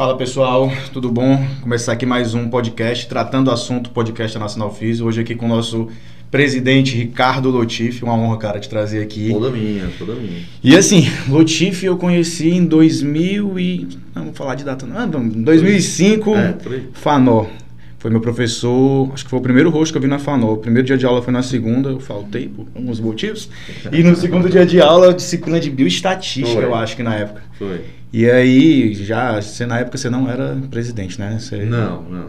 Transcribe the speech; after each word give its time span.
Fala 0.00 0.16
pessoal, 0.16 0.72
tudo 0.94 1.12
bom? 1.12 1.46
Começar 1.60 1.92
aqui 1.92 2.06
mais 2.06 2.32
um 2.32 2.48
podcast 2.48 3.06
tratando 3.06 3.48
o 3.48 3.50
assunto 3.50 3.90
podcast 3.90 4.38
Nacional 4.38 4.74
Físico. 4.74 5.06
Hoje 5.06 5.20
aqui 5.20 5.34
com 5.34 5.44
o 5.44 5.48
nosso 5.50 5.88
presidente 6.30 6.96
Ricardo 6.96 7.50
Lotif. 7.50 8.02
Uma 8.02 8.14
honra, 8.14 8.38
cara, 8.38 8.58
te 8.58 8.66
trazer 8.66 9.02
aqui. 9.02 9.28
Toda 9.30 9.50
minha, 9.50 9.90
toda 9.98 10.14
minha. 10.14 10.40
E 10.64 10.74
assim, 10.74 11.06
Lotif 11.28 11.84
eu 11.84 11.98
conheci 11.98 12.48
em 12.48 12.64
2000 12.64 13.58
e... 13.58 13.88
Não, 14.14 14.24
vou 14.24 14.32
falar 14.32 14.54
de 14.54 14.64
data 14.64 14.86
não. 14.86 14.96
Ah, 14.96 15.06
não, 15.06 15.28
2005, 15.28 16.34
É, 16.34 16.52
por 16.52 16.72
aí. 16.72 16.88
Fanó. 16.94 17.44
Foi 18.00 18.10
meu 18.10 18.20
professor, 18.20 19.10
acho 19.12 19.22
que 19.24 19.30
foi 19.30 19.38
o 19.38 19.42
primeiro 19.42 19.68
rosto 19.68 19.92
que 19.92 19.98
eu 19.98 20.02
vi 20.02 20.08
na 20.08 20.18
Fanó. 20.18 20.54
O 20.54 20.56
primeiro 20.56 20.86
dia 20.86 20.96
de 20.96 21.04
aula 21.04 21.20
foi 21.20 21.32
na 21.34 21.42
segunda, 21.42 21.90
eu 21.90 22.00
faltei 22.00 22.48
por 22.48 22.66
alguns 22.74 22.98
motivos. 22.98 23.50
E 23.92 24.02
no 24.02 24.16
segundo 24.16 24.48
dia 24.48 24.64
de 24.64 24.80
aula, 24.80 25.12
disciplina 25.12 25.60
de 25.60 25.68
bioestatística, 25.70 26.48
Foi. 26.60 26.64
eu 26.64 26.74
acho 26.74 26.96
que 26.96 27.02
na 27.02 27.14
época. 27.14 27.42
Foi. 27.58 27.82
E 28.10 28.28
aí, 28.28 28.94
já, 28.94 29.40
você, 29.40 29.66
na 29.66 29.80
época 29.80 29.98
você 29.98 30.08
não 30.08 30.28
era 30.30 30.56
presidente, 30.70 31.20
né? 31.20 31.36
Você- 31.38 31.58
Não, 31.64 32.02
não. 32.02 32.26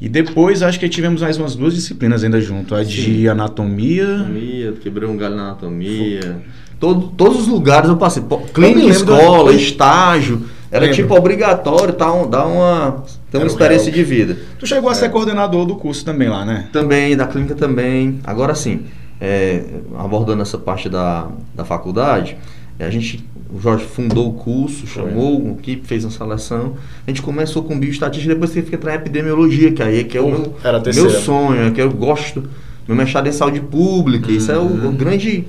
E 0.00 0.08
depois 0.08 0.62
acho 0.62 0.78
que 0.80 0.88
tivemos 0.88 1.20
mais 1.20 1.36
umas 1.36 1.56
duas 1.56 1.74
disciplinas 1.74 2.22
ainda 2.22 2.40
junto. 2.40 2.72
A 2.74 2.84
de 2.84 3.02
Sim. 3.02 3.26
anatomia. 3.28 4.06
Anatomia, 4.06 4.72
quebrei 4.80 5.08
um 5.08 5.16
galho 5.16 5.34
na 5.34 5.42
anatomia. 5.46 6.42
Todo, 6.78 7.08
todos 7.16 7.40
os 7.42 7.48
lugares 7.48 7.88
eu 7.88 7.96
passei. 7.96 8.22
Clínica, 8.54 8.88
escola, 8.88 9.52
estágio. 9.52 10.44
Era 10.70 10.82
Lembro. 10.86 10.96
tipo 10.96 11.14
obrigatório, 11.14 11.92
tá, 11.92 12.06
dar 12.24 12.46
uma, 12.46 13.04
ter 13.32 13.38
uma 13.38 13.44
Era 13.44 13.50
o 13.50 13.52
experiência 13.52 13.90
de 13.90 14.04
vida. 14.04 14.38
Tu 14.58 14.66
chegou 14.66 14.88
a 14.90 14.92
É. 14.92 14.94
ser 14.94 15.08
coordenador 15.10 15.64
do 15.66 15.74
curso 15.74 16.04
também 16.04 16.28
lá, 16.28 16.44
né? 16.44 16.68
Também, 16.72 17.16
da 17.16 17.26
clínica 17.26 17.54
também. 17.56 18.20
Agora 18.22 18.54
sim, 18.54 18.82
é, 19.20 19.62
abordando 19.98 20.42
essa 20.42 20.58
parte 20.58 20.88
da, 20.88 21.28
da 21.54 21.64
faculdade, 21.64 22.36
é, 22.78 22.84
a 22.86 22.90
gente, 22.90 23.24
o 23.52 23.60
Jorge 23.60 23.84
fundou 23.84 24.28
o 24.28 24.34
curso, 24.34 24.86
chamou 24.86 25.40
uma 25.40 25.52
equipe, 25.52 25.86
fez 25.86 26.04
uma 26.04 26.10
seleção. 26.10 26.74
A 27.06 27.10
gente 27.10 27.22
começou 27.22 27.62
com 27.62 27.78
bioestatística, 27.78 28.32
depois 28.34 28.50
teve 28.52 28.68
que 28.70 28.76
entrar 28.76 28.92
em 28.92 28.96
epidemiologia, 28.96 29.72
que 29.72 29.82
aí 29.82 30.00
é 30.00 30.04
que 30.04 30.16
é 30.16 30.20
o 30.20 30.28
meu, 30.30 30.54
meu 30.94 31.10
sonho, 31.10 31.66
é 31.66 31.70
que 31.70 31.80
eu 31.80 31.90
gosto. 31.90 32.44
Meu 32.86 32.96
mestrado 32.96 33.28
em 33.28 33.32
saúde 33.32 33.60
pública, 33.60 34.30
isso 34.30 34.50
é 34.50 34.58
o, 34.58 34.62
Uhum. 34.62 34.88
o 34.88 34.92
grande. 34.92 35.44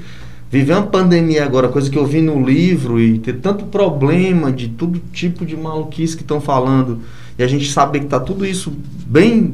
Viver 0.51 0.73
uma 0.73 0.83
pandemia 0.83 1.43
agora, 1.43 1.67
coisa 1.67 1.89
que 1.89 1.97
eu 1.97 2.05
vi 2.05 2.21
no 2.21 2.45
livro 2.45 2.99
e 3.01 3.17
ter 3.17 3.33
tanto 3.39 3.65
problema 3.65 4.51
de 4.51 4.67
todo 4.67 5.01
tipo 5.11 5.43
de 5.43 5.57
maluquice 5.57 6.15
que 6.15 6.21
estão 6.21 6.39
falando, 6.39 6.99
e 7.37 7.43
a 7.43 7.47
gente 7.47 7.71
saber 7.71 7.99
que 7.99 8.05
está 8.05 8.19
tudo 8.19 8.45
isso 8.45 8.71
bem, 9.05 9.53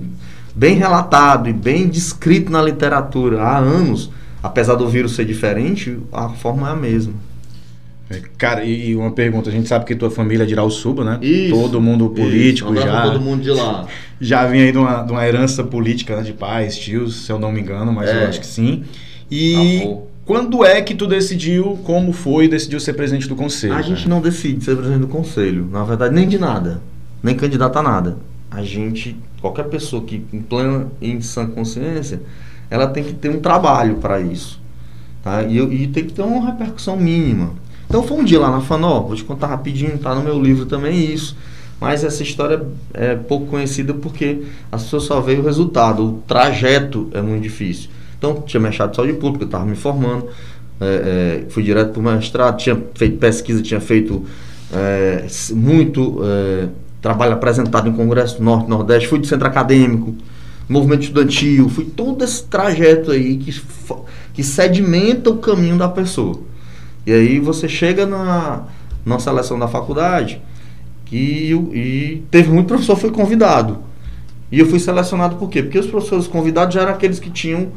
bem 0.55 0.75
relatado 0.75 1.47
e 1.49 1.53
bem 1.53 1.87
descrito 1.87 2.51
na 2.51 2.61
literatura 2.61 3.41
há 3.41 3.57
anos, 3.57 4.09
apesar 4.43 4.75
do 4.75 4.87
vírus 4.87 5.13
ser 5.13 5.25
diferente, 5.25 5.97
a 6.11 6.29
forma 6.29 6.67
é 6.67 6.71
a 6.71 6.75
mesma. 6.75 7.13
É, 8.09 8.21
Cara, 8.39 8.63
e 8.65 8.95
uma 8.95 9.11
pergunta, 9.11 9.49
a 9.49 9.53
gente 9.53 9.67
sabe 9.67 9.85
que 9.85 9.95
tua 9.95 10.09
família 10.09 10.43
é 10.43 10.45
de 10.47 10.53
Irauçuba, 10.53 11.03
né? 11.03 11.19
Isso, 11.21 11.53
Todo 11.53 11.79
mundo 11.79 12.09
político 12.09 12.73
Isso, 12.73 12.81
já. 12.83 13.03
todo 13.03 13.21
mundo 13.21 13.43
de 13.43 13.51
lá. 13.51 13.85
Já 14.21 14.45
vinha 14.47 14.65
aí 14.65 14.71
de 14.73 14.77
uma, 14.77 15.01
de 15.03 15.11
uma 15.13 15.25
herança 15.25 15.63
política 15.63 16.17
né, 16.17 16.23
de 16.23 16.33
pais, 16.33 16.77
tios, 16.77 17.25
se 17.25 17.31
eu 17.31 17.39
não 17.39 17.53
me 17.53 17.61
engano, 17.61 17.93
mas 17.93 18.09
É. 18.09 18.23
eu 18.25 18.27
acho 18.27 18.41
que 18.41 18.45
sim. 18.47 18.83
E 19.31 19.81
Avô. 19.81 20.07
quando 20.25 20.65
é 20.65 20.81
que 20.81 20.93
tu 20.93 21.07
decidiu, 21.07 21.79
como 21.85 22.11
foi, 22.11 22.49
decidiu 22.49 22.81
ser 22.81 22.93
presidente 22.93 23.29
do 23.29 23.35
conselho? 23.35 23.71
A 23.73 23.77
cara? 23.77 23.87
gente 23.87 24.09
não 24.09 24.19
decide 24.19 24.61
ser 24.65 24.75
presidente 24.75 25.01
do 25.01 25.07
conselho, 25.07 25.69
na 25.71 25.85
verdade, 25.85 26.13
nem 26.13 26.27
de 26.27 26.37
nada, 26.37 26.81
nem 27.21 27.35
candidato 27.35 27.77
a 27.77 27.83
nada. 27.83 28.17
A 28.51 28.63
gente, 28.63 29.15
qualquer 29.41 29.65
pessoa 29.65 30.03
que 30.03 30.23
em 30.33 30.41
plena 30.41 30.87
em 31.01 31.21
sã 31.21 31.45
consciência, 31.47 32.21
ela 32.69 32.87
tem 32.87 33.03
que 33.03 33.13
ter 33.13 33.29
um 33.29 33.39
trabalho 33.39 33.95
para 33.95 34.19
isso. 34.19 34.59
Tá? 35.23 35.43
E, 35.43 35.57
eu- 35.57 35.71
e 35.71 35.87
tem 35.87 36.05
que 36.05 36.13
ter 36.13 36.21
uma 36.21 36.45
repercussão 36.45 36.97
mínima. 36.97 37.51
Então 37.87 38.03
foi 38.03 38.17
um 38.17 38.23
dia 38.23 38.39
lá 38.39 38.51
na 38.51 38.61
Fanó, 38.61 39.01
vou 39.01 39.15
te 39.15 39.23
contar 39.23 39.47
rapidinho, 39.47 39.97
tá 39.97 40.13
no 40.15 40.21
meu 40.21 40.41
livro 40.41 40.65
também 40.65 41.11
isso. 41.13 41.35
Mas 41.81 42.03
essa 42.03 42.21
história 42.23 42.61
é 42.93 43.15
pouco 43.15 43.47
conhecida 43.47 43.93
porque 43.93 44.43
as 44.71 44.83
pessoas 44.83 45.03
só 45.03 45.21
veem 45.21 45.39
o 45.39 45.43
resultado, 45.43 46.03
o 46.05 46.23
trajeto 46.27 47.09
é 47.13 47.21
muito 47.21 47.41
difícil. 47.41 47.89
Então, 48.17 48.41
tinha 48.45 48.59
mestrado 48.59 48.89
de 48.91 48.97
saúde 48.97 49.13
pública, 49.13 49.45
estava 49.45 49.65
me 49.65 49.77
formando, 49.77 50.27
é, 50.81 51.43
é, 51.45 51.49
fui 51.49 51.63
direto 51.63 51.91
para 51.93 51.99
o 51.99 52.03
mestrado, 52.03 52.57
tinha 52.57 52.77
feito 52.95 53.17
pesquisa, 53.17 53.61
tinha 53.61 53.79
feito 53.79 54.25
é, 54.73 55.25
muito 55.53 56.19
é, 56.23 56.67
trabalho 57.01 57.33
apresentado 57.33 57.87
em 57.89 57.93
Congresso 57.93 58.41
Norte 58.43 58.67
e 58.67 58.69
Nordeste, 58.69 59.07
fui 59.07 59.19
do 59.19 59.27
centro 59.27 59.47
acadêmico, 59.47 60.15
movimento 60.67 61.03
estudantil, 61.03 61.69
fui 61.69 61.85
todo 61.85 62.23
esse 62.23 62.43
trajeto 62.43 63.11
aí 63.11 63.37
que, 63.37 63.61
que 64.33 64.43
sedimenta 64.43 65.29
o 65.29 65.37
caminho 65.37 65.77
da 65.77 65.87
pessoa. 65.89 66.39
E 67.05 67.11
aí 67.11 67.39
você 67.39 67.67
chega 67.67 68.05
na, 68.05 68.63
na 69.05 69.17
seleção 69.19 69.57
da 69.57 69.67
faculdade 69.67 70.41
o- 71.11 71.73
e 71.73 72.23
teve 72.29 72.49
muito 72.51 72.67
professor 72.67 72.95
foi 72.95 73.09
convidado. 73.11 73.79
E 74.51 74.59
eu 74.59 74.67
fui 74.67 74.79
selecionado 74.79 75.35
por 75.37 75.49
quê? 75.49 75.61
Porque 75.63 75.79
os 75.79 75.87
professores 75.87 76.27
convidados 76.27 76.73
já 76.75 76.81
eram 76.81 76.91
aqueles 76.93 77.19
que 77.19 77.29
tinham 77.29 77.69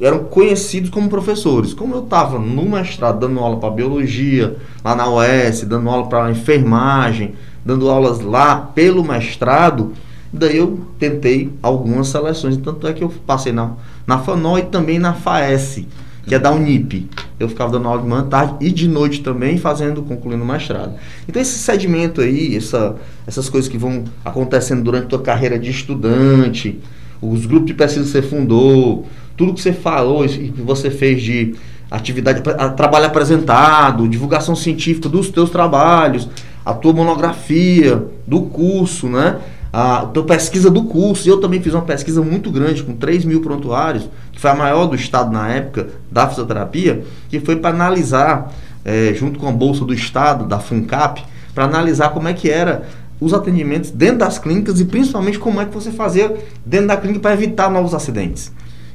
eram 0.00 0.20
conhecidos 0.24 0.88
como 0.88 1.10
professores. 1.10 1.74
Como 1.74 1.94
eu 1.94 2.02
estava 2.04 2.38
no 2.38 2.66
mestrado 2.70 3.20
dando 3.20 3.38
aula 3.38 3.58
para 3.58 3.68
biologia, 3.70 4.56
lá 4.82 4.94
na 4.94 5.06
UES, 5.10 5.64
dando 5.64 5.90
aula 5.90 6.06
para 6.08 6.30
enfermagem, 6.30 7.34
dando 7.64 7.88
aulas 7.88 8.20
lá 8.20 8.56
pelo 8.56 9.04
mestrado, 9.04 9.92
daí 10.32 10.56
eu 10.56 10.80
tentei 10.98 11.52
algumas 11.62 12.08
seleções. 12.08 12.56
Tanto 12.56 12.86
é 12.86 12.92
que 12.92 13.02
eu 13.02 13.12
passei 13.26 13.52
na, 13.52 13.72
na 14.06 14.18
FANO 14.18 14.58
e 14.58 14.62
também 14.62 14.98
na 14.98 15.14
FAES, 15.14 15.84
que 16.26 16.34
é 16.34 16.38
da 16.38 16.50
Unip. 16.50 17.08
Eu 17.38 17.48
ficava 17.48 17.72
dando 17.72 17.88
aula 17.88 18.02
de 18.02 18.08
manhã, 18.08 18.24
tarde 18.24 18.54
e 18.60 18.70
de 18.70 18.86
noite 18.86 19.22
também, 19.22 19.58
fazendo, 19.58 20.02
concluindo 20.02 20.44
o 20.44 20.46
mestrado. 20.46 20.94
Então 21.28 21.40
esse 21.40 21.58
sedimento 21.58 22.20
aí, 22.20 22.56
essa, 22.56 22.96
essas 23.26 23.48
coisas 23.48 23.68
que 23.68 23.78
vão 23.78 24.04
acontecendo 24.24 24.82
durante 24.82 25.04
a 25.04 25.08
tua 25.08 25.22
carreira 25.22 25.58
de 25.58 25.70
estudante, 25.70 26.78
os 27.20 27.46
grupos 27.46 27.66
de 27.66 27.74
pesquisa 27.74 28.04
que 28.04 28.10
você 28.10 28.22
fundou, 28.22 29.06
tudo 29.36 29.54
que 29.54 29.60
você 29.60 29.72
falou 29.72 30.24
e 30.24 30.50
que 30.50 30.62
você 30.62 30.90
fez 30.90 31.22
de 31.22 31.54
atividade, 31.90 32.42
trabalho 32.76 33.06
apresentado, 33.06 34.08
divulgação 34.08 34.54
científica 34.54 35.08
dos 35.08 35.28
teus 35.28 35.50
trabalhos, 35.50 36.28
a 36.70 36.74
tua 36.74 36.92
monografia 36.92 38.02
do 38.26 38.42
curso, 38.42 39.08
né? 39.08 39.38
A 39.72 40.06
tua 40.06 40.24
pesquisa 40.24 40.70
do 40.70 40.84
curso. 40.84 41.28
Eu 41.28 41.40
também 41.40 41.60
fiz 41.60 41.74
uma 41.74 41.82
pesquisa 41.82 42.22
muito 42.22 42.50
grande, 42.50 42.82
com 42.82 42.94
3 42.94 43.24
mil 43.24 43.40
prontuários, 43.40 44.08
que 44.32 44.40
foi 44.40 44.50
a 44.50 44.54
maior 44.54 44.86
do 44.86 44.94
estado 44.94 45.32
na 45.32 45.48
época 45.48 45.88
da 46.10 46.28
fisioterapia, 46.28 47.04
que 47.28 47.40
foi 47.40 47.56
para 47.56 47.70
analisar, 47.70 48.52
eh, 48.84 49.12
junto 49.14 49.38
com 49.38 49.48
a 49.48 49.52
Bolsa 49.52 49.84
do 49.84 49.92
Estado, 49.92 50.44
da 50.44 50.58
FUNCAP, 50.58 51.22
para 51.54 51.64
analisar 51.64 52.10
como 52.10 52.28
é 52.28 52.32
que 52.32 52.48
era 52.48 52.88
os 53.20 53.34
atendimentos 53.34 53.90
dentro 53.90 54.18
das 54.18 54.38
clínicas 54.38 54.80
e 54.80 54.84
principalmente 54.84 55.38
como 55.38 55.60
é 55.60 55.66
que 55.66 55.74
você 55.74 55.90
fazia 55.90 56.34
dentro 56.64 56.86
da 56.86 56.96
clínica 56.96 57.20
para 57.20 57.34
evitar 57.34 57.70
novos 57.70 57.94
acidentes. 57.94 58.50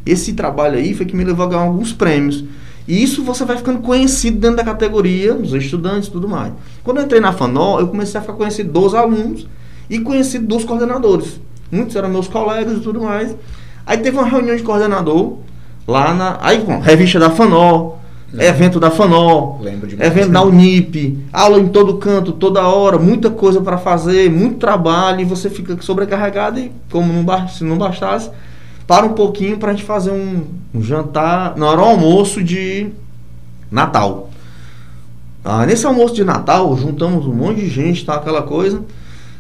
Esse 0.06 0.34
trabalho 0.34 0.78
aí 0.78 0.94
foi 0.94 1.06
que 1.06 1.16
me 1.16 1.24
levou 1.24 1.46
a 1.46 1.50
ganhar 1.50 1.62
alguns 1.62 1.94
prêmios. 1.94 2.44
E 2.88 3.02
isso 3.02 3.24
você 3.24 3.44
vai 3.46 3.58
ficando 3.58 3.80
conhecido 3.80 4.38
dentro 4.38 4.58
da 4.58 4.64
categoria, 4.64 5.34
dos 5.34 5.54
estudantes 5.54 6.08
e 6.08 6.12
tudo 6.12 6.28
mais. 6.28 6.54
Quando 6.84 6.98
eu 6.98 7.04
entrei 7.04 7.20
na 7.20 7.34
FANOL, 7.34 7.80
eu 7.80 7.88
comecei 7.88 8.20
a 8.20 8.22
ficar 8.22 8.34
conhecido 8.34 8.72
dos 8.72 8.94
alunos 8.94 9.48
e 9.90 10.00
conhecido 10.00 10.46
dos 10.46 10.64
coordenadores. 10.64 11.40
Muitos 11.72 11.96
eram 11.96 12.10
meus 12.10 12.28
colegas 12.28 12.78
e 12.78 12.82
tudo 12.82 13.02
mais. 13.02 13.36
Aí 13.86 13.98
teve 13.98 14.18
uma 14.18 14.28
reunião 14.28 14.56
de 14.56 14.64
coordenador 14.64 15.38
lá 15.88 16.14
na. 16.14 16.38
Aí, 16.42 16.60
bom, 16.60 16.80
revista 16.80 17.20
da 17.20 17.30
FANOL, 17.30 18.00
evento 18.34 18.80
da 18.80 18.92
FANOL, 18.92 19.60
Lembro 19.62 19.88
de 19.88 20.02
evento 20.02 20.32
da 20.32 20.42
Unip, 20.42 21.18
aula 21.32 21.60
em 21.60 21.68
todo 21.68 21.98
canto, 21.98 22.32
toda 22.32 22.68
hora, 22.68 22.98
muita 22.98 23.30
coisa 23.30 23.62
para 23.62 23.78
fazer, 23.78 24.30
muito 24.30 24.58
trabalho, 24.58 25.22
e 25.22 25.26
você 25.26 25.50
fica 25.50 25.78
sobrecarregado 25.82 26.60
e, 26.60 26.72
como 26.92 27.12
não, 27.12 27.48
se 27.48 27.64
não 27.64 27.78
bastasse, 27.78 28.30
para 28.88 29.06
um 29.06 29.14
pouquinho 29.14 29.58
para 29.58 29.72
a 29.72 29.74
gente 29.74 29.86
fazer 29.86 30.12
um, 30.12 30.44
um 30.74 30.82
jantar, 30.82 31.56
não, 31.58 31.72
era 31.72 31.82
um 31.82 31.86
almoço 31.86 32.44
de 32.44 32.88
Natal. 33.72 34.30
Ah, 35.44 35.66
nesse 35.66 35.86
almoço 35.86 36.14
de 36.14 36.24
Natal, 36.24 36.76
juntamos 36.78 37.26
um 37.26 37.34
monte 37.34 37.62
de 37.62 37.70
gente, 37.70 38.06
tá, 38.06 38.16
aquela 38.16 38.42
coisa. 38.42 38.82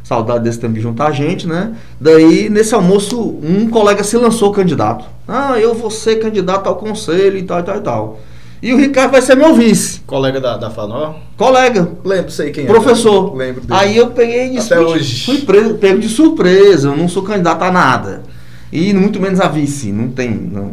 Saudade 0.03 0.43
desse 0.43 0.59
tempo 0.59 0.73
de 0.75 0.81
juntar 0.81 1.11
gente, 1.11 1.47
né? 1.47 1.73
Daí, 1.99 2.47
nesse 2.47 2.75
almoço, 2.75 3.19
um 3.41 3.67
colega 3.69 4.03
se 4.03 4.15
lançou 4.17 4.51
candidato. 4.51 5.03
Ah, 5.27 5.59
eu 5.59 5.73
vou 5.73 5.89
ser 5.89 6.17
candidato 6.17 6.67
ao 6.67 6.75
conselho 6.75 7.37
e 7.39 7.43
tal, 7.43 7.59
e 7.59 7.63
tal, 7.63 7.77
e 7.77 7.81
tal. 7.81 8.19
E 8.61 8.73
o 8.73 8.77
Ricardo 8.77 9.11
vai 9.11 9.21
ser 9.21 9.35
meu 9.35 9.55
vice. 9.55 10.01
Colega 10.01 10.39
da, 10.39 10.57
da 10.57 10.69
Fanó? 10.69 11.15
Colega, 11.35 11.89
Lembro, 12.03 12.31
sei 12.31 12.51
quem 12.51 12.65
professor. 12.67 13.33
é. 13.33 13.45
Lembro 13.45 13.61
dele. 13.61 13.79
Aí 13.79 13.97
eu 13.97 14.07
peguei 14.11 14.53
e 14.53 14.57
Até 14.59 14.75
"Fui- 14.75 14.85
hoje." 14.85 15.25
fui 15.25 15.37
preso, 15.41 15.73
pego 15.75 15.99
de 15.99 16.07
surpresa, 16.09 16.89
eu 16.89 16.95
não 16.97 17.07
sou 17.09 17.23
candidato 17.23 17.63
a 17.63 17.71
nada. 17.71 18.23
E 18.71 18.93
muito 18.93 19.19
menos 19.21 19.39
a 19.39 19.47
vice, 19.47 19.91
não 19.91 20.09
tem. 20.09 20.29
não- 20.31 20.71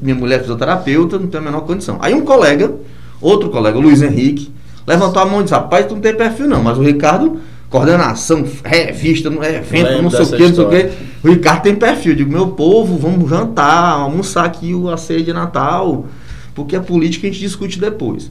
minha 0.00 0.14
mulher 0.14 0.36
é 0.36 0.40
fisioterapeuta, 0.40 1.18
não 1.18 1.26
tem 1.28 1.40
a 1.40 1.44
menor 1.44 1.60
condição. 1.60 1.98
Aí 2.00 2.14
um 2.14 2.22
colega, 2.22 2.72
outro 3.20 3.50
colega, 3.50 3.78
o 3.78 3.80
Luiz 3.80 4.02
Henrique, 4.02 4.50
levantou 4.86 5.22
a 5.22 5.26
mão 5.26 5.40
e 5.40 5.44
disse, 5.44 5.54
rapaz, 5.54 5.86
tu 5.86 5.94
não 5.94 6.00
tem 6.00 6.14
perfil 6.14 6.48
não, 6.48 6.62
mas 6.62 6.78
o 6.78 6.82
Ricardo, 6.82 7.38
coordenação, 7.70 8.44
revista, 8.64 9.30
não 9.30 9.42
é 9.42 9.56
evento, 9.56 10.02
não 10.02 10.10
sei 10.10 10.20
o 10.20 10.26
que, 10.36 10.42
não 10.48 10.54
sei 10.54 10.64
o 10.64 10.68
que. 10.68 11.26
O 11.28 11.30
Ricardo 11.30 11.62
tem 11.62 11.74
perfil. 11.74 12.12
Eu 12.12 12.16
digo, 12.16 12.32
meu 12.32 12.48
povo, 12.48 12.96
vamos 12.96 13.28
jantar, 13.28 13.92
almoçar 13.92 14.44
aqui 14.44 14.74
o 14.74 14.90
a 14.90 14.96
ceia 14.96 15.22
de 15.22 15.32
Natal, 15.32 16.06
porque 16.54 16.76
a 16.76 16.80
política 16.80 17.26
a 17.26 17.30
gente 17.30 17.40
discute 17.40 17.78
depois. 17.78 18.30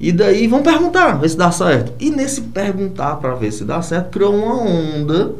E 0.00 0.10
daí 0.10 0.46
vão 0.48 0.62
perguntar, 0.62 1.12
ver 1.18 1.28
se 1.28 1.36
dá 1.36 1.50
certo. 1.50 1.92
E 2.00 2.10
nesse 2.10 2.40
perguntar 2.40 3.16
para 3.16 3.34
ver 3.34 3.52
se 3.52 3.64
dá 3.64 3.80
certo, 3.80 4.10
criou 4.10 4.34
uma 4.34 4.54
onda 4.60 5.32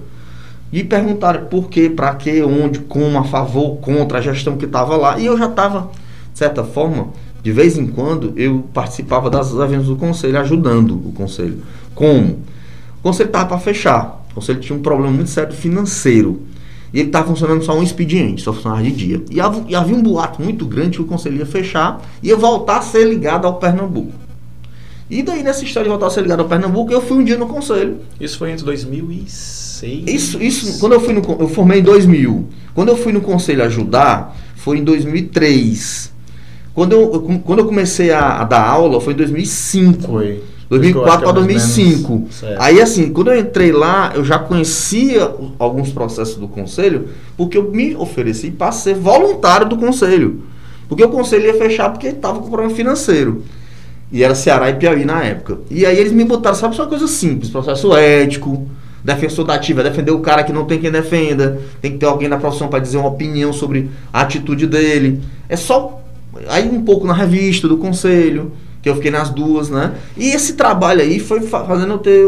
e 0.74 0.82
perguntaram 0.82 1.44
por 1.44 1.68
quê, 1.68 1.88
para 1.88 2.16
quê, 2.16 2.42
onde, 2.42 2.80
como, 2.80 3.16
a 3.16 3.22
favor, 3.22 3.76
contra 3.76 4.18
a 4.18 4.20
gestão 4.20 4.56
que 4.56 4.64
estava 4.64 4.96
lá. 4.96 5.16
E 5.20 5.26
eu 5.26 5.38
já 5.38 5.46
estava, 5.46 5.92
de 6.32 6.38
certa 6.40 6.64
forma, 6.64 7.10
de 7.44 7.52
vez 7.52 7.78
em 7.78 7.86
quando, 7.86 8.32
eu 8.34 8.64
participava 8.74 9.30
das 9.30 9.54
eventos 9.54 9.86
do 9.86 9.94
conselho, 9.94 10.36
ajudando 10.40 10.96
o 10.96 11.12
conselho. 11.12 11.62
Como? 11.94 12.40
O 12.98 13.02
conselho 13.04 13.28
estava 13.28 13.46
para 13.46 13.58
fechar. 13.58 14.26
O 14.32 14.34
conselho 14.34 14.58
tinha 14.58 14.76
um 14.76 14.82
problema 14.82 15.12
muito 15.12 15.30
sério 15.30 15.54
financeiro. 15.54 16.42
E 16.92 16.98
ele 16.98 17.08
estava 17.08 17.28
funcionando 17.28 17.62
só 17.62 17.78
um 17.78 17.82
expediente, 17.82 18.42
só 18.42 18.52
funcionava 18.52 18.82
de 18.82 18.90
dia. 18.90 19.22
E 19.30 19.40
havia 19.40 19.94
um 19.94 20.02
boato 20.02 20.42
muito 20.42 20.66
grande 20.66 20.96
que 20.96 21.02
o 21.02 21.06
conselho 21.06 21.36
ia 21.36 21.46
fechar 21.46 22.02
e 22.20 22.30
ia 22.30 22.36
voltar 22.36 22.78
a 22.78 22.82
ser 22.82 23.04
ligado 23.04 23.46
ao 23.46 23.60
Pernambuco. 23.60 24.23
E 25.10 25.22
daí, 25.22 25.42
nessa 25.42 25.64
história 25.64 25.84
de 25.84 25.90
voltar 25.90 26.06
a 26.06 26.10
ser 26.10 26.22
ligado 26.22 26.40
ao 26.40 26.48
Pernambuco, 26.48 26.92
eu 26.92 27.00
fui 27.00 27.18
um 27.18 27.24
dia 27.24 27.36
no 27.36 27.46
conselho. 27.46 27.98
Isso 28.20 28.38
foi 28.38 28.50
entre 28.50 28.64
2006? 28.64 30.04
Isso, 30.06 30.42
isso 30.42 30.78
quando 30.80 30.94
eu 30.94 31.00
fui 31.00 31.12
no... 31.12 31.20
Eu 31.38 31.48
formei 31.48 31.80
em 31.80 31.82
2000. 31.82 32.48
Quando 32.74 32.88
eu 32.88 32.96
fui 32.96 33.12
no 33.12 33.20
conselho 33.20 33.62
ajudar, 33.64 34.36
foi 34.56 34.78
em 34.78 34.84
2003. 34.84 36.12
Quando 36.74 36.92
eu, 36.92 37.40
quando 37.44 37.58
eu 37.60 37.66
comecei 37.66 38.10
a, 38.10 38.40
a 38.40 38.44
dar 38.44 38.66
aula, 38.66 39.00
foi 39.00 39.12
em 39.12 39.16
2005. 39.16 40.02
Foi. 40.02 40.42
2004 40.68 41.22
para 41.22 41.32
2005. 41.32 42.28
Aí, 42.58 42.80
assim, 42.80 43.12
quando 43.12 43.30
eu 43.30 43.38
entrei 43.38 43.70
lá, 43.70 44.12
eu 44.14 44.24
já 44.24 44.38
conhecia 44.38 45.30
alguns 45.58 45.90
processos 45.90 46.36
do 46.36 46.48
conselho, 46.48 47.08
porque 47.36 47.58
eu 47.58 47.70
me 47.70 47.94
ofereci 47.94 48.50
para 48.50 48.72
ser 48.72 48.94
voluntário 48.94 49.68
do 49.68 49.76
conselho. 49.76 50.42
Porque 50.88 51.04
o 51.04 51.08
conselho 51.08 51.46
ia 51.46 51.54
fechar 51.54 51.90
porque 51.90 52.08
estava 52.08 52.40
com 52.40 52.48
problema 52.48 52.74
financeiro. 52.74 53.42
E 54.12 54.22
era 54.22 54.34
Ceará 54.34 54.70
e 54.70 54.74
Piauí 54.74 55.04
na 55.04 55.22
época. 55.24 55.58
E 55.70 55.84
aí 55.84 55.98
eles 55.98 56.12
me 56.12 56.24
botaram, 56.24 56.54
sabe, 56.54 56.76
só 56.76 56.82
uma 56.82 56.88
coisa 56.88 57.06
simples, 57.06 57.50
processo 57.50 57.96
ético, 57.96 58.68
defensor 59.02 59.44
da 59.44 59.54
ativa, 59.54 59.82
defender 59.82 60.12
o 60.12 60.20
cara 60.20 60.42
que 60.42 60.52
não 60.52 60.64
tem 60.64 60.78
quem 60.78 60.90
defenda, 60.90 61.60
tem 61.80 61.92
que 61.92 61.98
ter 61.98 62.06
alguém 62.06 62.28
da 62.28 62.38
profissão 62.38 62.68
para 62.68 62.78
dizer 62.78 62.96
uma 62.96 63.08
opinião 63.08 63.52
sobre 63.52 63.90
a 64.12 64.22
atitude 64.22 64.66
dele. 64.66 65.20
É 65.48 65.56
só 65.56 66.00
aí 66.48 66.68
um 66.68 66.82
pouco 66.82 67.06
na 67.06 67.12
revista 67.12 67.68
do 67.68 67.76
conselho, 67.76 68.52
que 68.82 68.88
eu 68.88 68.94
fiquei 68.96 69.10
nas 69.10 69.30
duas, 69.30 69.70
né? 69.70 69.94
E 70.16 70.30
esse 70.30 70.54
trabalho 70.54 71.00
aí 71.00 71.18
foi 71.18 71.40
fazendo 71.40 71.92
eu 71.92 71.98
ter 71.98 72.26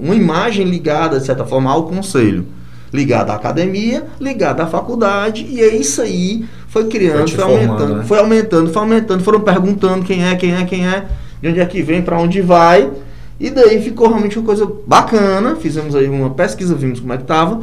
uma 0.00 0.14
imagem 0.14 0.64
ligada, 0.64 1.18
de 1.18 1.26
certa 1.26 1.44
forma, 1.44 1.70
ao 1.70 1.84
conselho. 1.84 2.46
Ligada 2.92 3.32
à 3.32 3.36
academia, 3.36 4.06
ligada 4.20 4.62
à 4.62 4.66
faculdade, 4.66 5.44
e 5.48 5.60
é 5.60 5.74
isso 5.74 6.00
aí 6.00 6.44
foi 6.76 6.88
criando, 6.88 7.30
foi, 7.30 7.38
foi 7.38 7.44
aumentando, 7.44 7.94
né? 7.94 8.04
foi 8.04 8.18
aumentando, 8.18 8.70
foi 8.70 8.82
aumentando, 8.82 9.24
foram 9.24 9.40
perguntando 9.40 10.04
quem 10.04 10.24
é, 10.26 10.36
quem 10.36 10.54
é, 10.54 10.64
quem 10.66 10.86
é 10.86 11.06
de 11.40 11.48
onde 11.48 11.60
é 11.60 11.64
que 11.64 11.80
vem, 11.80 12.02
para 12.02 12.18
onde 12.18 12.42
vai. 12.42 12.90
E 13.40 13.48
daí 13.48 13.80
ficou 13.80 14.08
realmente 14.08 14.38
uma 14.38 14.44
coisa 14.44 14.70
bacana. 14.86 15.56
Fizemos 15.56 15.94
aí 15.94 16.06
uma 16.06 16.30
pesquisa, 16.30 16.74
vimos 16.74 17.00
como 17.00 17.14
é 17.14 17.16
que 17.16 17.22
estava. 17.22 17.62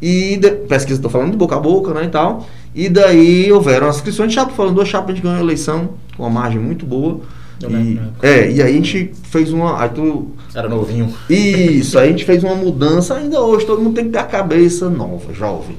E 0.00 0.38
de, 0.38 0.50
pesquisa, 0.50 0.98
estou 0.98 1.10
falando 1.10 1.32
de 1.32 1.36
boca 1.36 1.56
a 1.56 1.60
boca, 1.60 1.92
né, 1.92 2.04
e 2.04 2.08
tal. 2.08 2.46
E 2.74 2.88
daí 2.88 3.52
houveram 3.52 3.86
as 3.86 3.96
inscrições 3.96 4.30
de 4.30 4.34
chapa, 4.34 4.52
falando 4.52 4.74
duas 4.74 4.88
chapas, 4.88 5.10
a 5.10 5.12
gente 5.14 5.22
ganhou 5.22 5.38
a 5.38 5.42
eleição 5.42 5.90
com 6.16 6.22
uma 6.22 6.30
margem 6.30 6.58
muito 6.58 6.86
boa. 6.86 7.20
E, 7.68 8.00
é, 8.22 8.50
e 8.50 8.62
aí 8.62 8.70
a 8.70 8.72
gente 8.72 9.12
fez 9.24 9.52
uma. 9.52 9.80
Aí 9.80 9.90
tu, 9.90 10.30
Era 10.54 10.68
novinho. 10.68 11.12
Isso, 11.28 11.98
aí 11.98 12.08
a 12.08 12.10
gente 12.10 12.24
fez 12.24 12.42
uma 12.42 12.54
mudança. 12.54 13.14
Ainda 13.14 13.40
hoje 13.40 13.66
todo 13.66 13.82
mundo 13.82 13.94
tem 13.94 14.06
que 14.06 14.10
ter 14.10 14.18
a 14.18 14.24
cabeça 14.24 14.88
nova, 14.88 15.32
jovem. 15.34 15.76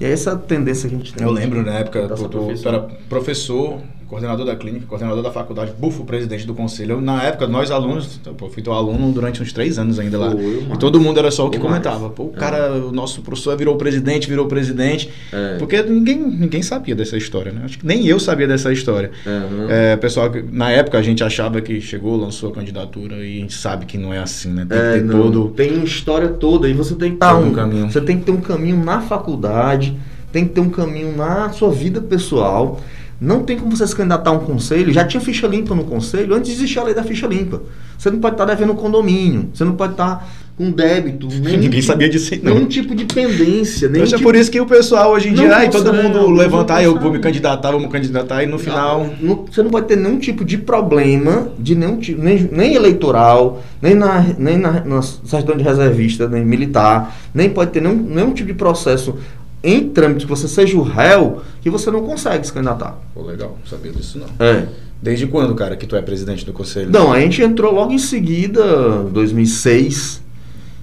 E 0.00 0.04
é 0.04 0.10
essa 0.10 0.36
tendência 0.36 0.88
que 0.88 0.94
a 0.94 0.98
gente 0.98 1.12
tem. 1.12 1.26
Eu 1.26 1.32
lembro 1.32 1.62
na 1.64 1.74
época, 1.74 2.08
tu, 2.08 2.28
tu 2.28 2.68
era 2.68 2.80
professor 3.08 3.80
coordenador 4.08 4.46
da 4.46 4.56
clínica, 4.56 4.86
coordenador 4.86 5.22
da 5.22 5.30
faculdade, 5.30 5.72
bufo 5.78 6.02
presidente 6.04 6.46
do 6.46 6.54
conselho. 6.54 7.00
na 7.00 7.22
época, 7.22 7.46
nós 7.46 7.70
alunos, 7.70 8.18
eu 8.24 8.48
fui 8.48 8.62
teu 8.62 8.72
aluno 8.72 9.12
durante 9.12 9.42
uns 9.42 9.52
três 9.52 9.78
anos 9.78 9.98
ainda 9.98 10.18
lá. 10.18 10.30
Pô, 10.30 10.38
e 10.38 10.78
todo 10.78 10.98
mundo 10.98 11.18
era 11.18 11.30
só 11.30 11.46
o 11.46 11.50
que 11.50 11.58
comentava. 11.58 12.08
Pô, 12.08 12.24
o 12.24 12.32
é. 12.34 12.38
cara, 12.38 12.72
o 12.72 12.90
nosso 12.90 13.20
professor 13.20 13.56
virou 13.56 13.76
presidente, 13.76 14.26
virou 14.26 14.46
presidente. 14.46 15.10
É. 15.30 15.56
Porque 15.58 15.82
ninguém, 15.82 16.18
ninguém 16.18 16.62
sabia 16.62 16.94
dessa 16.94 17.18
história, 17.18 17.52
né? 17.52 17.62
Acho 17.64 17.78
que 17.78 17.86
nem 17.86 18.06
eu 18.06 18.18
sabia 18.18 18.48
dessa 18.48 18.72
história. 18.72 19.10
É, 19.26 19.92
é, 19.92 19.96
pessoal, 19.96 20.30
na 20.50 20.70
época 20.70 20.96
a 20.96 21.02
gente 21.02 21.22
achava 21.22 21.60
que 21.60 21.78
chegou, 21.80 22.16
lançou 22.16 22.50
a 22.50 22.52
candidatura 22.52 23.16
e 23.16 23.36
a 23.36 23.40
gente 23.40 23.54
sabe 23.54 23.84
que 23.84 23.98
não 23.98 24.14
é 24.14 24.18
assim, 24.18 24.50
né? 24.50 24.66
Tem 24.66 24.78
é, 24.78 24.92
que 24.94 24.98
ter 25.00 25.04
não, 25.04 25.22
todo. 25.22 25.48
Tem 25.50 25.72
uma 25.72 25.84
história 25.84 26.28
toda 26.28 26.66
e 26.66 26.72
você 26.72 26.94
tem 26.94 27.12
que 27.12 27.18
ter 27.18 27.26
um, 27.26 27.48
um 27.48 27.52
caminho. 27.52 27.90
Você 27.90 28.00
tem 28.00 28.18
que 28.18 28.24
ter 28.24 28.32
um 28.32 28.40
caminho 28.40 28.82
na 28.82 29.02
faculdade, 29.02 29.94
tem 30.32 30.46
que 30.46 30.54
ter 30.54 30.60
um 30.60 30.70
caminho 30.70 31.14
na 31.14 31.50
sua 31.50 31.70
vida 31.70 32.00
pessoal. 32.00 32.80
Não 33.20 33.42
tem 33.42 33.58
como 33.58 33.76
você 33.76 33.86
se 33.86 33.96
candidatar 33.96 34.30
a 34.30 34.32
um 34.32 34.38
conselho. 34.38 34.92
Já 34.92 35.04
tinha 35.04 35.20
ficha 35.20 35.46
limpa 35.46 35.74
no 35.74 35.84
conselho 35.84 36.34
antes 36.34 36.50
de 36.50 36.56
existir 36.56 36.78
a 36.78 36.84
lei 36.84 36.94
da 36.94 37.02
ficha 37.02 37.26
limpa. 37.26 37.62
Você 37.98 38.10
não 38.10 38.20
pode 38.20 38.34
estar 38.34 38.44
devendo 38.44 38.72
um 38.72 38.76
condomínio. 38.76 39.50
Você 39.52 39.64
não 39.64 39.74
pode 39.74 39.92
estar 39.92 40.24
com 40.58 40.72
débito. 40.72 41.26
Ninguém 41.38 41.70
tipo, 41.70 41.82
sabia 41.82 42.08
disso 42.08 42.34
não. 42.42 42.54
Nenhum 42.54 42.66
tipo 42.66 42.94
de 42.94 43.04
pendência. 43.04 43.88
Nenhum 43.88 44.04
é 44.04 44.08
tipo... 44.08 44.22
por 44.22 44.34
isso 44.34 44.50
que 44.50 44.60
o 44.60 44.66
pessoal 44.66 45.12
hoje 45.12 45.28
em 45.28 45.34
dia, 45.34 45.54
ai, 45.54 45.70
todo 45.70 45.94
mundo 45.94 46.28
levantar, 46.30 46.82
eu 46.82 46.98
vou 46.98 47.12
me 47.12 47.20
candidatar, 47.20 47.70
vou 47.70 47.80
me 47.80 47.88
candidatar, 47.88 48.42
e 48.42 48.46
no 48.46 48.58
final. 48.58 49.08
Não, 49.20 49.46
você 49.50 49.62
não 49.62 49.70
pode 49.70 49.86
ter 49.86 49.96
nenhum 49.96 50.18
tipo 50.18 50.44
de 50.44 50.58
problema, 50.58 51.48
de 51.58 51.76
nenhum 51.76 51.96
tipo, 51.98 52.20
nem, 52.20 52.48
nem 52.52 52.74
eleitoral, 52.74 53.62
nem 53.80 53.94
na, 53.94 54.24
nem 54.36 54.58
na, 54.58 54.84
na 54.84 55.00
certidão 55.02 55.56
de 55.56 55.62
reservista, 55.62 56.28
nem 56.28 56.44
militar, 56.44 57.16
nem 57.32 57.48
pode 57.48 57.70
ter 57.70 57.80
nenhum, 57.80 57.96
nenhum 57.96 58.32
tipo 58.32 58.48
de 58.48 58.54
processo 58.54 59.16
em 59.62 59.88
trâmite 59.88 60.24
que 60.24 60.30
você 60.30 60.46
seja 60.46 60.76
o 60.76 60.82
réu, 60.82 61.42
que 61.60 61.70
você 61.70 61.90
não 61.90 62.04
consegue 62.04 62.46
se 62.46 62.52
candidatar. 62.52 62.98
Pô, 63.14 63.22
legal, 63.22 63.56
não 63.58 63.66
sabia 63.66 63.92
disso 63.92 64.18
não. 64.18 64.46
É. 64.46 64.68
Desde 65.00 65.26
quando, 65.26 65.54
cara, 65.54 65.76
que 65.76 65.86
tu 65.86 65.94
é 65.94 66.02
presidente 66.02 66.44
do 66.44 66.52
conselho? 66.52 66.90
Não, 66.90 67.12
a 67.12 67.20
gente 67.20 67.40
entrou 67.40 67.72
logo 67.72 67.92
em 67.92 67.98
seguida, 67.98 69.04
2006, 69.12 70.22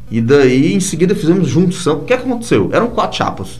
e 0.09 0.21
daí 0.21 0.73
em 0.73 0.79
seguida 0.79 1.13
fizemos 1.13 1.49
junção. 1.49 1.99
O 1.99 2.03
que, 2.03 2.13
é 2.13 2.17
que 2.17 2.23
aconteceu? 2.23 2.69
Eram 2.71 2.87
quatro 2.87 3.17
chapas. 3.17 3.59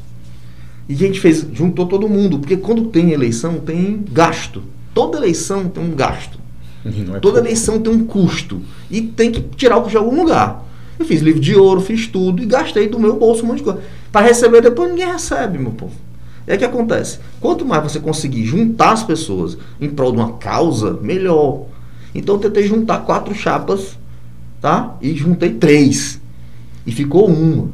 E 0.88 0.94
a 0.94 0.98
gente 0.98 1.20
fez, 1.20 1.46
juntou 1.54 1.86
todo 1.88 2.08
mundo, 2.08 2.40
porque 2.40 2.56
quando 2.56 2.86
tem 2.86 3.12
eleição 3.12 3.60
tem 3.60 4.04
gasto. 4.12 4.64
Toda 4.94 5.18
eleição 5.18 5.68
tem 5.68 5.84
um 5.84 5.92
gasto. 5.92 6.40
É 6.86 7.20
Toda 7.20 7.40
eleição 7.40 7.80
tem 7.80 7.92
um 7.92 8.06
custo. 8.06 8.62
E 8.92 9.02
tem 9.02 9.32
que 9.32 9.42
tirar 9.42 9.78
o 9.78 9.82
custo 9.82 9.98
de 9.98 9.98
algum 9.98 10.16
lugar. 10.22 10.64
Eu 11.00 11.06
fiz 11.06 11.20
livro 11.20 11.42
de 11.42 11.56
ouro, 11.56 11.82
fiz 11.82 12.08
tudo 12.08 12.42
e 12.42 12.46
gastei 12.46 12.88
do 12.88 13.00
meu 13.00 13.16
bolso 13.18 13.44
um 13.44 13.48
monte 13.48 13.58
de 13.58 13.64
coisa. 13.64 13.82
Para 14.16 14.28
receber 14.28 14.62
depois 14.62 14.90
ninguém 14.90 15.12
recebe, 15.12 15.58
meu 15.58 15.72
povo. 15.72 15.92
E 16.48 16.52
aí 16.52 16.56
o 16.56 16.60
que 16.60 16.64
acontece? 16.64 17.20
Quanto 17.42 17.66
mais 17.66 17.84
você 17.84 18.00
conseguir 18.00 18.46
juntar 18.46 18.94
as 18.94 19.04
pessoas 19.04 19.58
em 19.82 19.90
prol 19.90 20.14
de 20.14 20.20
uma 20.20 20.38
causa, 20.38 20.98
melhor. 21.02 21.64
Então 22.14 22.36
eu 22.36 22.40
tentei 22.40 22.66
juntar 22.66 23.00
quatro 23.00 23.36
chapas, 23.36 24.00
tá? 24.62 24.96
E 25.02 25.14
juntei 25.16 25.56
três. 25.56 26.22
E 26.88 26.94
ficou 26.94 27.28
uma 27.28 27.68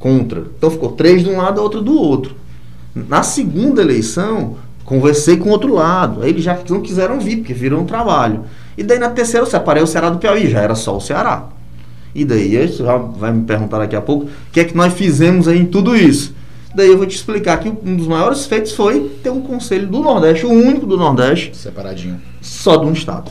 contra. 0.00 0.40
Então 0.58 0.68
ficou 0.68 0.90
três 0.90 1.22
de 1.22 1.30
um 1.30 1.36
lado 1.36 1.60
e 1.60 1.62
outra 1.62 1.80
do 1.80 1.96
outro. 1.96 2.34
Na 2.92 3.22
segunda 3.22 3.82
eleição, 3.82 4.56
conversei 4.84 5.36
com 5.36 5.48
o 5.48 5.52
outro 5.52 5.72
lado. 5.72 6.24
Aí 6.24 6.30
eles 6.30 6.42
já 6.42 6.58
não 6.68 6.80
quiseram 6.80 7.20
vir, 7.20 7.36
porque 7.36 7.54
viram 7.54 7.82
um 7.82 7.86
trabalho. 7.86 8.46
E 8.76 8.82
daí 8.82 8.98
na 8.98 9.10
terceira 9.10 9.46
eu 9.46 9.48
separei 9.48 9.80
o 9.80 9.86
Ceará 9.86 10.10
do 10.10 10.18
Piauí, 10.18 10.50
já 10.50 10.60
era 10.60 10.74
só 10.74 10.96
o 10.96 11.00
Ceará. 11.00 11.50
E 12.14 12.24
daí, 12.24 12.66
você 12.68 12.82
vai 13.16 13.32
me 13.32 13.44
perguntar 13.44 13.78
daqui 13.78 13.96
a 13.96 14.00
pouco, 14.00 14.26
o 14.26 14.30
que 14.52 14.60
é 14.60 14.64
que 14.64 14.76
nós 14.76 14.92
fizemos 14.92 15.48
aí 15.48 15.58
em 15.58 15.66
tudo 15.66 15.96
isso? 15.96 16.34
Daí 16.74 16.88
eu 16.88 16.96
vou 16.96 17.06
te 17.06 17.16
explicar 17.16 17.58
que 17.58 17.68
um 17.68 17.96
dos 17.96 18.06
maiores 18.06 18.46
feitos 18.46 18.72
foi 18.72 19.08
ter 19.22 19.30
um 19.30 19.40
conselho 19.42 19.86
do 19.86 20.00
Nordeste, 20.00 20.46
o 20.46 20.50
único 20.50 20.86
do 20.86 20.96
Nordeste. 20.96 21.54
Separadinho. 21.56 22.20
Só 22.40 22.76
de 22.76 22.86
um 22.86 22.92
estado. 22.92 23.30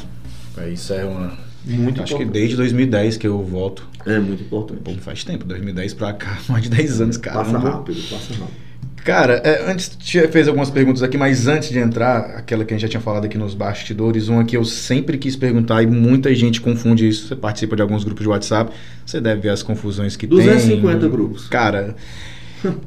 É, 0.57 0.69
isso 0.69 0.93
é 0.93 1.03
uma. 1.03 1.33
Muito 1.63 2.01
Acho 2.01 2.13
importante. 2.13 2.17
que 2.17 2.25
desde 2.25 2.55
2010 2.55 3.17
que 3.17 3.27
eu 3.27 3.43
voto. 3.43 3.87
É 4.05 4.19
muito 4.19 4.43
importante. 4.43 4.81
Pô, 4.83 4.91
faz 4.99 5.23
tempo, 5.23 5.45
2010 5.45 5.93
pra 5.93 6.13
cá, 6.13 6.37
mais 6.49 6.63
de 6.63 6.69
10 6.69 7.01
anos, 7.01 7.17
cara. 7.17 7.37
Passa 7.37 7.57
rápido, 7.57 8.01
passa 8.09 8.33
rápido. 8.33 8.70
Cara, 9.03 9.41
é, 9.43 9.69
antes 9.69 9.97
fez 10.31 10.47
algumas 10.47 10.69
perguntas 10.69 11.01
aqui, 11.01 11.17
mas 11.17 11.47
antes 11.47 11.69
de 11.69 11.79
entrar, 11.79 12.19
aquela 12.37 12.63
que 12.63 12.73
a 12.73 12.77
gente 12.77 12.83
já 12.83 12.87
tinha 12.87 13.01
falado 13.01 13.25
aqui 13.25 13.37
nos 13.37 13.55
bastidores, 13.55 14.27
uma 14.27 14.43
que 14.43 14.55
eu 14.55 14.63
sempre 14.63 15.17
quis 15.17 15.35
perguntar 15.35 15.81
e 15.81 15.87
muita 15.87 16.33
gente 16.35 16.61
confunde 16.61 17.07
isso. 17.07 17.27
Você 17.27 17.35
participa 17.35 17.75
de 17.75 17.81
alguns 17.81 18.03
grupos 18.03 18.23
de 18.23 18.29
WhatsApp, 18.29 18.71
você 19.05 19.19
deve 19.19 19.41
ver 19.41 19.49
as 19.49 19.63
confusões 19.63 20.15
que 20.15 20.27
250 20.27 20.69
tem. 20.69 20.81
250 20.81 21.09
grupos. 21.09 21.47
Cara, 21.47 21.95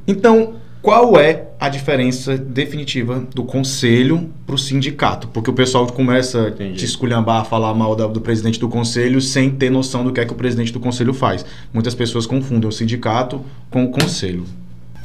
então 0.07 0.55
qual 0.85 1.19
é 1.19 1.49
a 1.59 1.71
diferença 1.71 2.37
definitiva 2.37 3.27
do 3.35 3.43
conselho 3.43 4.31
para 4.45 4.55
o 4.55 4.59
sindicato? 4.59 5.29
Porque 5.29 5.49
o 5.49 5.55
pessoal 5.55 5.87
começa 5.87 6.49
Entendi. 6.49 6.75
a 6.75 6.77
te 6.77 6.85
esculhambar, 6.85 7.41
a 7.41 7.45
falar 7.45 7.73
mal 7.73 7.97
do, 7.97 8.07
do, 8.07 8.21
presidente 8.21 8.61
do 8.61 8.69
conselho 8.69 9.19
sem 9.19 9.51
ter 9.51 9.71
noção 9.71 10.05
do 10.05 10.13
que 10.13 10.21
é 10.21 10.27
que 10.27 10.33
o 10.33 10.37
presidente 10.37 10.71
do 10.75 10.79
conselho 10.79 11.15
faz. 11.15 11.43
Muitas 11.73 11.95
pessoas 11.95 12.27
confundem 12.27 12.69
o 12.69 12.73
sindicato 12.73 13.43
com 13.71 13.83
o 13.83 13.89
conselho. 13.91 14.45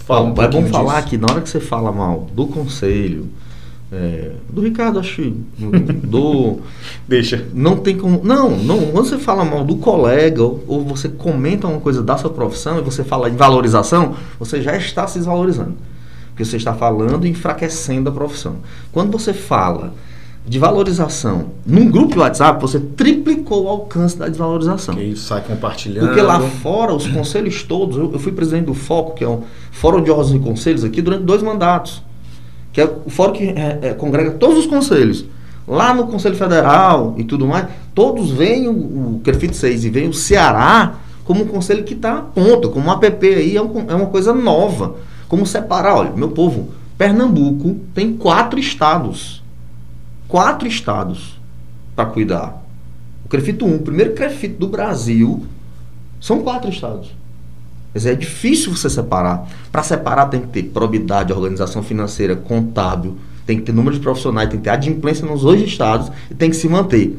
Fala 0.09 0.25
um 0.25 0.41
é 0.41 0.47
bom 0.47 0.65
falar 0.65 0.95
disso. 1.01 1.09
que 1.09 1.17
na 1.19 1.27
hora 1.31 1.39
que 1.39 1.47
você 1.47 1.59
fala 1.59 1.91
mal 1.91 2.25
do 2.33 2.47
conselho, 2.47 3.29
é, 3.91 4.31
do 4.49 4.59
Ricardo, 4.59 4.97
acho 4.97 5.21
do. 6.03 6.57
Deixa. 7.07 7.45
Não 7.53 7.77
tem 7.77 7.95
como. 7.95 8.19
Não, 8.23 8.57
não. 8.57 8.87
Quando 8.87 9.05
você 9.05 9.19
fala 9.19 9.45
mal 9.45 9.63
do 9.63 9.75
colega, 9.75 10.41
ou, 10.41 10.63
ou, 10.67 10.83
você 10.83 11.09
comenta 11.09 11.67
uma 11.67 11.79
coisa 11.79 12.01
da 12.01 12.17
sua 12.17 12.31
profissão 12.31 12.79
e 12.79 12.81
você 12.81 13.03
fala 13.03 13.29
em 13.29 13.35
valorização, 13.35 14.15
você 14.39 14.63
já 14.63 14.75
está 14.75 15.05
se 15.05 15.19
desvalorizando. 15.19 15.75
Porque 16.29 16.43
você 16.43 16.57
está 16.57 16.73
falando 16.73 17.27
e 17.27 17.29
enfraquecendo 17.29 18.09
a 18.09 18.11
profissão. 18.11 18.55
Quando 18.91 19.11
você 19.11 19.31
fala 19.31 19.93
de 20.45 20.57
valorização. 20.57 21.51
Num 21.65 21.89
grupo 21.89 22.13
de 22.13 22.19
WhatsApp, 22.19 22.59
você 22.61 22.79
triplicou 22.79 23.65
o 23.65 23.67
alcance 23.67 24.17
da 24.17 24.27
desvalorização. 24.27 24.95
Que 24.95 25.03
isso 25.03 25.27
sai 25.27 25.41
compartilhando. 25.41 26.07
Porque 26.07 26.21
lá 26.21 26.39
fora, 26.39 26.93
os 26.93 27.07
conselhos 27.07 27.63
todos, 27.63 27.97
eu, 27.97 28.11
eu 28.11 28.19
fui 28.19 28.31
presidente 28.31 28.65
do 28.65 28.73
FOCO, 28.73 29.13
que 29.15 29.23
é 29.23 29.29
um 29.29 29.43
Fórum 29.71 30.01
de 30.01 30.09
Órgãos 30.09 30.33
e 30.33 30.39
Conselhos 30.39 30.83
aqui, 30.83 31.01
durante 31.01 31.23
dois 31.23 31.43
mandatos. 31.43 32.01
Que 32.71 32.81
é 32.81 32.85
o 32.85 33.09
fórum 33.09 33.33
que 33.33 33.43
é, 33.43 33.79
é, 33.81 33.93
congrega 33.93 34.31
todos 34.31 34.57
os 34.57 34.65
conselhos. 34.65 35.25
Lá 35.67 35.93
no 35.93 36.07
Conselho 36.07 36.35
Federal 36.35 37.13
e 37.17 37.23
tudo 37.23 37.45
mais, 37.45 37.67
todos 37.93 38.31
veem 38.31 38.67
o, 38.67 38.71
o 38.71 39.21
CREFIT 39.23 39.55
6 39.55 39.85
e 39.85 39.89
veem 39.89 40.09
o 40.09 40.13
Ceará 40.13 40.95
como 41.23 41.43
um 41.43 41.47
conselho 41.47 41.83
que 41.83 41.93
está 41.93 42.17
a 42.17 42.21
ponto, 42.21 42.69
como 42.69 42.89
um 42.89 42.91
app 42.91 43.27
aí 43.27 43.55
é, 43.55 43.61
um, 43.61 43.85
é 43.87 43.93
uma 43.93 44.07
coisa 44.07 44.33
nova. 44.33 44.95
Como 45.27 45.45
separar, 45.45 45.95
olha, 45.95 46.11
meu 46.11 46.29
povo, 46.29 46.69
Pernambuco 46.97 47.75
tem 47.93 48.13
quatro 48.13 48.59
estados. 48.59 49.43
Quatro 50.29 50.67
estados 50.67 51.39
para 51.95 52.05
cuidar. 52.05 52.63
O 53.25 53.27
Crefito 53.27 53.65
1, 53.65 53.75
o 53.75 53.79
primeiro 53.79 54.13
Crefito 54.13 54.59
do 54.59 54.67
Brasil, 54.67 55.45
são 56.21 56.41
quatro 56.43 56.69
estados. 56.69 57.07
Quer 57.91 57.97
dizer, 57.97 58.11
é 58.11 58.15
difícil 58.15 58.75
você 58.75 58.91
separar. 58.91 59.49
Para 59.71 59.81
separar 59.81 60.27
tem 60.27 60.41
que 60.41 60.47
ter 60.47 60.63
probidade, 60.63 61.33
organização 61.33 61.81
financeira, 61.81 62.35
contábil, 62.35 63.17
tem 63.43 63.57
que 63.57 63.63
ter 63.63 63.71
número 63.71 63.95
de 63.95 64.01
profissionais, 64.01 64.49
tem 64.49 64.59
que 64.59 64.65
ter 64.65 64.69
adimplência 64.69 65.25
nos 65.25 65.41
dois 65.41 65.61
estados 65.61 66.11
e 66.29 66.35
tem 66.35 66.51
que 66.51 66.55
se 66.55 66.69
manter. 66.69 67.17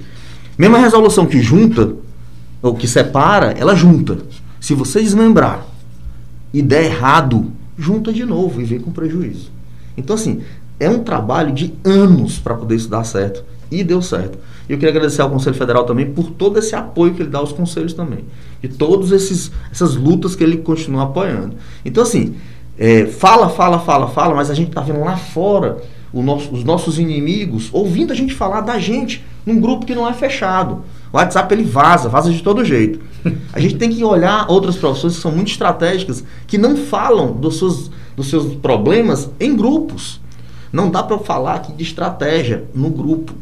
Mesma 0.56 0.78
resolução 0.78 1.26
que 1.26 1.42
junta, 1.42 1.96
ou 2.62 2.76
que 2.76 2.86
separa, 2.86 3.52
ela 3.58 3.74
junta. 3.74 4.18
Se 4.60 4.72
você 4.72 5.02
desmembrar 5.02 5.66
e 6.54 6.62
der 6.62 6.84
errado, 6.84 7.50
junta 7.76 8.12
de 8.12 8.24
novo 8.24 8.60
e 8.60 8.64
vem 8.64 8.78
com 8.78 8.92
prejuízo. 8.92 9.50
Então, 9.96 10.14
assim, 10.14 10.42
é 10.80 10.88
um 10.90 11.04
trabalho 11.04 11.52
de 11.52 11.74
anos 11.84 12.38
para 12.38 12.54
poder 12.54 12.74
isso 12.74 12.88
dar 12.88 13.04
certo. 13.04 13.44
E 13.70 13.84
deu 13.84 14.02
certo. 14.02 14.38
E 14.68 14.72
eu 14.72 14.78
queria 14.78 14.90
agradecer 14.90 15.22
ao 15.22 15.30
Conselho 15.30 15.54
Federal 15.54 15.84
também 15.84 16.10
por 16.10 16.30
todo 16.30 16.58
esse 16.58 16.74
apoio 16.74 17.14
que 17.14 17.22
ele 17.22 17.30
dá 17.30 17.38
aos 17.38 17.52
conselhos 17.52 17.92
também. 17.92 18.24
E 18.62 18.66
todas 18.66 19.12
essas 19.12 19.94
lutas 19.94 20.34
que 20.34 20.42
ele 20.42 20.56
continua 20.56 21.04
apoiando. 21.04 21.54
Então, 21.84 22.02
assim, 22.02 22.34
é, 22.76 23.06
fala, 23.06 23.48
fala, 23.48 23.78
fala, 23.78 24.08
fala, 24.08 24.34
mas 24.34 24.50
a 24.50 24.54
gente 24.54 24.68
está 24.68 24.80
vendo 24.80 25.00
lá 25.00 25.16
fora 25.16 25.78
nosso, 26.12 26.52
os 26.52 26.64
nossos 26.64 26.98
inimigos 26.98 27.68
ouvindo 27.72 28.12
a 28.12 28.16
gente 28.16 28.34
falar 28.34 28.62
da 28.62 28.78
gente 28.78 29.24
num 29.46 29.60
grupo 29.60 29.86
que 29.86 29.94
não 29.94 30.08
é 30.08 30.12
fechado. 30.12 30.82
O 31.12 31.16
WhatsApp 31.16 31.52
ele 31.54 31.64
vaza, 31.64 32.08
vaza 32.08 32.32
de 32.32 32.42
todo 32.42 32.64
jeito. 32.64 33.00
A 33.52 33.60
gente 33.60 33.76
tem 33.76 33.90
que 33.90 34.02
olhar 34.02 34.50
outras 34.50 34.76
profissões 34.76 35.16
que 35.16 35.22
são 35.22 35.32
muito 35.32 35.50
estratégicas, 35.50 36.24
que 36.46 36.58
não 36.58 36.76
falam 36.76 37.32
dos 37.32 37.58
seus, 37.58 37.90
dos 38.16 38.28
seus 38.28 38.54
problemas 38.54 39.30
em 39.38 39.56
grupos. 39.56 40.19
Não 40.72 40.90
dá 40.90 41.02
para 41.02 41.18
falar 41.18 41.54
aqui 41.54 41.72
de 41.72 41.82
estratégia 41.82 42.64
no 42.74 42.90
grupo. 42.90 43.34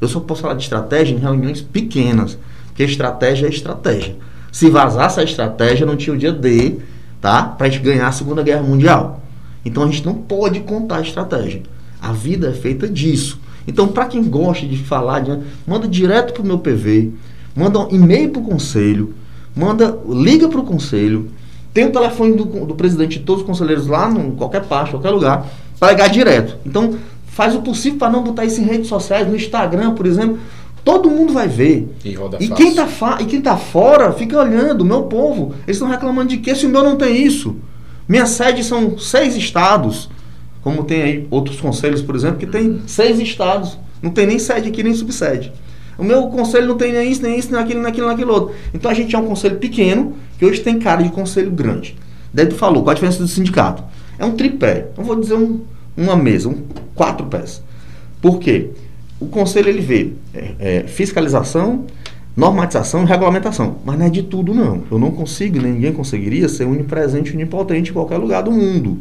Eu 0.00 0.08
só 0.08 0.20
posso 0.20 0.42
falar 0.42 0.54
de 0.54 0.62
estratégia 0.62 1.14
em 1.14 1.18
reuniões 1.18 1.60
pequenas, 1.60 2.38
porque 2.68 2.82
estratégia 2.84 3.46
é 3.46 3.50
estratégia. 3.50 4.16
Se 4.52 4.70
vazasse 4.70 5.20
a 5.20 5.24
estratégia, 5.24 5.86
não 5.86 5.96
tinha 5.96 6.14
o 6.14 6.18
dia 6.18 6.32
D, 6.32 6.76
tá? 7.20 7.42
Para 7.42 7.66
a 7.66 7.70
gente 7.70 7.82
ganhar 7.82 8.08
a 8.08 8.12
Segunda 8.12 8.42
Guerra 8.42 8.62
Mundial. 8.62 9.20
Então 9.64 9.82
a 9.82 9.86
gente 9.86 10.04
não 10.06 10.14
pode 10.14 10.60
contar 10.60 10.98
a 10.98 11.02
estratégia. 11.02 11.62
A 12.00 12.12
vida 12.12 12.48
é 12.48 12.52
feita 12.52 12.88
disso. 12.88 13.40
Então, 13.66 13.88
para 13.88 14.06
quem 14.06 14.22
gosta 14.22 14.64
de 14.64 14.76
falar, 14.76 15.24
manda 15.66 15.88
direto 15.88 16.32
para 16.32 16.42
o 16.42 16.46
meu 16.46 16.58
PV, 16.58 17.12
manda 17.54 17.80
um 17.80 17.90
e-mail 17.90 18.30
para 18.30 18.40
o 18.40 18.44
conselho, 18.44 19.12
manda, 19.56 19.98
liga 20.08 20.48
para 20.48 20.60
o 20.60 20.64
conselho, 20.64 21.28
tem 21.74 21.86
o 21.86 21.92
telefone 21.92 22.36
do, 22.36 22.44
do 22.44 22.74
presidente 22.74 23.18
de 23.18 23.24
todos 23.24 23.42
os 23.42 23.46
conselheiros 23.46 23.86
lá, 23.86 24.08
em 24.10 24.30
qualquer 24.30 24.64
parte, 24.64 24.92
qualquer 24.92 25.10
lugar, 25.10 25.46
para 25.78 25.92
ligar 25.92 26.08
direto. 26.08 26.58
Então, 26.64 26.96
faz 27.26 27.54
o 27.54 27.60
possível 27.60 27.98
para 27.98 28.10
não 28.10 28.22
botar 28.22 28.44
isso 28.44 28.60
em 28.60 28.64
redes 28.64 28.88
sociais, 28.88 29.28
no 29.28 29.36
Instagram, 29.36 29.94
por 29.94 30.06
exemplo. 30.06 30.38
Todo 30.84 31.10
mundo 31.10 31.32
vai 31.32 31.48
ver. 31.48 31.88
E, 32.04 32.16
e 32.40 32.48
quem 32.48 32.68
está 32.68 32.86
fa 32.86 33.18
e 33.20 33.24
quem 33.24 33.40
tá 33.40 33.56
fora 33.56 34.12
fica 34.12 34.38
olhando, 34.38 34.84
meu 34.84 35.02
povo. 35.02 35.54
Eles 35.66 35.76
estão 35.76 35.88
reclamando 35.88 36.28
de 36.28 36.38
quê 36.38 36.54
se 36.54 36.64
o 36.64 36.68
meu 36.68 36.84
não 36.84 36.96
tem 36.96 37.24
isso? 37.24 37.56
Minha 38.08 38.24
sede 38.24 38.62
são 38.62 38.96
seis 38.96 39.36
estados. 39.36 40.08
Como 40.62 40.84
tem 40.84 41.02
aí 41.02 41.26
outros 41.30 41.60
conselhos, 41.60 42.02
por 42.02 42.14
exemplo, 42.14 42.38
que 42.38 42.46
tem 42.46 42.82
seis 42.86 43.18
estados. 43.18 43.76
Não 44.00 44.10
tem 44.10 44.26
nem 44.26 44.38
sede 44.38 44.68
aqui, 44.68 44.82
nem 44.82 44.94
subsede. 44.94 45.52
O 45.98 46.04
meu 46.04 46.28
conselho 46.28 46.68
não 46.68 46.76
tem 46.76 46.92
nem 46.92 47.10
isso, 47.10 47.22
nem 47.22 47.38
isso, 47.38 47.50
nem 47.50 47.60
aquilo, 47.60 47.80
nem 47.80 47.90
aquilo, 47.90 48.06
nem 48.06 48.14
aquilo 48.14 48.32
outro. 48.32 48.54
Então 48.72 48.90
a 48.90 48.94
gente 48.94 49.14
é 49.14 49.18
um 49.18 49.26
conselho 49.26 49.56
pequeno, 49.56 50.14
que 50.38 50.44
hoje 50.44 50.60
tem 50.60 50.78
cara 50.78 51.02
de 51.02 51.10
conselho 51.10 51.50
grande. 51.50 51.96
Daí 52.32 52.46
tu 52.46 52.54
falou, 52.54 52.82
qual 52.82 52.90
a 52.90 52.94
diferença 52.94 53.18
do 53.18 53.28
sindicato? 53.28 53.82
É 54.18 54.24
um 54.24 54.32
tripé. 54.32 54.88
Não 54.96 55.04
vou 55.04 55.16
dizer 55.18 55.34
um, 55.34 55.60
uma 55.96 56.16
mesa, 56.16 56.48
um, 56.48 56.62
quatro 56.94 57.26
pés. 57.26 57.62
Por 58.20 58.38
quê? 58.38 58.70
O 59.20 59.26
conselho 59.26 59.68
ele 59.68 59.80
vê 59.80 60.12
é, 60.34 60.54
é, 60.58 60.82
fiscalização, 60.86 61.84
normatização 62.36 63.02
e 63.02 63.06
regulamentação. 63.06 63.76
Mas 63.84 63.98
não 63.98 64.06
é 64.06 64.10
de 64.10 64.22
tudo, 64.22 64.54
não. 64.54 64.82
Eu 64.90 64.98
não 64.98 65.10
consigo, 65.10 65.58
ninguém 65.58 65.92
conseguiria 65.92 66.48
ser 66.48 66.64
onipresente 66.64 67.32
e 67.32 67.34
onipotente 67.34 67.90
em 67.90 67.94
qualquer 67.94 68.18
lugar 68.18 68.42
do 68.42 68.52
mundo. 68.52 68.98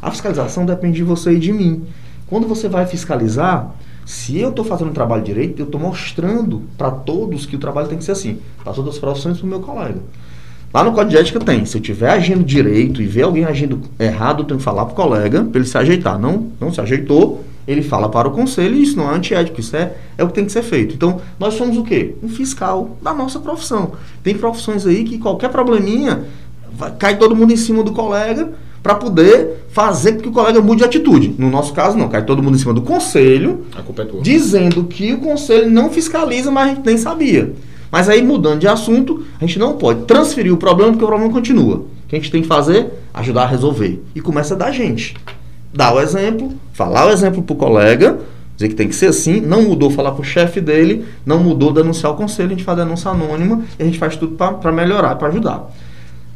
A 0.00 0.10
fiscalização 0.10 0.64
depende 0.64 0.96
de 0.96 1.04
você 1.04 1.32
e 1.32 1.38
de 1.38 1.52
mim. 1.52 1.84
Quando 2.26 2.46
você 2.46 2.68
vai 2.68 2.86
fiscalizar, 2.86 3.74
se 4.06 4.38
eu 4.38 4.50
estou 4.50 4.64
fazendo 4.64 4.90
o 4.90 4.94
trabalho 4.94 5.22
direito, 5.22 5.60
eu 5.60 5.66
estou 5.66 5.80
mostrando 5.80 6.62
para 6.78 6.90
todos 6.90 7.44
que 7.44 7.56
o 7.56 7.58
trabalho 7.58 7.88
tem 7.88 7.98
que 7.98 8.04
ser 8.04 8.12
assim. 8.12 8.38
Para 8.64 8.72
todas 8.72 8.94
as 8.94 9.00
profissões 9.00 9.38
para 9.38 9.46
o 9.46 9.48
meu 9.48 9.60
colega. 9.60 10.00
Lá 10.72 10.84
no 10.84 10.92
Código 10.92 11.10
de 11.10 11.16
Ética 11.16 11.40
tem. 11.40 11.64
Se 11.64 11.76
eu 11.76 11.80
estiver 11.80 12.10
agindo 12.10 12.44
direito 12.44 13.02
e 13.02 13.06
ver 13.06 13.22
alguém 13.22 13.44
agindo 13.44 13.80
errado, 13.98 14.42
eu 14.42 14.46
tenho 14.46 14.58
que 14.58 14.64
falar 14.64 14.84
para 14.84 14.92
o 14.92 14.96
colega 14.96 15.42
para 15.42 15.58
ele 15.58 15.68
se 15.68 15.76
ajeitar. 15.76 16.16
Não, 16.16 16.46
não 16.60 16.72
se 16.72 16.80
ajeitou, 16.80 17.44
ele 17.66 17.82
fala 17.82 18.08
para 18.08 18.28
o 18.28 18.30
conselho 18.30 18.76
e 18.76 18.82
isso 18.82 18.96
não 18.96 19.10
é 19.10 19.16
antiético, 19.16 19.58
isso 19.58 19.74
é, 19.74 19.94
é 20.16 20.22
o 20.22 20.28
que 20.28 20.34
tem 20.34 20.44
que 20.44 20.52
ser 20.52 20.62
feito. 20.62 20.94
Então, 20.94 21.20
nós 21.40 21.54
somos 21.54 21.76
o 21.76 21.82
quê? 21.82 22.14
Um 22.22 22.28
fiscal 22.28 22.96
da 23.02 23.12
nossa 23.12 23.40
profissão. 23.40 23.92
Tem 24.22 24.36
profissões 24.36 24.86
aí 24.86 25.02
que 25.02 25.18
qualquer 25.18 25.50
probleminha 25.50 26.24
vai, 26.72 26.92
cai 26.92 27.18
todo 27.18 27.34
mundo 27.34 27.52
em 27.52 27.56
cima 27.56 27.82
do 27.82 27.92
colega 27.92 28.52
para 28.80 28.94
poder 28.94 29.66
fazer 29.70 30.12
com 30.12 30.20
que 30.20 30.28
o 30.28 30.32
colega 30.32 30.60
mude 30.60 30.78
de 30.78 30.84
atitude. 30.84 31.34
No 31.36 31.50
nosso 31.50 31.72
caso, 31.72 31.98
não. 31.98 32.08
Cai 32.08 32.24
todo 32.24 32.42
mundo 32.42 32.54
em 32.54 32.58
cima 32.58 32.72
do 32.72 32.82
conselho, 32.82 33.66
é 33.76 34.22
dizendo 34.22 34.84
que 34.84 35.12
o 35.14 35.18
conselho 35.18 35.68
não 35.68 35.90
fiscaliza, 35.90 36.50
mas 36.50 36.70
a 36.70 36.74
gente 36.74 36.86
nem 36.86 36.96
sabia. 36.96 37.52
Mas 37.90 38.08
aí, 38.08 38.22
mudando 38.22 38.60
de 38.60 38.68
assunto, 38.68 39.24
a 39.40 39.44
gente 39.44 39.58
não 39.58 39.76
pode 39.76 40.04
transferir 40.04 40.52
o 40.52 40.56
problema 40.56 40.92
porque 40.92 41.04
o 41.04 41.08
problema 41.08 41.32
continua. 41.32 41.76
O 41.76 41.86
que 42.08 42.16
a 42.16 42.18
gente 42.18 42.30
tem 42.30 42.42
que 42.42 42.48
fazer? 42.48 42.90
Ajudar 43.12 43.42
a 43.42 43.46
resolver. 43.46 44.02
E 44.14 44.20
começa 44.20 44.54
da 44.54 44.70
gente. 44.70 45.14
Dar 45.74 45.94
o 45.94 46.00
exemplo, 46.00 46.52
falar 46.72 47.06
o 47.06 47.10
exemplo 47.10 47.42
para 47.42 47.52
o 47.52 47.56
colega, 47.56 48.18
dizer 48.56 48.68
que 48.68 48.74
tem 48.74 48.88
que 48.88 48.94
ser 48.94 49.06
assim, 49.06 49.40
não 49.40 49.62
mudou 49.62 49.90
falar 49.90 50.12
para 50.12 50.20
o 50.20 50.24
chefe 50.24 50.60
dele, 50.60 51.04
não 51.24 51.38
mudou 51.38 51.72
denunciar 51.72 52.12
o 52.12 52.16
conselho, 52.16 52.48
a 52.48 52.52
gente 52.52 52.64
faz 52.64 52.78
denúncia 52.78 53.10
anônima 53.10 53.62
e 53.78 53.82
a 53.82 53.86
gente 53.86 53.98
faz 53.98 54.16
tudo 54.16 54.36
para 54.36 54.72
melhorar, 54.72 55.16
para 55.16 55.28
ajudar. 55.28 55.70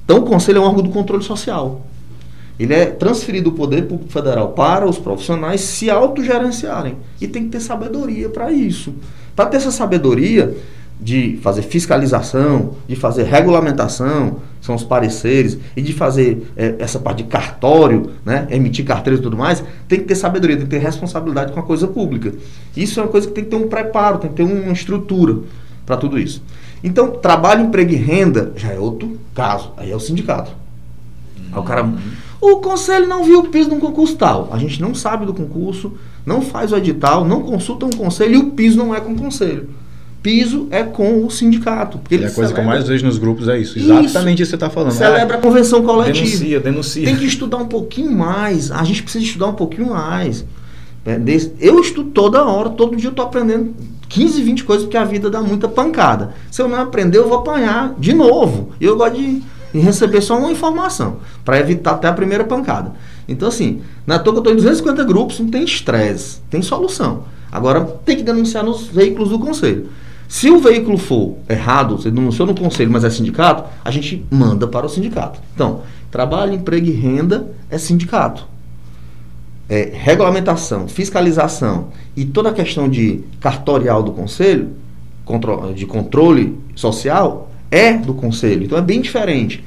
Então, 0.04 0.18
o 0.18 0.22
conselho 0.22 0.58
é 0.58 0.60
um 0.60 0.64
órgão 0.64 0.82
do 0.82 0.90
controle 0.90 1.22
social. 1.22 1.82
Ele 2.58 2.72
é 2.72 2.86
transferido 2.86 3.50
do 3.50 3.56
poder 3.56 3.82
público 3.82 4.12
federal 4.12 4.48
para 4.50 4.86
os 4.86 4.98
profissionais 4.98 5.60
se 5.60 5.90
autogerenciarem. 5.90 6.96
E 7.20 7.26
tem 7.26 7.44
que 7.44 7.50
ter 7.50 7.60
sabedoria 7.60 8.28
para 8.28 8.52
isso. 8.52 8.94
Para 9.34 9.46
ter 9.46 9.56
essa 9.56 9.72
sabedoria 9.72 10.56
de 11.04 11.38
fazer 11.42 11.60
fiscalização, 11.60 12.76
de 12.88 12.96
fazer 12.96 13.24
regulamentação, 13.24 14.38
são 14.58 14.74
os 14.74 14.82
pareceres, 14.82 15.58
e 15.76 15.82
de 15.82 15.92
fazer 15.92 16.50
é, 16.56 16.76
essa 16.78 16.98
parte 16.98 17.22
de 17.22 17.28
cartório, 17.28 18.12
né, 18.24 18.46
emitir 18.50 18.86
carteiras 18.86 19.20
e 19.20 19.22
tudo 19.22 19.36
mais, 19.36 19.62
tem 19.86 19.98
que 19.98 20.06
ter 20.06 20.14
sabedoria, 20.14 20.56
tem 20.56 20.64
que 20.64 20.70
ter 20.70 20.78
responsabilidade 20.78 21.52
com 21.52 21.60
a 21.60 21.62
coisa 21.62 21.86
pública. 21.86 22.32
Isso 22.74 22.98
é 22.98 23.02
uma 23.02 23.10
coisa 23.10 23.28
que 23.28 23.34
tem 23.34 23.44
que 23.44 23.50
ter 23.50 23.56
um 23.56 23.68
preparo, 23.68 24.16
tem 24.16 24.30
que 24.30 24.36
ter 24.36 24.44
uma 24.44 24.72
estrutura 24.72 25.40
para 25.84 25.98
tudo 25.98 26.18
isso. 26.18 26.42
Então, 26.82 27.10
trabalho, 27.10 27.66
emprego 27.66 27.92
e 27.92 27.96
renda 27.96 28.52
já 28.56 28.72
é 28.72 28.78
outro 28.78 29.18
caso, 29.34 29.72
aí 29.76 29.90
é 29.90 29.94
o 29.94 30.00
sindicato. 30.00 30.52
Aí 31.52 31.60
o 31.60 31.62
cara 31.62 31.82
uhum. 31.84 31.98
O 32.40 32.58
conselho 32.58 33.06
não 33.06 33.24
viu 33.24 33.40
o 33.40 33.48
piso 33.48 33.70
de 33.70 33.74
um 33.74 33.80
concurso 33.80 34.16
tal. 34.16 34.50
A 34.52 34.58
gente 34.58 34.78
não 34.78 34.94
sabe 34.94 35.24
do 35.24 35.32
concurso, 35.32 35.92
não 36.26 36.42
faz 36.42 36.72
o 36.72 36.76
edital, 36.76 37.24
não 37.24 37.42
consulta 37.42 37.86
um 37.86 37.90
conselho 37.90 38.34
e 38.34 38.36
o 38.36 38.50
piso 38.50 38.76
não 38.76 38.94
é 38.94 39.00
com 39.00 39.12
o 39.12 39.16
conselho. 39.16 39.70
Piso 40.24 40.68
é 40.70 40.82
com 40.82 41.22
o 41.26 41.30
sindicato. 41.30 41.98
Porque 41.98 42.14
e 42.14 42.16
a 42.16 42.20
coisa 42.20 42.34
celebra... 42.34 42.54
que 42.54 42.60
eu 42.60 42.64
mais 42.64 42.88
vejo 42.88 43.04
nos 43.04 43.18
grupos 43.18 43.46
é 43.46 43.58
isso. 43.58 43.78
Exatamente 43.78 44.42
isso 44.42 44.50
que 44.50 44.50
você 44.50 44.54
está 44.56 44.70
falando. 44.70 44.92
Celebra 44.92 45.36
a 45.36 45.38
convenção 45.38 45.82
coletiva. 45.82 46.24
Denuncia, 46.24 46.60
denuncia. 46.60 47.04
Tem 47.04 47.14
que 47.14 47.26
estudar 47.26 47.58
um 47.58 47.66
pouquinho 47.66 48.10
mais. 48.10 48.70
A 48.70 48.82
gente 48.84 49.02
precisa 49.02 49.22
estudar 49.22 49.48
um 49.48 49.52
pouquinho 49.52 49.90
mais. 49.90 50.42
É, 51.04 51.20
eu 51.60 51.78
estudo 51.78 52.08
toda 52.08 52.42
hora, 52.42 52.70
todo 52.70 52.96
dia 52.96 53.08
eu 53.08 53.10
estou 53.10 53.26
aprendendo 53.26 53.74
15, 54.08 54.42
20 54.42 54.64
coisas, 54.64 54.84
porque 54.86 54.96
a 54.96 55.04
vida 55.04 55.28
dá 55.28 55.42
muita 55.42 55.68
pancada. 55.68 56.32
Se 56.50 56.62
eu 56.62 56.68
não 56.68 56.80
aprender, 56.80 57.18
eu 57.18 57.28
vou 57.28 57.40
apanhar 57.40 57.94
de 57.98 58.14
novo. 58.14 58.70
E 58.80 58.86
eu 58.86 58.96
gosto 58.96 59.18
de 59.18 59.42
receber 59.74 60.22
só 60.22 60.38
uma 60.38 60.50
informação, 60.50 61.18
para 61.44 61.60
evitar 61.60 61.90
até 61.90 62.08
a 62.08 62.14
primeira 62.14 62.44
pancada. 62.44 62.94
Então, 63.28 63.48
assim, 63.48 63.82
na 64.06 64.18
toa 64.18 64.32
que 64.32 64.38
eu 64.38 64.40
estou 64.40 64.52
em 64.54 64.56
250 64.56 65.04
grupos, 65.04 65.38
não 65.38 65.48
tem 65.48 65.64
estresse, 65.64 66.38
tem 66.48 66.62
solução. 66.62 67.24
Agora, 67.52 67.82
tem 68.06 68.16
que 68.16 68.22
denunciar 68.22 68.64
nos 68.64 68.86
veículos 68.86 69.28
do 69.28 69.38
conselho. 69.38 69.90
Se 70.34 70.50
o 70.50 70.58
veículo 70.58 70.98
for 70.98 71.36
errado, 71.48 71.96
você 71.96 72.10
denunciou 72.10 72.48
no 72.48 72.56
conselho, 72.56 72.90
mas 72.90 73.04
é 73.04 73.08
sindicato, 73.08 73.70
a 73.84 73.90
gente 73.92 74.26
manda 74.28 74.66
para 74.66 74.84
o 74.84 74.88
sindicato. 74.88 75.38
Então, 75.54 75.82
trabalho, 76.10 76.52
emprego 76.52 76.88
e 76.88 76.90
renda 76.90 77.52
é 77.70 77.78
sindicato. 77.78 78.44
é, 79.68 79.92
regulamentação, 79.94 80.88
fiscalização 80.88 81.90
e 82.16 82.24
toda 82.24 82.48
a 82.48 82.52
questão 82.52 82.88
de 82.88 83.22
cartorial 83.38 84.02
do 84.02 84.10
conselho, 84.10 84.70
de 85.72 85.86
controle 85.86 86.58
social, 86.74 87.48
é 87.70 87.92
do 87.92 88.12
conselho. 88.12 88.64
Então 88.64 88.76
é 88.76 88.82
bem 88.82 89.00
diferente. 89.00 89.62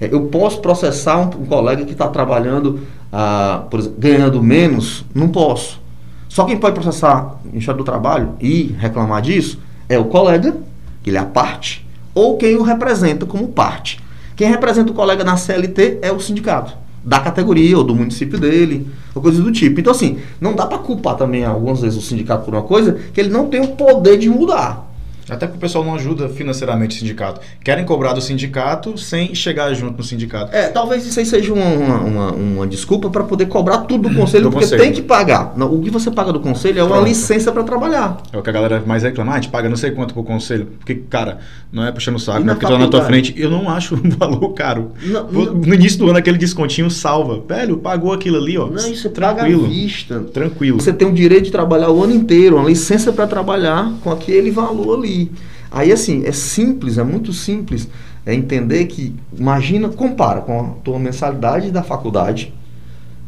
É, 0.00 0.08
eu 0.08 0.28
posso 0.28 0.60
processar 0.60 1.18
um, 1.18 1.42
um 1.42 1.46
colega 1.46 1.84
que 1.84 1.92
está 1.92 2.06
trabalhando, 2.06 2.78
ah, 3.12 3.64
exemplo, 3.74 3.96
ganhando 3.98 4.40
menos? 4.40 5.04
Não 5.12 5.28
posso. 5.28 5.82
Só 6.28 6.44
quem 6.44 6.56
pode 6.56 6.76
processar 6.76 7.40
o 7.44 7.48
Ministério 7.48 7.78
do 7.78 7.84
Trabalho 7.84 8.36
e 8.40 8.74
reclamar 8.78 9.20
disso 9.20 9.58
é 9.88 9.98
o 9.98 10.06
colega, 10.06 10.56
ele 11.04 11.16
é 11.16 11.20
a 11.20 11.24
parte, 11.24 11.86
ou 12.14 12.36
quem 12.36 12.56
o 12.56 12.62
representa 12.62 13.26
como 13.26 13.48
parte. 13.48 14.00
Quem 14.36 14.48
representa 14.48 14.90
o 14.90 14.94
colega 14.94 15.22
na 15.24 15.36
CLT 15.36 15.98
é 16.02 16.10
o 16.10 16.20
sindicato 16.20 16.82
da 17.04 17.18
categoria 17.18 17.76
ou 17.76 17.84
do 17.84 17.94
município 17.94 18.38
dele, 18.38 18.86
ou 19.14 19.20
coisa 19.20 19.42
do 19.42 19.50
tipo. 19.50 19.80
Então, 19.80 19.90
assim, 19.92 20.18
não 20.40 20.54
dá 20.54 20.66
para 20.66 20.78
culpar 20.78 21.16
também 21.16 21.44
algumas 21.44 21.80
vezes 21.80 21.98
o 21.98 22.02
sindicato 22.02 22.44
por 22.44 22.54
uma 22.54 22.62
coisa 22.62 22.98
que 23.12 23.20
ele 23.20 23.30
não 23.30 23.48
tem 23.48 23.60
o 23.60 23.68
poder 23.68 24.18
de 24.18 24.28
mudar. 24.28 24.91
Até 25.28 25.46
que 25.46 25.56
o 25.56 25.58
pessoal 25.58 25.84
não 25.84 25.94
ajuda 25.94 26.28
financeiramente 26.28 26.96
o 26.96 26.98
sindicato. 27.00 27.40
Querem 27.62 27.84
cobrar 27.84 28.12
do 28.12 28.20
sindicato 28.20 28.98
sem 28.98 29.34
chegar 29.34 29.72
junto 29.74 29.98
no 29.98 30.04
sindicato. 30.04 30.54
É, 30.54 30.68
talvez 30.68 31.06
isso 31.06 31.18
aí 31.18 31.26
seja 31.26 31.52
uma, 31.52 31.64
uma, 31.64 32.32
uma 32.32 32.66
desculpa 32.66 33.08
para 33.08 33.24
poder 33.24 33.46
cobrar 33.46 33.78
tudo 33.78 34.08
do 34.08 34.14
conselho, 34.14 34.44
do 34.44 34.50
porque 34.50 34.64
conselho. 34.64 34.82
tem 34.82 34.92
que 34.92 35.02
pagar. 35.02 35.54
o 35.58 35.80
que 35.80 35.90
você 35.90 36.10
paga 36.10 36.32
do 36.32 36.40
conselho 36.40 36.80
é 36.80 36.82
uma 36.82 36.96
Pronto. 36.96 37.08
licença 37.08 37.52
para 37.52 37.62
trabalhar. 37.62 38.20
É 38.32 38.36
o 38.36 38.42
que 38.42 38.50
a 38.50 38.52
galera 38.52 38.82
mais 38.84 39.02
reclama. 39.02 39.32
Ah, 39.32 39.36
a 39.36 39.40
gente 39.40 39.50
paga 39.50 39.68
não 39.68 39.76
sei 39.76 39.90
quanto 39.92 40.12
pro 40.14 40.24
conselho. 40.24 40.68
Porque, 40.78 40.94
cara, 40.94 41.38
não 41.72 41.84
é 41.84 41.92
puxando 41.92 42.16
o 42.16 42.18
saco, 42.18 42.40
né? 42.44 42.54
Porque 42.54 42.66
tô 42.66 42.78
na 42.78 42.88
tua 42.88 43.04
frente. 43.04 43.34
Eu 43.36 43.50
não 43.50 43.68
acho 43.68 43.94
um 43.94 44.10
valor 44.18 44.50
caro. 44.54 44.92
Não, 45.04 45.30
não, 45.30 45.54
no 45.54 45.74
início 45.74 45.98
do 45.98 46.08
ano, 46.08 46.18
aquele 46.18 46.38
descontinho 46.38 46.90
salva. 46.90 47.42
Velho, 47.46 47.78
pagou 47.78 48.12
aquilo 48.12 48.36
ali, 48.36 48.58
ó. 48.58 48.66
Não, 48.66 48.76
isso 48.90 49.06
é 49.06 49.10
tranquilo. 49.10 49.68
vista. 49.68 50.20
Tranquilo. 50.20 50.80
Você 50.80 50.92
tem 50.92 51.06
o 51.08 51.12
direito 51.12 51.44
de 51.44 51.52
trabalhar 51.52 51.90
o 51.90 52.02
ano 52.02 52.14
inteiro, 52.14 52.56
uma 52.56 52.68
licença 52.68 53.12
para 53.12 53.26
trabalhar 53.26 53.92
com 54.02 54.10
aquele 54.10 54.50
valor 54.50 54.98
ali. 54.98 55.11
Aí, 55.70 55.90
assim, 55.90 56.24
é 56.26 56.32
simples, 56.32 56.98
é 56.98 57.02
muito 57.02 57.32
simples 57.32 57.88
é 58.24 58.34
entender 58.34 58.86
que, 58.86 59.14
imagina, 59.36 59.88
compara 59.88 60.40
com 60.40 60.60
a 60.60 60.64
tua 60.84 60.98
mensalidade 60.98 61.70
da 61.70 61.82
faculdade, 61.82 62.54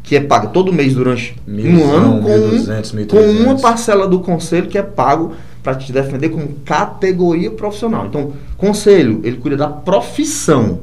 que 0.03 0.15
é 0.15 0.21
paga 0.21 0.49
todo 0.49 0.73
mês 0.73 0.95
durante 0.95 1.37
um 1.49 1.91
ano, 1.91 2.23
com, 2.23 2.29
1.200, 2.29 3.09
com 3.09 3.43
uma 3.43 3.57
parcela 3.59 4.07
do 4.07 4.21
conselho 4.21 4.69
que 4.69 4.79
é 4.79 4.83
pago 4.83 5.33
para 5.63 5.75
te 5.75 5.91
defender 5.91 6.29
como 6.29 6.47
categoria 6.65 7.51
profissional. 7.51 8.07
Então, 8.07 8.35
conselho, 8.57 9.21
ele 9.25 9.39
cuida 9.39 9.57
da 9.57 9.69
profissão, 9.69 10.81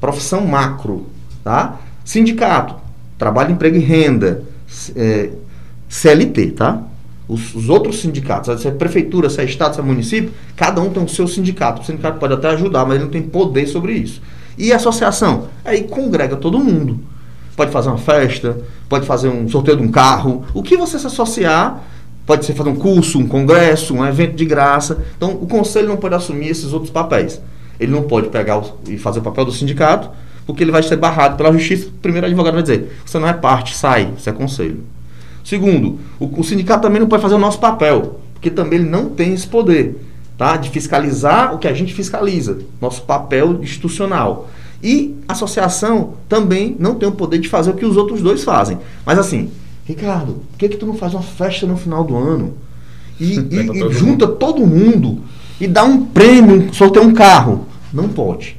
profissão 0.00 0.46
macro, 0.46 1.06
tá? 1.42 1.80
Sindicato, 2.04 2.76
trabalho, 3.18 3.52
emprego 3.52 3.76
e 3.76 3.80
renda, 3.80 4.44
é, 4.94 5.30
CLT, 5.88 6.52
tá? 6.52 6.82
Os, 7.28 7.54
os, 7.54 7.68
outros 7.68 8.00
sindicatos, 8.00 8.60
se 8.60 8.68
é 8.68 8.70
prefeitura, 8.70 9.28
se 9.28 9.40
é 9.40 9.44
estado, 9.44 9.74
se 9.74 9.80
é 9.80 9.82
município, 9.82 10.32
cada 10.54 10.80
um 10.80 10.90
tem 10.90 11.02
o 11.02 11.08
seu 11.08 11.26
sindicato. 11.26 11.82
O 11.82 11.84
sindicato 11.84 12.18
pode 12.18 12.34
até 12.34 12.48
ajudar, 12.50 12.84
mas 12.84 12.96
ele 12.96 13.04
não 13.04 13.10
tem 13.10 13.22
poder 13.22 13.66
sobre 13.66 13.94
isso. 13.94 14.22
E 14.56 14.72
a 14.72 14.76
associação? 14.76 15.48
Aí 15.64 15.84
congrega 15.84 16.36
todo 16.36 16.58
mundo. 16.58 17.00
Pode 17.56 17.72
fazer 17.72 17.88
uma 17.88 17.98
festa, 17.98 18.58
pode 18.88 19.06
fazer 19.06 19.28
um 19.28 19.48
sorteio 19.48 19.78
de 19.78 19.82
um 19.82 19.90
carro. 19.90 20.44
O 20.54 20.62
que 20.62 20.76
você 20.76 20.98
se 20.98 21.06
associar, 21.06 21.82
pode 22.26 22.44
ser 22.44 22.54
fazer 22.54 22.70
um 22.70 22.76
curso, 22.76 23.18
um 23.18 23.26
congresso, 23.26 23.94
um 23.94 24.06
evento 24.06 24.36
de 24.36 24.44
graça. 24.44 25.04
Então, 25.16 25.30
o 25.30 25.46
conselho 25.46 25.88
não 25.88 25.96
pode 25.96 26.14
assumir 26.14 26.48
esses 26.48 26.72
outros 26.72 26.90
papéis. 26.90 27.40
Ele 27.78 27.92
não 27.92 28.02
pode 28.02 28.28
pegar 28.28 28.62
e 28.88 28.96
fazer 28.98 29.20
o 29.20 29.22
papel 29.22 29.44
do 29.44 29.52
sindicato, 29.52 30.10
porque 30.46 30.62
ele 30.62 30.70
vai 30.70 30.82
ser 30.82 30.96
barrado 30.96 31.36
pela 31.36 31.52
justiça. 31.52 31.88
O 31.88 31.92
primeiro 31.92 32.26
advogado 32.26 32.54
vai 32.54 32.62
dizer: 32.62 32.98
você 33.04 33.18
não 33.18 33.28
é 33.28 33.32
parte, 33.32 33.74
sai, 33.74 34.12
você 34.16 34.30
é 34.30 34.32
conselho. 34.32 34.84
Segundo, 35.46 36.00
o, 36.18 36.40
o 36.40 36.42
sindicato 36.42 36.82
também 36.82 37.00
não 37.00 37.06
pode 37.06 37.22
fazer 37.22 37.36
o 37.36 37.38
nosso 37.38 37.60
papel, 37.60 38.18
porque 38.34 38.50
também 38.50 38.80
ele 38.80 38.88
não 38.90 39.10
tem 39.10 39.32
esse 39.32 39.46
poder 39.46 39.96
tá? 40.36 40.56
de 40.56 40.68
fiscalizar 40.70 41.54
o 41.54 41.58
que 41.58 41.68
a 41.68 41.72
gente 41.72 41.94
fiscaliza, 41.94 42.58
nosso 42.80 43.02
papel 43.02 43.62
institucional. 43.62 44.48
E 44.82 45.14
a 45.28 45.34
associação 45.34 46.14
também 46.28 46.74
não 46.80 46.96
tem 46.96 47.08
o 47.08 47.12
poder 47.12 47.38
de 47.38 47.48
fazer 47.48 47.70
o 47.70 47.74
que 47.74 47.86
os 47.86 47.96
outros 47.96 48.20
dois 48.20 48.42
fazem. 48.42 48.78
Mas 49.04 49.20
assim, 49.20 49.48
Ricardo, 49.84 50.42
por 50.50 50.58
que, 50.58 50.68
que 50.68 50.76
tu 50.76 50.84
não 50.84 50.94
faz 50.94 51.14
uma 51.14 51.22
festa 51.22 51.64
no 51.64 51.76
final 51.76 52.02
do 52.02 52.16
ano? 52.16 52.54
E, 53.20 53.38
e, 53.48 53.84
e 53.84 53.92
junta 53.92 54.26
todo 54.26 54.66
mundo 54.66 55.20
e 55.60 55.68
dá 55.68 55.84
um 55.84 56.06
prêmio, 56.06 56.74
sorteia 56.74 57.06
um 57.06 57.14
carro. 57.14 57.66
Não 57.92 58.08
pode. 58.08 58.56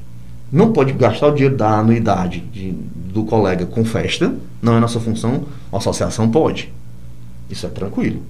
Não 0.50 0.72
pode 0.72 0.94
gastar 0.94 1.28
o 1.28 1.32
dinheiro 1.32 1.58
da 1.58 1.80
anuidade 1.80 2.40
de, 2.40 2.74
do 3.18 3.24
colega 3.24 3.66
com 3.66 3.84
festa. 3.84 4.34
Não 4.62 4.78
é 4.78 4.80
nossa 4.80 5.00
função. 5.00 5.44
A 5.72 5.78
associação 5.78 6.30
pode. 6.30 6.72
Isso 7.50 7.66
é 7.66 7.70
tranquilo. 7.70 8.22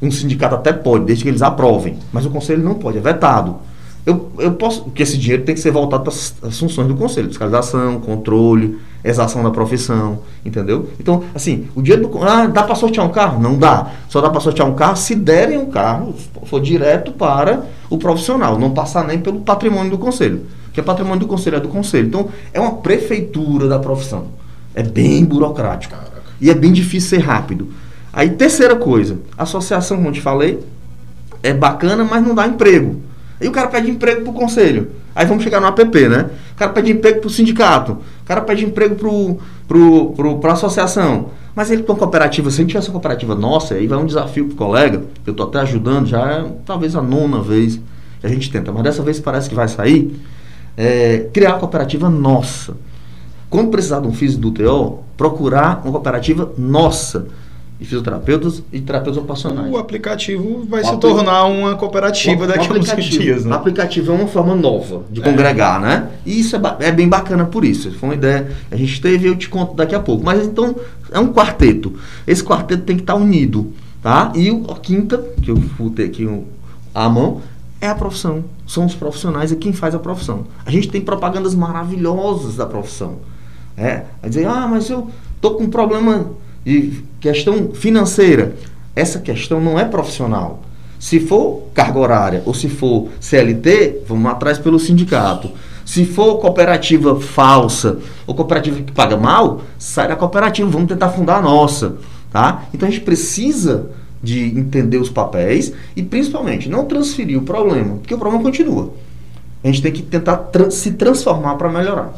Um 0.00 0.10
sindicato 0.10 0.54
até 0.54 0.72
pode, 0.72 1.04
desde 1.04 1.24
que 1.24 1.30
eles 1.30 1.42
aprovem, 1.42 1.98
mas 2.12 2.26
o 2.26 2.30
conselho 2.30 2.62
não 2.62 2.74
pode, 2.74 2.98
é 2.98 3.00
vetado. 3.00 3.56
Eu, 4.04 4.30
eu 4.38 4.52
posso, 4.52 4.84
porque 4.84 5.02
esse 5.02 5.18
dinheiro 5.18 5.42
tem 5.42 5.54
que 5.54 5.60
ser 5.60 5.72
voltado 5.72 6.04
para 6.04 6.12
as 6.48 6.58
funções 6.58 6.86
do 6.86 6.94
conselho, 6.94 7.28
fiscalização, 7.28 7.98
controle, 8.00 8.78
exação 9.02 9.42
da 9.42 9.50
profissão, 9.50 10.20
entendeu? 10.44 10.90
Então, 11.00 11.24
assim, 11.34 11.66
o 11.74 11.82
dinheiro 11.82 12.06
do 12.06 12.22
ah, 12.22 12.46
dá 12.46 12.62
para 12.62 12.74
sortear 12.76 13.04
um 13.04 13.10
carro? 13.10 13.42
Não 13.42 13.58
dá. 13.58 13.90
Só 14.08 14.20
dá 14.20 14.30
para 14.30 14.40
sortear 14.40 14.68
um 14.68 14.74
carro 14.74 14.96
se 14.96 15.14
derem 15.14 15.58
um 15.58 15.66
carro, 15.66 16.14
for 16.44 16.60
direto 16.60 17.10
para 17.12 17.64
o 17.90 17.98
profissional, 17.98 18.58
não 18.58 18.70
passar 18.70 19.04
nem 19.04 19.18
pelo 19.18 19.40
patrimônio 19.40 19.90
do 19.90 19.98
conselho. 19.98 20.42
Porque 20.76 20.84
patrimônio 20.86 21.20
do 21.20 21.26
conselho 21.26 21.56
é 21.56 21.60
do 21.60 21.68
conselho. 21.68 22.08
Então, 22.08 22.28
é 22.52 22.60
uma 22.60 22.74
prefeitura 22.74 23.66
da 23.66 23.78
profissão. 23.78 24.26
É 24.74 24.82
bem 24.82 25.24
burocrático. 25.24 25.94
Caraca. 25.94 26.22
E 26.38 26.50
é 26.50 26.54
bem 26.54 26.70
difícil 26.70 27.08
ser 27.08 27.24
rápido. 27.24 27.68
Aí, 28.12 28.28
terceira 28.28 28.76
coisa, 28.76 29.18
associação, 29.38 29.96
como 29.96 30.10
eu 30.10 30.12
te 30.12 30.20
falei, 30.20 30.62
é 31.42 31.54
bacana, 31.54 32.04
mas 32.04 32.22
não 32.22 32.34
dá 32.34 32.46
emprego. 32.46 33.00
Aí 33.40 33.48
o 33.48 33.52
cara 33.52 33.68
pede 33.68 33.90
emprego 33.90 34.20
pro 34.20 34.34
conselho. 34.34 34.90
Aí 35.14 35.24
vamos 35.24 35.42
chegar 35.42 35.62
no 35.62 35.66
APP, 35.66 36.10
né? 36.10 36.28
O 36.52 36.56
cara 36.56 36.72
pede 36.72 36.92
emprego 36.92 37.22
pro 37.22 37.30
sindicato. 37.30 37.92
O 37.92 38.26
cara 38.26 38.42
pede 38.42 38.66
emprego 38.66 38.96
pro, 38.96 39.38
pro, 39.66 40.10
pro, 40.10 40.38
pra 40.40 40.52
associação. 40.52 41.30
Mas 41.54 41.70
ele 41.70 41.84
com 41.84 41.96
cooperativa, 41.96 42.50
se 42.50 42.56
a 42.56 42.60
gente 42.60 42.72
tivesse 42.72 42.88
uma 42.88 42.92
cooperativa 42.92 43.34
nossa, 43.34 43.76
aí 43.76 43.86
vai 43.86 43.98
um 43.98 44.04
desafio 44.04 44.44
pro 44.48 44.56
colega, 44.56 45.04
eu 45.26 45.32
tô 45.32 45.44
até 45.44 45.60
ajudando, 45.60 46.06
já 46.06 46.20
é 46.32 46.44
talvez 46.66 46.94
a 46.94 47.00
nona 47.00 47.40
vez 47.40 47.80
que 48.20 48.26
a 48.26 48.28
gente 48.28 48.50
tenta, 48.50 48.70
mas 48.72 48.82
dessa 48.82 49.02
vez 49.02 49.18
parece 49.18 49.48
que 49.48 49.54
vai 49.54 49.68
sair, 49.68 50.14
é, 50.76 51.28
criar 51.32 51.52
uma 51.52 51.60
cooperativa 51.60 52.08
nossa. 52.08 52.76
Quando 53.48 53.70
precisar 53.70 54.00
de 54.00 54.06
um 54.06 54.12
físico 54.12 54.42
do 54.42 54.50
TO, 54.50 54.98
procurar 55.16 55.80
uma 55.84 55.92
cooperativa 55.92 56.52
nossa 56.58 57.26
de 57.78 57.84
fisioterapeutas 57.84 58.62
e 58.72 58.80
terapeutas 58.80 59.18
ocupacionais. 59.18 59.70
O 59.70 59.76
aplicativo 59.76 60.64
vai 60.68 60.80
o 60.80 60.84
se 60.84 60.90
apl... 60.90 61.00
tornar 61.00 61.44
uma 61.44 61.76
cooperativa 61.76 62.44
o, 62.44 62.46
daqui 62.46 62.68
a 62.68 62.72
uns 62.72 63.04
dias. 63.04 63.44
Né? 63.44 63.52
O 63.52 63.54
aplicativo 63.54 64.12
é 64.12 64.14
uma 64.14 64.26
forma 64.26 64.54
nova 64.54 65.04
de 65.10 65.20
é. 65.20 65.24
congregar, 65.24 65.80
né? 65.80 66.08
E 66.24 66.40
isso 66.40 66.56
é, 66.56 66.60
é, 66.80 66.92
bem 66.92 67.08
bacana 67.08 67.44
por 67.44 67.64
isso. 67.64 67.92
Foi 67.92 68.08
uma 68.08 68.14
ideia 68.14 68.50
que 68.68 68.74
a 68.74 68.78
gente 68.78 69.00
teve 69.00 69.26
e 69.26 69.30
eu 69.30 69.36
te 69.36 69.48
conto 69.48 69.74
daqui 69.74 69.94
a 69.94 70.00
pouco. 70.00 70.24
Mas 70.24 70.46
então, 70.46 70.74
é 71.12 71.20
um 71.20 71.32
quarteto. 71.32 71.94
Esse 72.26 72.42
quarteto 72.42 72.82
tem 72.82 72.96
que 72.96 73.02
estar 73.02 73.14
unido, 73.14 73.72
tá? 74.02 74.32
E 74.34 74.48
a 74.48 74.74
quinta, 74.76 75.18
que 75.42 75.50
eu 75.50 75.56
vou 75.56 75.90
ter 75.90 76.04
aqui 76.04 76.26
a 76.94 77.08
mão, 77.10 77.42
é 77.80 77.88
a 77.88 77.94
profissão. 77.94 78.44
São 78.66 78.86
os 78.86 78.94
profissionais 78.94 79.52
e 79.52 79.56
quem 79.56 79.72
faz 79.72 79.94
a 79.94 79.98
profissão. 79.98 80.46
A 80.64 80.70
gente 80.70 80.88
tem 80.88 81.00
propagandas 81.00 81.54
maravilhosas 81.54 82.56
da 82.56 82.66
profissão. 82.66 83.18
É, 83.76 84.04
a 84.22 84.28
dizer, 84.28 84.46
ah, 84.46 84.66
mas 84.66 84.88
eu 84.88 85.10
tô 85.40 85.52
com 85.52 85.64
um 85.64 85.70
problema 85.70 86.30
de 86.64 87.04
questão 87.20 87.72
financeira. 87.72 88.56
Essa 88.94 89.18
questão 89.18 89.60
não 89.60 89.78
é 89.78 89.84
profissional. 89.84 90.62
Se 90.98 91.20
for 91.20 91.64
carga 91.74 91.98
horária 91.98 92.42
ou 92.46 92.54
se 92.54 92.68
for 92.68 93.08
CLT, 93.20 94.04
vamos 94.08 94.30
atrás 94.30 94.58
pelo 94.58 94.78
sindicato. 94.78 95.50
Se 95.84 96.04
for 96.04 96.38
cooperativa 96.38 97.20
falsa 97.20 97.98
ou 98.26 98.34
cooperativa 98.34 98.82
que 98.82 98.92
paga 98.92 99.16
mal, 99.16 99.60
sai 99.78 100.08
da 100.08 100.16
cooperativa, 100.16 100.68
vamos 100.68 100.88
tentar 100.88 101.10
fundar 101.10 101.38
a 101.38 101.42
nossa. 101.42 101.96
Tá? 102.32 102.64
Então 102.74 102.88
a 102.88 102.90
gente 102.90 103.04
precisa 103.04 103.90
de 104.22 104.58
entender 104.58 104.98
os 104.98 105.10
papéis 105.10 105.72
e 105.94 106.02
principalmente 106.02 106.68
não 106.68 106.84
transferir 106.84 107.38
o 107.38 107.42
problema, 107.42 107.96
porque 107.96 108.14
o 108.14 108.18
problema 108.18 108.42
continua. 108.42 108.92
A 109.62 109.66
gente 109.68 109.82
tem 109.82 109.92
que 109.92 110.02
tentar 110.02 110.36
tra 110.36 110.70
se 110.70 110.92
transformar 110.92 111.56
para 111.56 111.68
melhorar. 111.68 112.14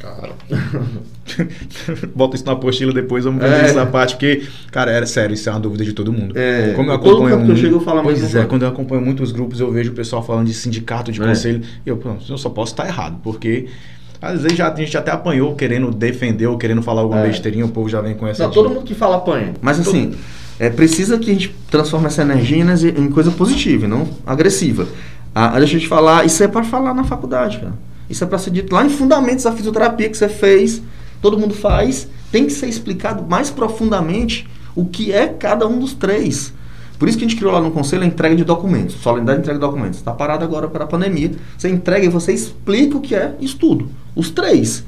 Cara. 0.00 0.32
Bota 2.14 2.34
isso 2.34 2.44
na 2.44 2.52
apostila 2.52 2.92
depois, 2.92 3.24
vamos 3.24 3.40
ver 3.40 3.52
é. 3.52 3.66
essa 3.66 3.86
parte, 3.86 4.14
porque, 4.14 4.42
cara, 4.72 4.90
é 4.90 5.06
sério, 5.06 5.34
isso 5.34 5.48
é 5.48 5.52
uma 5.52 5.60
dúvida 5.60 5.84
de 5.84 5.92
todo 5.92 6.12
mundo. 6.12 6.36
É. 6.36 6.72
Como 6.74 6.90
eu 6.90 6.94
acompanho 6.94 7.38
muito, 7.38 7.52
eu 7.52 7.56
chego 7.56 7.76
a 7.76 7.80
falar 7.80 8.02
Pois 8.02 8.34
é, 8.34 8.44
quando 8.46 8.62
eu 8.62 8.68
acompanho 8.68 9.02
muitos 9.02 9.30
grupos, 9.30 9.60
eu 9.60 9.70
vejo 9.70 9.92
o 9.92 9.94
pessoal 9.94 10.22
falando 10.22 10.46
de 10.46 10.54
sindicato, 10.54 11.12
de 11.12 11.22
é. 11.22 11.26
conselho, 11.26 11.62
e 11.84 11.88
eu, 11.88 12.00
eu 12.28 12.38
só 12.38 12.48
posso 12.48 12.72
estar 12.72 12.86
errado, 12.86 13.20
porque 13.22 13.68
às 14.20 14.42
vezes 14.42 14.56
já, 14.56 14.70
a 14.70 14.76
gente 14.76 14.96
até 14.96 15.10
apanhou 15.10 15.54
querendo 15.54 15.90
defender 15.90 16.46
ou 16.46 16.58
querendo 16.58 16.82
falar 16.82 17.02
alguma 17.02 17.20
é. 17.20 17.28
besteirinha, 17.28 17.64
o 17.64 17.70
povo 17.70 17.88
já 17.88 18.00
vem 18.00 18.14
com 18.14 18.26
essa. 18.26 18.44
Não, 18.44 18.50
todo 18.50 18.68
mundo 18.68 18.82
que 18.82 18.94
fala 18.94 19.16
apanha. 19.16 19.54
Mas 19.62 19.80
assim, 19.80 20.14
é, 20.60 20.68
precisa 20.68 21.18
que 21.18 21.30
a 21.30 21.32
gente 21.32 21.56
transforme 21.70 22.06
essa 22.06 22.20
energia 22.20 22.62
em 22.62 23.08
coisa 23.08 23.30
positiva, 23.30 23.88
não 23.88 24.06
agressiva. 24.26 24.86
Ah, 25.34 25.58
deixa 25.58 25.76
eu 25.76 25.80
te 25.80 25.88
falar, 25.88 26.26
isso 26.26 26.42
é 26.44 26.48
para 26.48 26.62
falar 26.62 26.92
na 26.92 27.02
faculdade, 27.02 27.58
cara. 27.58 27.72
Isso 28.10 28.22
é 28.22 28.26
para 28.26 28.36
ser 28.36 28.50
dito 28.50 28.74
lá 28.74 28.84
em 28.84 28.90
Fundamentos 28.90 29.44
da 29.44 29.52
Fisioterapia 29.52 30.10
que 30.10 30.18
você 30.18 30.28
fez, 30.28 30.82
todo 31.22 31.38
mundo 31.38 31.54
faz, 31.54 32.06
tem 32.30 32.44
que 32.44 32.52
ser 32.52 32.66
explicado 32.66 33.24
mais 33.26 33.48
profundamente 33.48 34.46
o 34.76 34.84
que 34.84 35.10
é 35.10 35.28
cada 35.28 35.66
um 35.66 35.78
dos 35.78 35.94
três. 35.94 36.52
Por 36.98 37.08
isso 37.08 37.16
que 37.16 37.24
a 37.24 37.28
gente 37.28 37.38
criou 37.38 37.54
lá 37.54 37.60
no 37.62 37.70
conselho 37.70 38.02
a 38.02 38.06
entrega 38.06 38.36
de 38.36 38.44
documentos, 38.44 38.96
solenidade 38.96 39.38
de 39.38 39.44
entrega 39.44 39.58
de 39.58 39.64
documentos. 39.64 39.98
Está 39.98 40.12
parado 40.12 40.44
agora 40.44 40.68
para 40.68 40.84
a 40.84 40.86
pandemia. 40.86 41.30
Você 41.56 41.70
entrega 41.70 42.04
e 42.04 42.10
você 42.10 42.34
explica 42.34 42.98
o 42.98 43.00
que 43.00 43.14
é 43.14 43.34
estudo. 43.40 43.88
Os 44.14 44.28
três. 44.28 44.84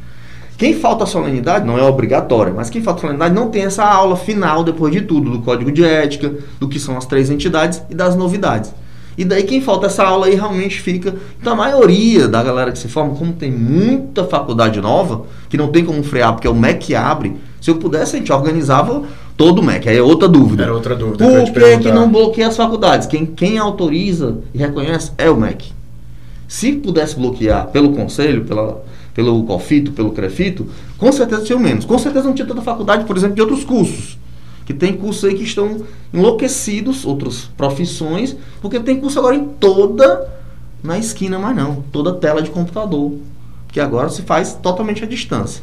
Quem 0.62 0.74
falta 0.74 1.02
a 1.02 1.08
solenidade 1.08 1.66
não 1.66 1.76
é 1.76 1.82
obrigatório, 1.82 2.54
mas 2.54 2.70
quem 2.70 2.80
falta 2.80 3.00
a 3.00 3.02
solenidade 3.02 3.34
não 3.34 3.50
tem 3.50 3.64
essa 3.64 3.84
aula 3.84 4.14
final, 4.14 4.62
depois 4.62 4.92
de 4.92 5.00
tudo, 5.00 5.28
do 5.28 5.40
código 5.40 5.72
de 5.72 5.82
ética, 5.82 6.32
do 6.60 6.68
que 6.68 6.78
são 6.78 6.96
as 6.96 7.04
três 7.04 7.30
entidades 7.30 7.82
e 7.90 7.96
das 7.96 8.14
novidades. 8.14 8.72
E 9.18 9.24
daí 9.24 9.42
quem 9.42 9.60
falta 9.60 9.86
essa 9.86 10.04
aula 10.04 10.26
aí 10.26 10.36
realmente 10.36 10.80
fica. 10.80 11.16
Então 11.40 11.54
a 11.54 11.56
maioria 11.56 12.28
da 12.28 12.40
galera 12.44 12.70
que 12.70 12.78
se 12.78 12.86
forma, 12.86 13.12
como 13.16 13.32
tem 13.32 13.50
muita 13.50 14.22
faculdade 14.22 14.80
nova, 14.80 15.24
que 15.48 15.56
não 15.56 15.66
tem 15.66 15.84
como 15.84 16.00
frear, 16.04 16.32
porque 16.32 16.46
é 16.46 16.50
o 16.50 16.54
MEC 16.54 16.86
que 16.86 16.94
abre, 16.94 17.34
se 17.60 17.68
eu 17.68 17.74
pudesse, 17.74 18.14
a 18.14 18.18
gente 18.20 18.32
organizava 18.32 19.02
todo 19.36 19.58
o 19.58 19.64
MEC. 19.64 19.88
Aí 19.88 19.96
é 19.96 20.02
outra 20.02 20.28
dúvida. 20.28 20.62
Era 20.62 20.74
outra 20.74 20.94
dúvida. 20.94 21.26
Por 21.26 21.52
que, 21.52 21.78
que 21.78 21.90
não 21.90 22.08
bloqueia 22.08 22.46
as 22.46 22.56
faculdades? 22.56 23.08
Quem, 23.08 23.26
quem 23.26 23.58
autoriza 23.58 24.38
e 24.54 24.58
reconhece 24.58 25.10
é 25.18 25.28
o 25.28 25.36
MEC. 25.36 25.72
Se 26.46 26.70
pudesse 26.70 27.16
bloquear 27.16 27.66
pelo 27.68 27.94
conselho, 27.94 28.44
pela, 28.44 28.84
pelo 29.14 29.44
COFITO, 29.44 29.92
pelo 29.92 30.12
CREFITO, 30.12 30.66
com 30.98 31.12
certeza 31.12 31.44
tinha 31.44 31.58
menos. 31.58 31.84
Com 31.84 31.98
certeza 31.98 32.26
não 32.26 32.34
tinha 32.34 32.46
tanta 32.46 32.62
faculdade, 32.62 33.04
por 33.04 33.16
exemplo, 33.16 33.34
de 33.34 33.42
outros 33.42 33.64
cursos 33.64 34.18
que 34.64 34.72
tem 34.72 34.96
cursos 34.96 35.24
aí 35.24 35.34
que 35.34 35.42
estão 35.42 35.84
enlouquecidos, 36.12 37.04
outras 37.04 37.50
profissões, 37.56 38.36
porque 38.60 38.78
tem 38.80 39.00
curso 39.00 39.18
agora 39.18 39.36
em 39.36 39.44
toda 39.44 40.30
na 40.82 40.98
esquina, 40.98 41.38
mas 41.38 41.54
não, 41.54 41.82
toda 41.92 42.14
tela 42.14 42.42
de 42.42 42.50
computador, 42.50 43.12
que 43.68 43.80
agora 43.80 44.08
se 44.08 44.22
faz 44.22 44.54
totalmente 44.54 45.04
à 45.04 45.06
distância. 45.06 45.62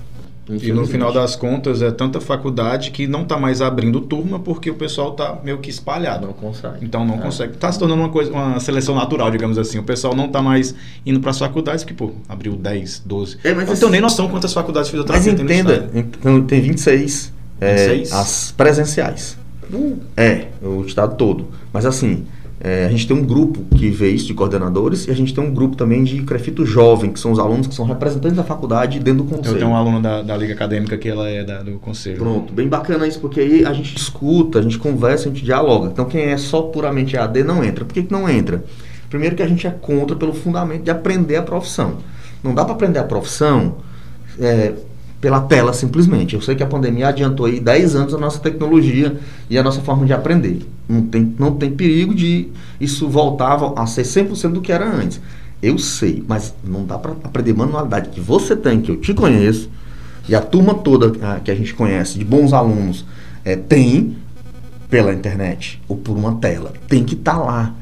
E 0.49 0.71
no 0.71 0.87
final 0.87 1.13
das 1.13 1.35
contas 1.35 1.81
é 1.81 1.91
tanta 1.91 2.19
faculdade 2.19 2.89
que 2.89 3.05
não 3.05 3.21
está 3.21 3.37
mais 3.37 3.61
abrindo 3.61 4.01
turma 4.01 4.39
porque 4.39 4.71
o 4.71 4.75
pessoal 4.75 5.11
está 5.11 5.37
meio 5.43 5.59
que 5.59 5.69
espalhado. 5.69 6.25
Não 6.25 6.33
consegue. 6.33 6.77
Então 6.81 7.05
não 7.05 7.15
é. 7.15 7.17
consegue. 7.19 7.53
Está 7.53 7.71
se 7.71 7.77
tornando 7.77 8.01
uma 8.01 8.09
coisa, 8.09 8.31
uma 8.31 8.59
seleção 8.59 8.95
natural, 8.95 9.29
digamos 9.29 9.57
assim. 9.57 9.77
O 9.77 9.83
pessoal 9.83 10.15
não 10.15 10.25
está 10.25 10.41
mais 10.41 10.73
indo 11.05 11.19
para 11.19 11.29
as 11.29 11.37
faculdades, 11.37 11.83
que 11.83 11.93
pô, 11.93 12.11
abriu 12.27 12.55
10, 12.55 13.03
12. 13.05 13.37
É, 13.43 13.53
mas 13.53 13.69
não 13.69 13.75
tenho 13.75 13.91
nem 13.91 14.01
noção 14.01 14.27
quantas 14.27 14.51
faculdades 14.53 14.87
de 14.87 14.91
fisioterapia 14.91 15.31
mas 15.33 15.41
entenda, 15.41 15.81
tem 15.81 16.01
Então, 16.01 16.41
tem 16.41 16.61
26 16.61 17.31
é, 17.61 18.03
as 18.11 18.51
presenciais. 18.55 19.37
Uh. 19.71 19.99
É, 20.17 20.47
o 20.63 20.81
estado 20.81 21.15
todo. 21.15 21.47
Mas 21.71 21.85
assim, 21.85 22.25
é, 22.61 22.85
a 22.85 22.89
gente 22.89 23.07
tem 23.07 23.15
um 23.15 23.23
grupo 23.25 23.63
que 23.77 23.89
vê 23.89 24.09
isso 24.09 24.27
de 24.27 24.33
coordenadores 24.33 25.07
e 25.07 25.11
a 25.11 25.13
gente 25.13 25.33
tem 25.33 25.41
um 25.41 25.53
grupo 25.53 25.77
também 25.77 26.03
de 26.03 26.21
crefito 26.23 26.65
jovem, 26.65 27.11
que 27.11 27.19
são 27.19 27.31
os 27.31 27.39
alunos 27.39 27.67
que 27.67 27.73
são 27.73 27.85
representantes 27.85 28.35
da 28.35 28.43
faculdade 28.43 28.99
dentro 28.99 29.23
do 29.23 29.29
conselho. 29.29 29.55
Eu 29.55 29.59
tenho 29.59 29.71
um 29.71 29.75
aluno 29.75 30.01
da, 30.01 30.21
da 30.21 30.35
Liga 30.35 30.53
Acadêmica 30.53 30.97
que 30.97 31.07
ela 31.07 31.29
é 31.29 31.43
da, 31.43 31.63
do 31.63 31.79
conselho. 31.79 32.17
Pronto, 32.17 32.51
bem 32.51 32.67
bacana 32.67 33.07
isso, 33.07 33.19
porque 33.21 33.39
aí 33.39 33.65
a 33.65 33.71
gente 33.71 33.95
escuta, 33.95 34.59
a 34.59 34.61
gente 34.61 34.77
conversa, 34.77 35.29
a 35.29 35.31
gente 35.31 35.45
dialoga. 35.45 35.87
Então 35.87 36.03
quem 36.03 36.23
é 36.23 36.37
só 36.37 36.63
puramente 36.63 37.15
AD 37.15 37.43
não 37.43 37.63
entra. 37.63 37.85
Por 37.85 37.93
que, 37.93 38.03
que 38.03 38.11
não 38.11 38.29
entra? 38.29 38.61
Primeiro 39.09 39.37
que 39.37 39.41
a 39.41 39.47
gente 39.47 39.65
é 39.65 39.71
contra 39.71 40.15
pelo 40.15 40.33
fundamento 40.33 40.83
de 40.83 40.91
aprender 40.91 41.37
a 41.37 41.41
profissão. 41.41 41.97
Não 42.43 42.53
dá 42.53 42.65
para 42.65 42.73
aprender 42.73 42.99
a 42.99 43.03
profissão 43.03 43.77
é, 44.37 44.73
pela 45.21 45.41
tela 45.41 45.73
simplesmente. 45.73 46.35
Eu 46.35 46.41
sei 46.41 46.55
que 46.55 46.63
a 46.63 46.67
pandemia 46.67 47.09
adiantou 47.09 47.45
aí 47.45 47.59
10 47.59 47.95
anos 47.95 48.13
a 48.13 48.17
nossa 48.17 48.39
tecnologia 48.39 49.19
e 49.49 49.57
a 49.57 49.63
nossa 49.63 49.81
forma 49.81 50.05
de 50.05 50.13
aprender. 50.13 50.65
Não 50.87 51.01
tem, 51.01 51.35
não 51.37 51.55
tem 51.55 51.71
perigo 51.71 52.15
de 52.15 52.47
isso 52.79 53.07
voltar 53.07 53.59
a 53.75 53.85
ser 53.85 54.03
100% 54.03 54.51
do 54.53 54.61
que 54.61 54.71
era 54.71 54.89
antes. 54.89 55.19
Eu 55.61 55.77
sei, 55.77 56.23
mas 56.25 56.53
não 56.63 56.85
dá 56.85 56.97
para 56.97 57.11
aprender 57.23 57.53
manualidade 57.53 58.09
que 58.09 58.21
você 58.21 58.55
tem, 58.55 58.79
que 58.79 58.89
eu 58.89 58.97
te 58.97 59.13
conheço, 59.13 59.69
e 60.27 60.33
a 60.33 60.39
turma 60.39 60.73
toda 60.73 61.11
ah, 61.21 61.39
que 61.43 61.51
a 61.51 61.55
gente 61.55 61.73
conhece, 61.73 62.17
de 62.17 62.23
bons 62.23 62.53
alunos, 62.53 63.05
é, 63.43 63.55
tem 63.57 64.15
pela 64.89 65.13
internet 65.13 65.81
ou 65.87 65.97
por 65.97 66.15
uma 66.15 66.35
tela. 66.35 66.71
Tem 66.87 67.03
que 67.03 67.15
estar 67.15 67.33
tá 67.35 67.39
lá. 67.39 67.73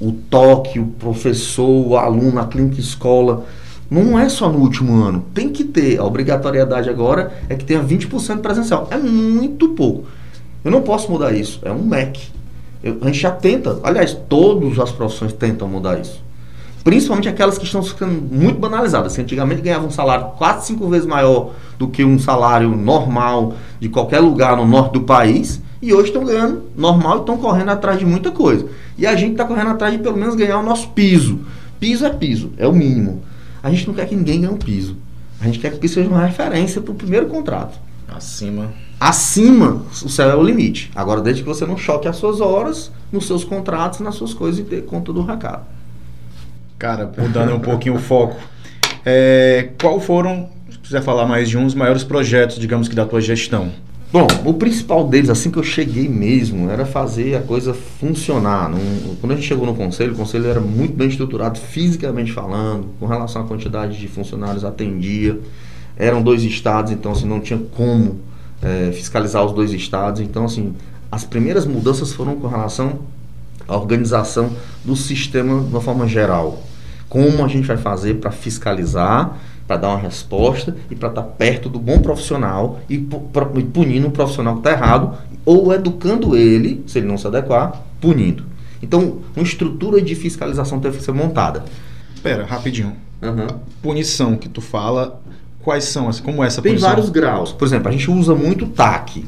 O 0.00 0.12
toque, 0.12 0.78
o 0.78 0.86
professor, 0.86 1.86
o 1.86 1.96
aluno, 1.96 2.40
a 2.40 2.46
clínica 2.46 2.80
escola 2.80 3.44
não 3.90 4.18
é 4.18 4.28
só 4.28 4.50
no 4.50 4.58
último 4.58 5.02
ano. 5.02 5.24
Tem 5.32 5.48
que 5.48 5.64
ter. 5.64 5.98
A 5.98 6.04
obrigatoriedade 6.04 6.90
agora 6.90 7.32
é 7.48 7.54
que 7.54 7.64
tenha 7.64 7.82
20% 7.82 8.40
presencial. 8.40 8.86
É 8.90 8.98
muito 8.98 9.70
pouco. 9.70 10.06
Eu 10.62 10.70
não 10.70 10.82
posso 10.82 11.10
mudar 11.10 11.32
isso. 11.32 11.60
É 11.62 11.72
um 11.72 11.82
MEC. 11.82 12.20
Eu, 12.82 12.98
a 13.00 13.06
gente 13.06 13.20
já 13.20 13.30
tenta. 13.30 13.78
Aliás, 13.82 14.12
todas 14.28 14.78
as 14.78 14.92
profissões 14.92 15.32
tentam 15.32 15.66
mudar 15.66 15.98
isso. 15.98 16.22
Principalmente 16.84 17.28
aquelas 17.28 17.56
que 17.56 17.64
estão 17.64 17.82
ficando 17.82 18.12
muito 18.34 18.58
banalizadas. 18.58 19.12
Se 19.12 19.22
antigamente 19.22 19.62
ganhava 19.62 19.86
um 19.86 19.90
salário 19.90 20.26
4, 20.36 20.66
5 20.66 20.88
vezes 20.88 21.06
maior 21.06 21.52
do 21.78 21.88
que 21.88 22.04
um 22.04 22.18
salário 22.18 22.68
normal 22.76 23.54
de 23.80 23.88
qualquer 23.88 24.20
lugar 24.20 24.56
no 24.56 24.66
norte 24.66 24.92
do 24.92 25.00
país. 25.02 25.62
E 25.80 25.94
hoje 25.94 26.08
estão 26.08 26.24
ganhando 26.24 26.64
normal 26.76 27.18
e 27.18 27.20
estão 27.20 27.38
correndo 27.38 27.70
atrás 27.70 27.98
de 27.98 28.04
muita 28.04 28.30
coisa. 28.30 28.66
E 28.98 29.06
a 29.06 29.16
gente 29.16 29.32
está 29.32 29.44
correndo 29.44 29.70
atrás 29.70 29.92
de 29.92 29.98
pelo 29.98 30.16
menos 30.16 30.34
ganhar 30.34 30.58
o 30.58 30.62
nosso 30.62 30.88
piso. 30.88 31.40
Piso 31.80 32.04
é 32.04 32.10
piso, 32.10 32.52
é 32.58 32.66
o 32.66 32.72
mínimo. 32.72 33.22
A 33.62 33.70
gente 33.70 33.86
não 33.86 33.94
quer 33.94 34.08
que 34.08 34.14
ninguém 34.14 34.40
ganhe 34.40 34.52
um 34.52 34.56
piso. 34.56 34.96
A 35.40 35.44
gente 35.44 35.58
quer 35.58 35.76
que 35.78 35.86
isso 35.86 35.94
seja 35.94 36.08
uma 36.08 36.24
referência 36.24 36.80
para 36.80 36.92
o 36.92 36.94
primeiro 36.94 37.26
contrato. 37.26 37.78
Acima. 38.08 38.72
Acima, 38.98 39.82
o 39.90 40.08
céu 40.08 40.30
é 40.30 40.34
o 40.34 40.42
limite. 40.42 40.90
Agora, 40.94 41.20
desde 41.20 41.42
que 41.42 41.48
você 41.48 41.64
não 41.64 41.76
choque 41.76 42.08
as 42.08 42.16
suas 42.16 42.40
horas 42.40 42.90
nos 43.12 43.26
seus 43.26 43.44
contratos, 43.44 44.00
nas 44.00 44.16
suas 44.16 44.34
coisas 44.34 44.58
e 44.58 44.62
dê 44.62 44.80
conta 44.80 45.12
do 45.12 45.22
recado. 45.22 45.64
Cara, 46.78 47.10
mudando 47.16 47.54
um 47.54 47.60
pouquinho 47.60 47.96
o 47.96 47.98
foco. 47.98 48.36
É, 49.04 49.70
qual 49.80 50.00
foram, 50.00 50.48
se 50.70 50.78
quiser 50.78 51.02
falar 51.02 51.26
mais 51.26 51.48
de 51.48 51.56
um, 51.56 51.64
os 51.64 51.74
maiores 51.74 52.02
projetos, 52.02 52.58
digamos 52.58 52.88
que, 52.88 52.94
da 52.94 53.06
tua 53.06 53.20
gestão? 53.20 53.70
Bom, 54.10 54.26
o 54.46 54.54
principal 54.54 55.06
deles, 55.06 55.28
assim 55.28 55.50
que 55.50 55.58
eu 55.58 55.62
cheguei 55.62 56.08
mesmo, 56.08 56.70
era 56.70 56.86
fazer 56.86 57.36
a 57.36 57.42
coisa 57.42 57.74
funcionar. 57.74 58.70
quando 59.20 59.32
a 59.32 59.34
gente 59.34 59.46
chegou 59.46 59.66
no 59.66 59.74
conselho, 59.74 60.14
o 60.14 60.16
conselho 60.16 60.46
era 60.46 60.60
muito 60.60 60.96
bem 60.96 61.08
estruturado, 61.08 61.58
fisicamente 61.58 62.32
falando, 62.32 62.86
com 62.98 63.04
relação 63.04 63.42
à 63.42 63.44
quantidade 63.44 63.98
de 63.98 64.08
funcionários 64.08 64.64
atendia. 64.64 65.38
Eram 65.94 66.22
dois 66.22 66.42
estados, 66.42 66.90
então 66.90 67.12
assim, 67.12 67.26
não 67.26 67.38
tinha 67.38 67.58
como 67.76 68.18
é, 68.62 68.90
fiscalizar 68.92 69.44
os 69.44 69.52
dois 69.52 69.72
estados. 69.72 70.22
Então, 70.22 70.46
assim, 70.46 70.74
as 71.12 71.24
primeiras 71.24 71.66
mudanças 71.66 72.10
foram 72.10 72.36
com 72.36 72.48
relação 72.48 73.00
à 73.66 73.76
organização 73.76 74.50
do 74.86 74.96
sistema 74.96 75.60
de 75.60 75.68
uma 75.68 75.82
forma 75.82 76.08
geral. 76.08 76.62
Como 77.10 77.44
a 77.44 77.48
gente 77.48 77.66
vai 77.66 77.76
fazer 77.76 78.14
para 78.14 78.30
fiscalizar 78.30 79.36
para 79.68 79.76
dar 79.76 79.88
uma 79.90 79.98
resposta 79.98 80.74
e 80.90 80.94
para 80.94 81.10
estar 81.10 81.22
tá 81.22 81.28
perto 81.28 81.68
do 81.68 81.78
bom 81.78 81.98
profissional 81.98 82.80
e, 82.88 82.94
e 82.94 83.62
punindo 83.64 84.08
o 84.08 84.10
profissional 84.10 84.54
que 84.54 84.60
está 84.60 84.72
errado 84.72 85.18
ou 85.44 85.74
educando 85.74 86.34
ele, 86.34 86.82
se 86.86 86.98
ele 86.98 87.06
não 87.06 87.18
se 87.18 87.26
adequar, 87.26 87.82
punindo. 88.00 88.44
Então, 88.82 89.18
uma 89.36 89.42
estrutura 89.42 90.00
de 90.00 90.14
fiscalização 90.14 90.78
deve 90.78 91.02
ser 91.02 91.12
montada. 91.12 91.64
Espera, 92.14 92.46
rapidinho. 92.46 92.96
Uhum. 93.20 93.48
punição 93.82 94.36
que 94.36 94.48
tu 94.48 94.60
fala, 94.60 95.20
quais 95.60 95.84
são? 95.84 96.08
Como 96.24 96.42
é 96.42 96.46
essa 96.46 96.62
Tem 96.62 96.70
punição? 96.70 96.88
vários 96.88 97.10
graus. 97.10 97.52
Por 97.52 97.66
exemplo, 97.66 97.88
a 97.88 97.92
gente 97.92 98.10
usa 98.10 98.34
muito 98.34 98.66
TAC. 98.66 99.24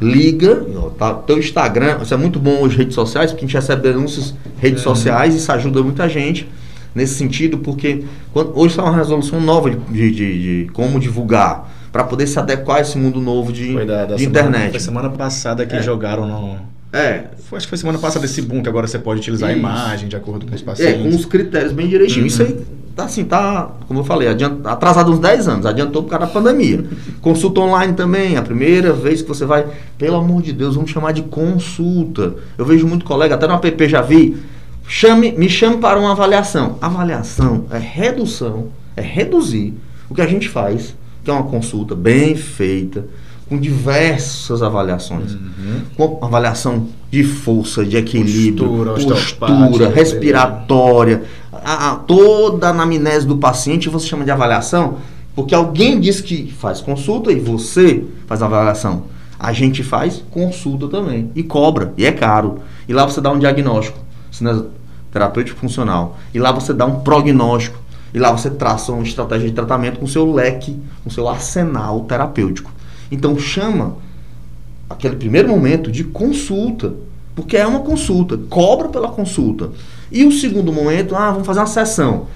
Liga, 0.00 0.64
ó, 0.76 0.90
tá, 0.90 1.12
teu 1.14 1.38
Instagram, 1.38 1.98
isso 2.02 2.14
é 2.14 2.16
muito 2.16 2.40
bom 2.40 2.62
hoje 2.62 2.78
redes 2.78 2.94
sociais, 2.94 3.30
porque 3.30 3.44
a 3.44 3.48
gente 3.48 3.56
recebe 3.56 3.82
denúncias 3.82 4.34
redes 4.58 4.80
é. 4.80 4.84
sociais, 4.84 5.34
isso 5.34 5.52
ajuda 5.52 5.82
muita 5.82 6.08
gente 6.08 6.48
nesse 6.98 7.14
sentido, 7.14 7.58
porque 7.58 8.04
quando, 8.32 8.52
hoje 8.58 8.72
está 8.72 8.82
uma 8.82 8.96
resolução 8.96 9.40
nova 9.40 9.70
de, 9.70 10.10
de, 10.10 10.12
de, 10.12 10.70
como 10.72 10.98
divulgar, 10.98 11.72
para 11.92 12.04
poder 12.04 12.26
se 12.26 12.38
adequar 12.38 12.78
a 12.78 12.80
esse 12.80 12.98
mundo 12.98 13.20
novo 13.20 13.52
de, 13.52 13.72
da, 13.86 14.04
da 14.04 14.16
de 14.16 14.24
semana, 14.24 14.48
internet. 14.48 14.70
Foi 14.72 14.80
semana 14.80 15.10
passada 15.10 15.64
que 15.64 15.76
é. 15.76 15.82
jogaram 15.82 16.26
no. 16.26 16.56
É. 16.92 17.24
Foi, 17.48 17.56
acho 17.56 17.66
que 17.66 17.70
foi 17.70 17.78
semana 17.78 17.98
passada 17.98 18.24
esse 18.26 18.42
boom 18.42 18.62
que 18.62 18.68
agora 18.68 18.86
você 18.86 18.98
pode 18.98 19.20
utilizar 19.20 19.50
Isso. 19.50 19.56
a 19.56 19.58
imagem 19.58 20.08
de 20.08 20.16
acordo 20.16 20.46
com 20.46 20.54
os 20.54 20.62
pacientes. 20.62 21.00
É, 21.00 21.02
com 21.02 21.16
os 21.16 21.24
critérios 21.24 21.72
bem 21.72 21.88
direitinho. 21.88 22.20
Uhum. 22.20 22.26
Isso 22.26 22.42
aí 22.42 22.58
tá 22.94 23.04
assim, 23.04 23.24
tá, 23.24 23.70
como 23.86 24.00
eu 24.00 24.04
falei, 24.04 24.26
atrasado 24.64 25.12
uns 25.12 25.20
10 25.20 25.46
anos, 25.46 25.66
adiantou 25.66 26.02
por 26.02 26.10
causa 26.10 26.26
da 26.26 26.32
pandemia. 26.32 26.84
consulta 27.22 27.60
online 27.60 27.92
também, 27.92 28.36
a 28.36 28.42
primeira 28.42 28.92
vez 28.92 29.22
que 29.22 29.28
você 29.28 29.44
vai, 29.44 29.66
pelo 29.96 30.16
amor 30.16 30.42
de 30.42 30.52
Deus, 30.52 30.74
vamos 30.74 30.90
chamar 30.90 31.12
de 31.12 31.22
consulta. 31.22 32.34
Eu 32.58 32.64
vejo 32.64 32.88
muito 32.88 33.04
colega, 33.04 33.36
até 33.36 33.46
no 33.46 33.54
app 33.54 33.88
já 33.88 34.02
vi, 34.02 34.36
Chame, 34.88 35.32
me 35.32 35.50
chame 35.50 35.76
para 35.76 36.00
uma 36.00 36.12
avaliação. 36.12 36.78
Avaliação 36.80 37.66
é 37.70 37.78
redução, 37.78 38.68
é 38.96 39.02
reduzir 39.02 39.74
o 40.08 40.14
que 40.14 40.22
a 40.22 40.26
gente 40.26 40.48
faz, 40.48 40.96
que 41.22 41.30
é 41.30 41.32
uma 41.32 41.42
consulta 41.42 41.94
bem 41.94 42.34
feita, 42.34 43.06
com 43.50 43.58
diversas 43.58 44.62
avaliações. 44.62 45.34
Uhum. 45.34 45.82
Com 45.94 46.24
avaliação 46.24 46.88
de 47.10 47.22
força, 47.22 47.84
de 47.84 47.98
equilíbrio, 47.98 48.94
postura, 48.94 49.14
postura 49.38 49.88
respiratória, 49.90 51.24
a, 51.52 51.90
a, 51.90 51.96
toda 51.96 52.68
a 52.68 52.70
anamnese 52.70 53.26
do 53.26 53.36
paciente 53.36 53.90
você 53.90 54.06
chama 54.06 54.24
de 54.24 54.30
avaliação, 54.30 54.96
porque 55.34 55.54
alguém 55.54 56.00
diz 56.00 56.22
que 56.22 56.50
faz 56.50 56.80
consulta 56.80 57.30
e 57.30 57.38
você 57.38 58.04
faz 58.26 58.42
avaliação. 58.42 59.04
A 59.38 59.52
gente 59.52 59.82
faz 59.82 60.24
consulta 60.30 60.88
também 60.88 61.30
e 61.34 61.42
cobra, 61.42 61.92
e 61.96 62.06
é 62.06 62.10
caro. 62.10 62.60
E 62.88 62.92
lá 62.94 63.04
você 63.04 63.20
dá 63.20 63.30
um 63.30 63.38
diagnóstico 63.38 64.08
terapêutico 65.12 65.60
funcional. 65.60 66.18
E 66.32 66.38
lá 66.38 66.52
você 66.52 66.72
dá 66.72 66.86
um 66.86 67.00
prognóstico. 67.00 67.78
E 68.12 68.18
lá 68.18 68.32
você 68.32 68.48
traça 68.48 68.92
uma 68.92 69.02
estratégia 69.02 69.48
de 69.48 69.54
tratamento 69.54 70.00
com 70.00 70.06
seu 70.06 70.32
leque, 70.32 70.76
com 71.04 71.10
seu 71.10 71.28
arsenal 71.28 72.00
terapêutico. 72.00 72.72
Então 73.10 73.38
chama 73.38 73.96
aquele 74.88 75.16
primeiro 75.16 75.48
momento 75.48 75.90
de 75.92 76.04
consulta, 76.04 76.94
porque 77.34 77.56
é 77.56 77.66
uma 77.66 77.80
consulta, 77.80 78.38
cobra 78.48 78.88
pela 78.88 79.08
consulta. 79.08 79.70
E 80.10 80.24
o 80.24 80.32
segundo 80.32 80.72
momento, 80.72 81.14
ah, 81.14 81.30
vamos 81.30 81.46
fazer 81.46 81.60
uma 81.60 81.66
sessão. 81.66 82.26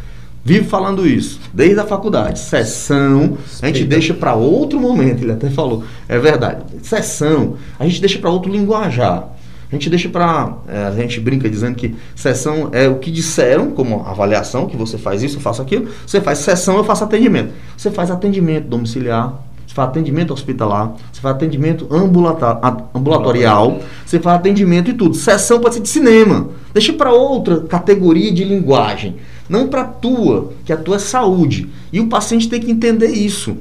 Vivo 0.45 0.69
falando 0.69 1.07
isso, 1.07 1.41
desde 1.55 1.79
a 1.79 1.87
faculdade. 1.87 2.41
Sessão, 2.41 3.39
a 3.61 3.67
gente 3.67 3.85
deixa 3.85 4.13
para 4.13 4.35
outro 4.35 4.79
momento, 4.81 5.23
ele 5.23 5.33
até 5.33 5.49
falou. 5.49 5.85
É 6.09 6.19
verdade. 6.19 6.65
Sessão, 6.83 7.57
a 7.79 7.87
gente 7.87 8.01
deixa 8.01 8.19
para 8.19 8.29
outro 8.29 8.51
linguajar. 8.51 9.29
A 9.73 9.75
gente 9.75 9.89
deixa 9.89 10.07
para. 10.11 10.55
É, 10.69 10.85
a 10.85 10.91
gente 10.91 11.19
brinca 11.19 11.49
dizendo 11.49 11.77
que 11.77 11.95
sessão 12.15 12.69
é 12.73 12.87
o 12.87 12.97
que 12.97 13.11
disseram, 13.11 13.71
como 13.71 14.03
avaliação, 14.07 14.67
que 14.67 14.77
você 14.77 14.99
faz 14.99 15.23
isso, 15.23 15.39
eu 15.39 15.41
faço 15.41 15.63
aquilo. 15.63 15.89
Você 16.07 16.21
faz 16.21 16.41
sessão, 16.41 16.77
eu 16.77 16.85
faço 16.85 17.05
atendimento. 17.05 17.55
Você 17.75 17.91
faz 17.91 18.11
atendimento 18.11 18.69
domiciliar, 18.69 19.33
você 19.67 19.75
faz 19.75 19.89
atendimento 19.89 20.35
hospitalar, 20.35 20.95
você 21.11 21.23
faz 21.23 21.37
atendimento 21.37 21.89
ambulatorial, 21.91 23.81
você 24.05 24.21
faz 24.21 24.37
atendimento 24.37 24.91
e 24.91 24.95
tudo. 24.95 25.15
Sessão 25.15 25.59
pode 25.59 25.77
ser 25.77 25.81
de 25.81 25.89
cinema. 25.89 26.51
Deixa 26.75 26.93
para 26.93 27.11
outra 27.11 27.63
categoria 27.63 28.31
de 28.31 28.45
linguagem. 28.45 29.17
Não 29.49 29.69
para 29.69 29.85
tua, 29.85 30.53
que 30.67 30.73
a 30.73 30.77
tua 30.77 30.97
é 30.97 30.99
saúde. 30.99 31.71
E 31.91 31.99
o 31.99 32.09
paciente 32.09 32.47
tem 32.47 32.61
que 32.61 32.71
entender 32.71 33.09
isso. 33.09 33.57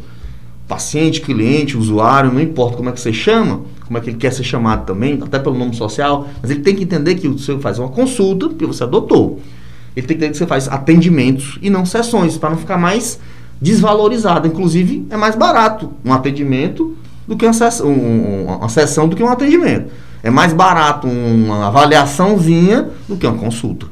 Paciente, 0.71 1.19
cliente, 1.19 1.75
usuário, 1.75 2.31
não 2.31 2.39
importa 2.39 2.77
como 2.77 2.87
é 2.87 2.93
que 2.93 3.01
você 3.01 3.11
chama, 3.11 3.59
como 3.85 3.97
é 3.97 3.99
que 3.99 4.09
ele 4.09 4.17
quer 4.17 4.31
ser 4.31 4.45
chamado 4.45 4.85
também, 4.85 5.19
até 5.21 5.37
pelo 5.37 5.57
nome 5.57 5.75
social, 5.75 6.29
mas 6.41 6.49
ele 6.49 6.61
tem 6.61 6.73
que 6.73 6.83
entender 6.83 7.15
que 7.15 7.27
você 7.27 7.59
faz 7.59 7.77
uma 7.77 7.89
consulta, 7.89 8.47
porque 8.47 8.65
você 8.65 8.87
doutor. 8.87 9.37
Ele 9.93 10.07
tem 10.07 10.15
que 10.15 10.23
entender 10.23 10.31
que 10.31 10.37
você 10.37 10.47
faz 10.47 10.69
atendimentos 10.69 11.59
e 11.61 11.69
não 11.69 11.85
sessões, 11.85 12.37
para 12.37 12.51
não 12.51 12.57
ficar 12.57 12.77
mais 12.77 13.19
desvalorizada. 13.61 14.47
Inclusive, 14.47 15.05
é 15.09 15.17
mais 15.17 15.35
barato 15.35 15.91
um 16.05 16.13
atendimento 16.13 16.95
do 17.27 17.35
que 17.35 17.45
uma 17.45 17.51
sessão, 17.51 17.87
um, 17.87 18.45
uma 18.45 18.69
sessão 18.69 19.09
do 19.09 19.15
que 19.17 19.21
um 19.21 19.29
atendimento. 19.29 19.91
É 20.23 20.29
mais 20.29 20.53
barato 20.53 21.05
uma 21.05 21.67
avaliaçãozinha 21.67 22.91
do 23.09 23.17
que 23.17 23.27
uma 23.27 23.37
consulta. 23.37 23.87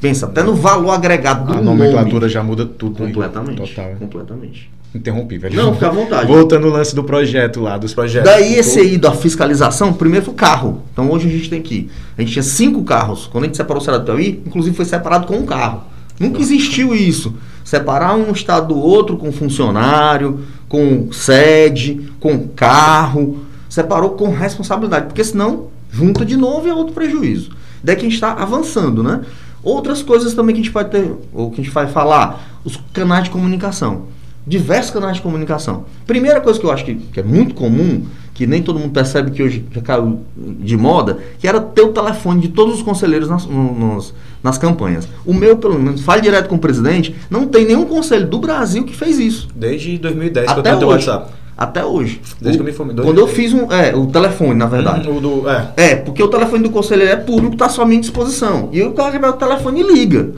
Pensa, 0.00 0.26
até 0.26 0.44
no 0.44 0.54
valor 0.54 0.92
agregado 0.92 1.52
do 1.52 1.58
A 1.58 1.60
nomenclatura 1.60 2.20
nome. 2.20 2.32
já 2.32 2.40
muda 2.40 2.64
tudo. 2.64 3.04
Completamente. 3.04 3.62
Aí. 3.62 3.68
Total. 3.68 3.90
Completamente. 3.98 4.70
Interrompi, 4.94 5.38
velho. 5.38 5.56
Não, 5.56 5.74
fica 5.74 5.86
à 5.86 5.90
vontade. 5.90 6.26
Voltando 6.26 6.66
ao 6.66 6.72
lance 6.72 6.94
do 6.94 7.04
projeto 7.04 7.60
lá, 7.60 7.78
dos 7.78 7.94
projetos. 7.94 8.28
Daí 8.28 8.54
esse 8.54 8.80
aí 8.80 8.98
da 8.98 9.12
fiscalização, 9.12 9.92
primeiro 9.92 10.24
foi 10.24 10.34
o 10.34 10.36
carro. 10.36 10.82
Então 10.92 11.10
hoje 11.10 11.28
a 11.28 11.30
gente 11.30 11.48
tem 11.48 11.62
que. 11.62 11.88
A 12.18 12.20
gente 12.20 12.32
tinha 12.32 12.42
cinco 12.42 12.82
carros. 12.82 13.28
Quando 13.30 13.44
a 13.44 13.46
gente 13.46 13.56
separou 13.56 13.80
o 13.80 13.84
Ceará 13.84 13.98
do 13.98 14.04
Piauí, 14.04 14.42
inclusive 14.44 14.74
foi 14.74 14.84
separado 14.84 15.26
com 15.26 15.36
um 15.36 15.46
carro. 15.46 15.84
Nunca 16.18 16.40
existiu 16.40 16.94
isso. 16.94 17.34
Separar 17.64 18.16
um 18.16 18.32
estado 18.32 18.74
do 18.74 18.78
outro 18.78 19.16
com 19.16 19.30
funcionário, 19.30 20.40
com 20.68 21.12
sede, 21.12 22.10
com 22.18 22.48
carro. 22.48 23.44
Separou 23.68 24.10
com 24.10 24.28
responsabilidade, 24.30 25.06
porque 25.06 25.22
senão 25.22 25.68
junta 25.92 26.24
de 26.24 26.36
novo 26.36 26.66
e 26.66 26.70
é 26.70 26.74
outro 26.74 26.92
prejuízo. 26.92 27.50
Daí 27.82 27.94
que 27.94 28.02
a 28.02 28.04
gente 28.04 28.14
está 28.14 28.32
avançando, 28.32 29.04
né? 29.04 29.20
Outras 29.62 30.02
coisas 30.02 30.34
também 30.34 30.54
que 30.54 30.60
a 30.60 30.64
gente 30.64 30.72
pode 30.72 30.90
ter, 30.90 31.12
ou 31.32 31.50
que 31.50 31.60
a 31.60 31.64
gente 31.64 31.72
vai 31.72 31.86
falar, 31.86 32.60
os 32.64 32.76
canais 32.92 33.24
de 33.24 33.30
comunicação. 33.30 34.06
Diversos 34.50 34.90
canais 34.90 35.16
de 35.16 35.22
comunicação. 35.22 35.84
Primeira 36.04 36.40
coisa 36.40 36.58
que 36.58 36.66
eu 36.66 36.72
acho 36.72 36.84
que, 36.84 36.96
que 36.96 37.20
é 37.20 37.22
muito 37.22 37.54
comum, 37.54 38.02
que 38.34 38.48
nem 38.48 38.60
todo 38.60 38.80
mundo 38.80 38.90
percebe 38.90 39.30
que 39.30 39.40
hoje 39.40 39.64
já 39.70 39.80
caiu 39.80 40.20
de 40.36 40.76
moda, 40.76 41.18
que 41.38 41.46
era 41.46 41.60
ter 41.60 41.82
o 41.82 41.92
telefone 41.92 42.40
de 42.40 42.48
todos 42.48 42.74
os 42.74 42.82
conselheiros 42.82 43.28
nas, 43.28 43.46
nos, 43.46 44.12
nas 44.42 44.58
campanhas. 44.58 45.08
O 45.24 45.32
meu, 45.32 45.56
pelo 45.56 45.78
menos, 45.78 46.00
fale 46.00 46.20
direto 46.20 46.48
com 46.48 46.56
o 46.56 46.58
presidente, 46.58 47.14
não 47.30 47.46
tem 47.46 47.64
nenhum 47.64 47.84
conselho 47.84 48.26
do 48.26 48.40
Brasil 48.40 48.82
que 48.82 48.96
fez 48.96 49.20
isso. 49.20 49.46
Desde 49.54 49.96
2010 49.98 50.48
Até 50.48 50.54
que 50.54 50.58
eu 50.58 50.78
tenho 50.78 50.90
hoje. 50.90 51.08
WhatsApp. 51.08 51.32
Até 51.56 51.84
hoje. 51.84 52.20
Desde 52.40 52.60
o, 52.60 52.64
que 52.64 52.68
eu 52.68 52.72
me 52.72 52.76
formei. 52.76 52.96
Quando 52.96 53.18
eu 53.18 53.28
fiz 53.28 53.52
um. 53.52 53.70
É, 53.70 53.94
o 53.94 54.08
telefone, 54.08 54.54
na 54.54 54.66
verdade. 54.66 55.08
Hum, 55.08 55.18
o 55.18 55.20
do, 55.20 55.48
é. 55.48 55.72
é, 55.76 55.94
porque 55.94 56.22
o 56.22 56.28
telefone 56.28 56.64
do 56.64 56.70
conselheiro 56.70 57.12
é 57.12 57.16
público, 57.16 57.52
está 57.52 57.68
só 57.68 57.82
à 57.82 57.86
minha 57.86 58.00
disposição. 58.00 58.68
E 58.72 58.82
o 58.82 58.92
cara 58.94 59.12
pega 59.12 59.30
o 59.30 59.32
telefone 59.34 59.80
e 59.80 59.92
liga. 59.92 60.30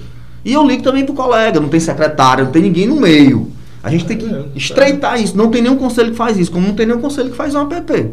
E 0.45 0.53
eu 0.53 0.67
ligo 0.67 0.83
também 0.83 1.07
pro 1.07 1.15
colega, 1.15 1.61
não 1.61 1.69
tem 1.69 1.79
secretário, 1.79 2.47
não 2.47 2.51
tem 2.53 2.63
ninguém 2.63 2.87
no 2.89 2.97
meio. 2.97 3.49
A 3.83 3.91
gente 3.91 4.05
tem 4.05 4.17
que 4.17 4.27
é, 4.27 4.45
estreitar 4.55 5.21
isso. 5.21 5.37
Não 5.37 5.51
tem 5.51 5.63
nenhum 5.63 5.77
conselho 5.77 6.11
que 6.11 6.17
faz 6.17 6.39
isso, 6.39 6.53
como 6.53 6.67
não 6.67 6.75
tem 6.75 6.87
nenhum 6.87 7.01
conselho 7.01 7.31
que 7.31 7.37
faz 7.37 7.55
um 7.55 7.61
app 7.61 8.13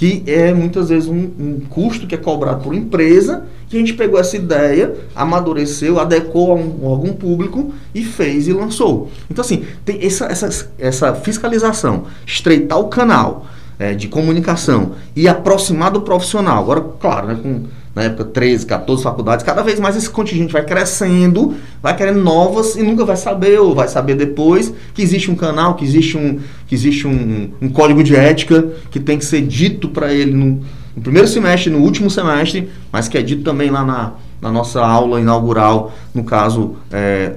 que 0.00 0.22
é 0.26 0.54
muitas 0.54 0.88
vezes 0.88 1.06
um, 1.10 1.30
um, 1.38 1.60
custo 1.68 2.06
que 2.06 2.14
é 2.14 2.18
cobrado 2.18 2.64
por 2.64 2.74
empresa, 2.74 3.44
que 3.68 3.76
a 3.76 3.78
gente 3.78 3.92
pegou 3.92 4.18
essa 4.18 4.34
ideia, 4.34 4.94
amadureceu, 5.14 6.00
adequou 6.00 6.52
a 6.52 6.54
um, 6.54 6.86
algum 6.86 7.12
público 7.12 7.74
e 7.94 8.02
fez 8.02 8.48
e 8.48 8.52
lançou. 8.54 9.10
Então, 9.30 9.44
assim, 9.44 9.62
tem 9.84 10.02
essa, 10.02 10.24
essa, 10.24 10.70
essa 10.78 11.14
fiscalização, 11.16 12.04
estreitar 12.26 12.78
o 12.78 12.88
canal 12.88 13.44
é, 13.78 13.92
de 13.92 14.08
comunicação 14.08 14.92
e 15.14 15.28
aproximar 15.28 15.90
do 15.90 16.00
profissional. 16.00 16.62
Agora, 16.62 16.80
claro, 16.98 17.26
né, 17.26 17.38
com 17.42 17.64
na 17.94 18.02
época 18.02 18.24
13, 18.24 18.66
14 18.66 19.02
faculdades, 19.02 19.44
cada 19.44 19.62
vez 19.62 19.80
mais 19.80 19.96
esse 19.96 20.08
contingente 20.08 20.52
vai 20.52 20.64
crescendo, 20.64 21.56
vai 21.82 21.96
querendo 21.96 22.22
novas 22.22 22.76
e 22.76 22.82
nunca 22.82 23.04
vai 23.04 23.16
saber, 23.16 23.58
ou 23.58 23.74
vai 23.74 23.88
saber 23.88 24.14
depois, 24.14 24.72
que 24.94 25.02
existe 25.02 25.30
um 25.30 25.34
canal, 25.34 25.74
que 25.74 25.84
existe 25.84 26.16
um, 26.16 26.38
que 26.66 26.74
existe 26.74 27.06
um, 27.06 27.50
um 27.60 27.68
código 27.68 28.02
de 28.02 28.14
ética 28.14 28.68
que 28.90 29.00
tem 29.00 29.18
que 29.18 29.24
ser 29.24 29.42
dito 29.42 29.88
para 29.88 30.12
ele 30.12 30.32
no, 30.32 30.60
no, 30.94 31.02
primeiro 31.02 31.26
semestre, 31.26 31.70
no 31.70 31.78
último 31.78 32.08
semestre, 32.08 32.70
mas 32.92 33.08
que 33.08 33.18
é 33.18 33.22
dito 33.22 33.42
também 33.42 33.70
lá 33.70 33.84
na, 33.84 34.12
na 34.40 34.52
nossa 34.52 34.80
aula 34.80 35.20
inaugural, 35.20 35.92
no 36.14 36.22
caso, 36.22 36.76
é, 36.92 37.36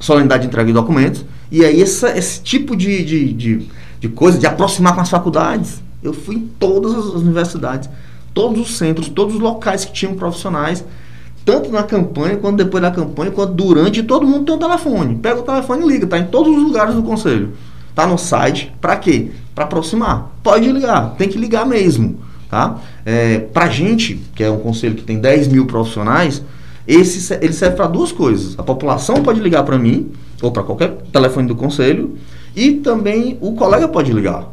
solenidade 0.00 0.42
de 0.42 0.48
entrega 0.48 0.66
de 0.66 0.72
documentos. 0.72 1.24
E 1.52 1.64
aí 1.64 1.80
essa, 1.80 2.16
esse 2.18 2.42
tipo 2.42 2.74
de, 2.74 3.04
de, 3.04 3.32
de, 3.32 3.68
de 4.00 4.08
coisa, 4.08 4.38
de 4.38 4.46
aproximar 4.46 4.92
com 4.92 5.00
as 5.00 5.08
faculdades, 5.08 5.80
eu 6.02 6.12
fui 6.12 6.34
em 6.34 6.50
todas 6.58 6.92
as 6.92 7.22
universidades 7.22 7.88
todos 8.34 8.60
os 8.60 8.76
centros, 8.76 9.08
todos 9.08 9.36
os 9.36 9.40
locais 9.40 9.84
que 9.84 9.92
tinham 9.92 10.14
profissionais, 10.14 10.84
tanto 11.44 11.70
na 11.70 11.82
campanha, 11.82 12.36
quanto 12.36 12.56
depois 12.56 12.82
da 12.82 12.90
campanha, 12.90 13.30
quanto 13.30 13.54
durante, 13.54 14.02
todo 14.02 14.26
mundo 14.26 14.44
tem 14.44 14.54
um 14.54 14.58
telefone. 14.58 15.14
Pega 15.16 15.40
o 15.40 15.42
telefone 15.42 15.84
e 15.84 15.88
liga, 15.88 16.06
tá 16.06 16.18
em 16.18 16.26
todos 16.26 16.54
os 16.54 16.62
lugares 16.62 16.94
do 16.94 17.02
conselho. 17.02 17.52
Tá 17.94 18.06
no 18.06 18.18
site, 18.18 18.74
para 18.80 18.96
quê? 18.96 19.30
Para 19.54 19.64
aproximar. 19.64 20.32
Pode 20.42 20.70
ligar, 20.70 21.14
tem 21.16 21.28
que 21.28 21.38
ligar 21.38 21.64
mesmo. 21.64 22.18
Tá? 22.50 22.78
É, 23.04 23.38
pra 23.38 23.68
gente, 23.68 24.20
que 24.34 24.42
é 24.42 24.50
um 24.50 24.58
conselho 24.58 24.94
que 24.94 25.02
tem 25.02 25.18
10 25.18 25.48
mil 25.48 25.66
profissionais, 25.66 26.42
esse, 26.86 27.32
ele 27.34 27.52
serve 27.52 27.76
para 27.76 27.86
duas 27.86 28.10
coisas. 28.10 28.58
A 28.58 28.62
população 28.62 29.22
pode 29.22 29.40
ligar 29.40 29.62
para 29.62 29.78
mim, 29.78 30.10
ou 30.42 30.50
para 30.50 30.62
qualquer 30.62 30.96
telefone 31.12 31.46
do 31.46 31.54
conselho, 31.54 32.16
e 32.54 32.72
também 32.72 33.38
o 33.40 33.52
colega 33.52 33.86
pode 33.86 34.12
ligar. 34.12 34.48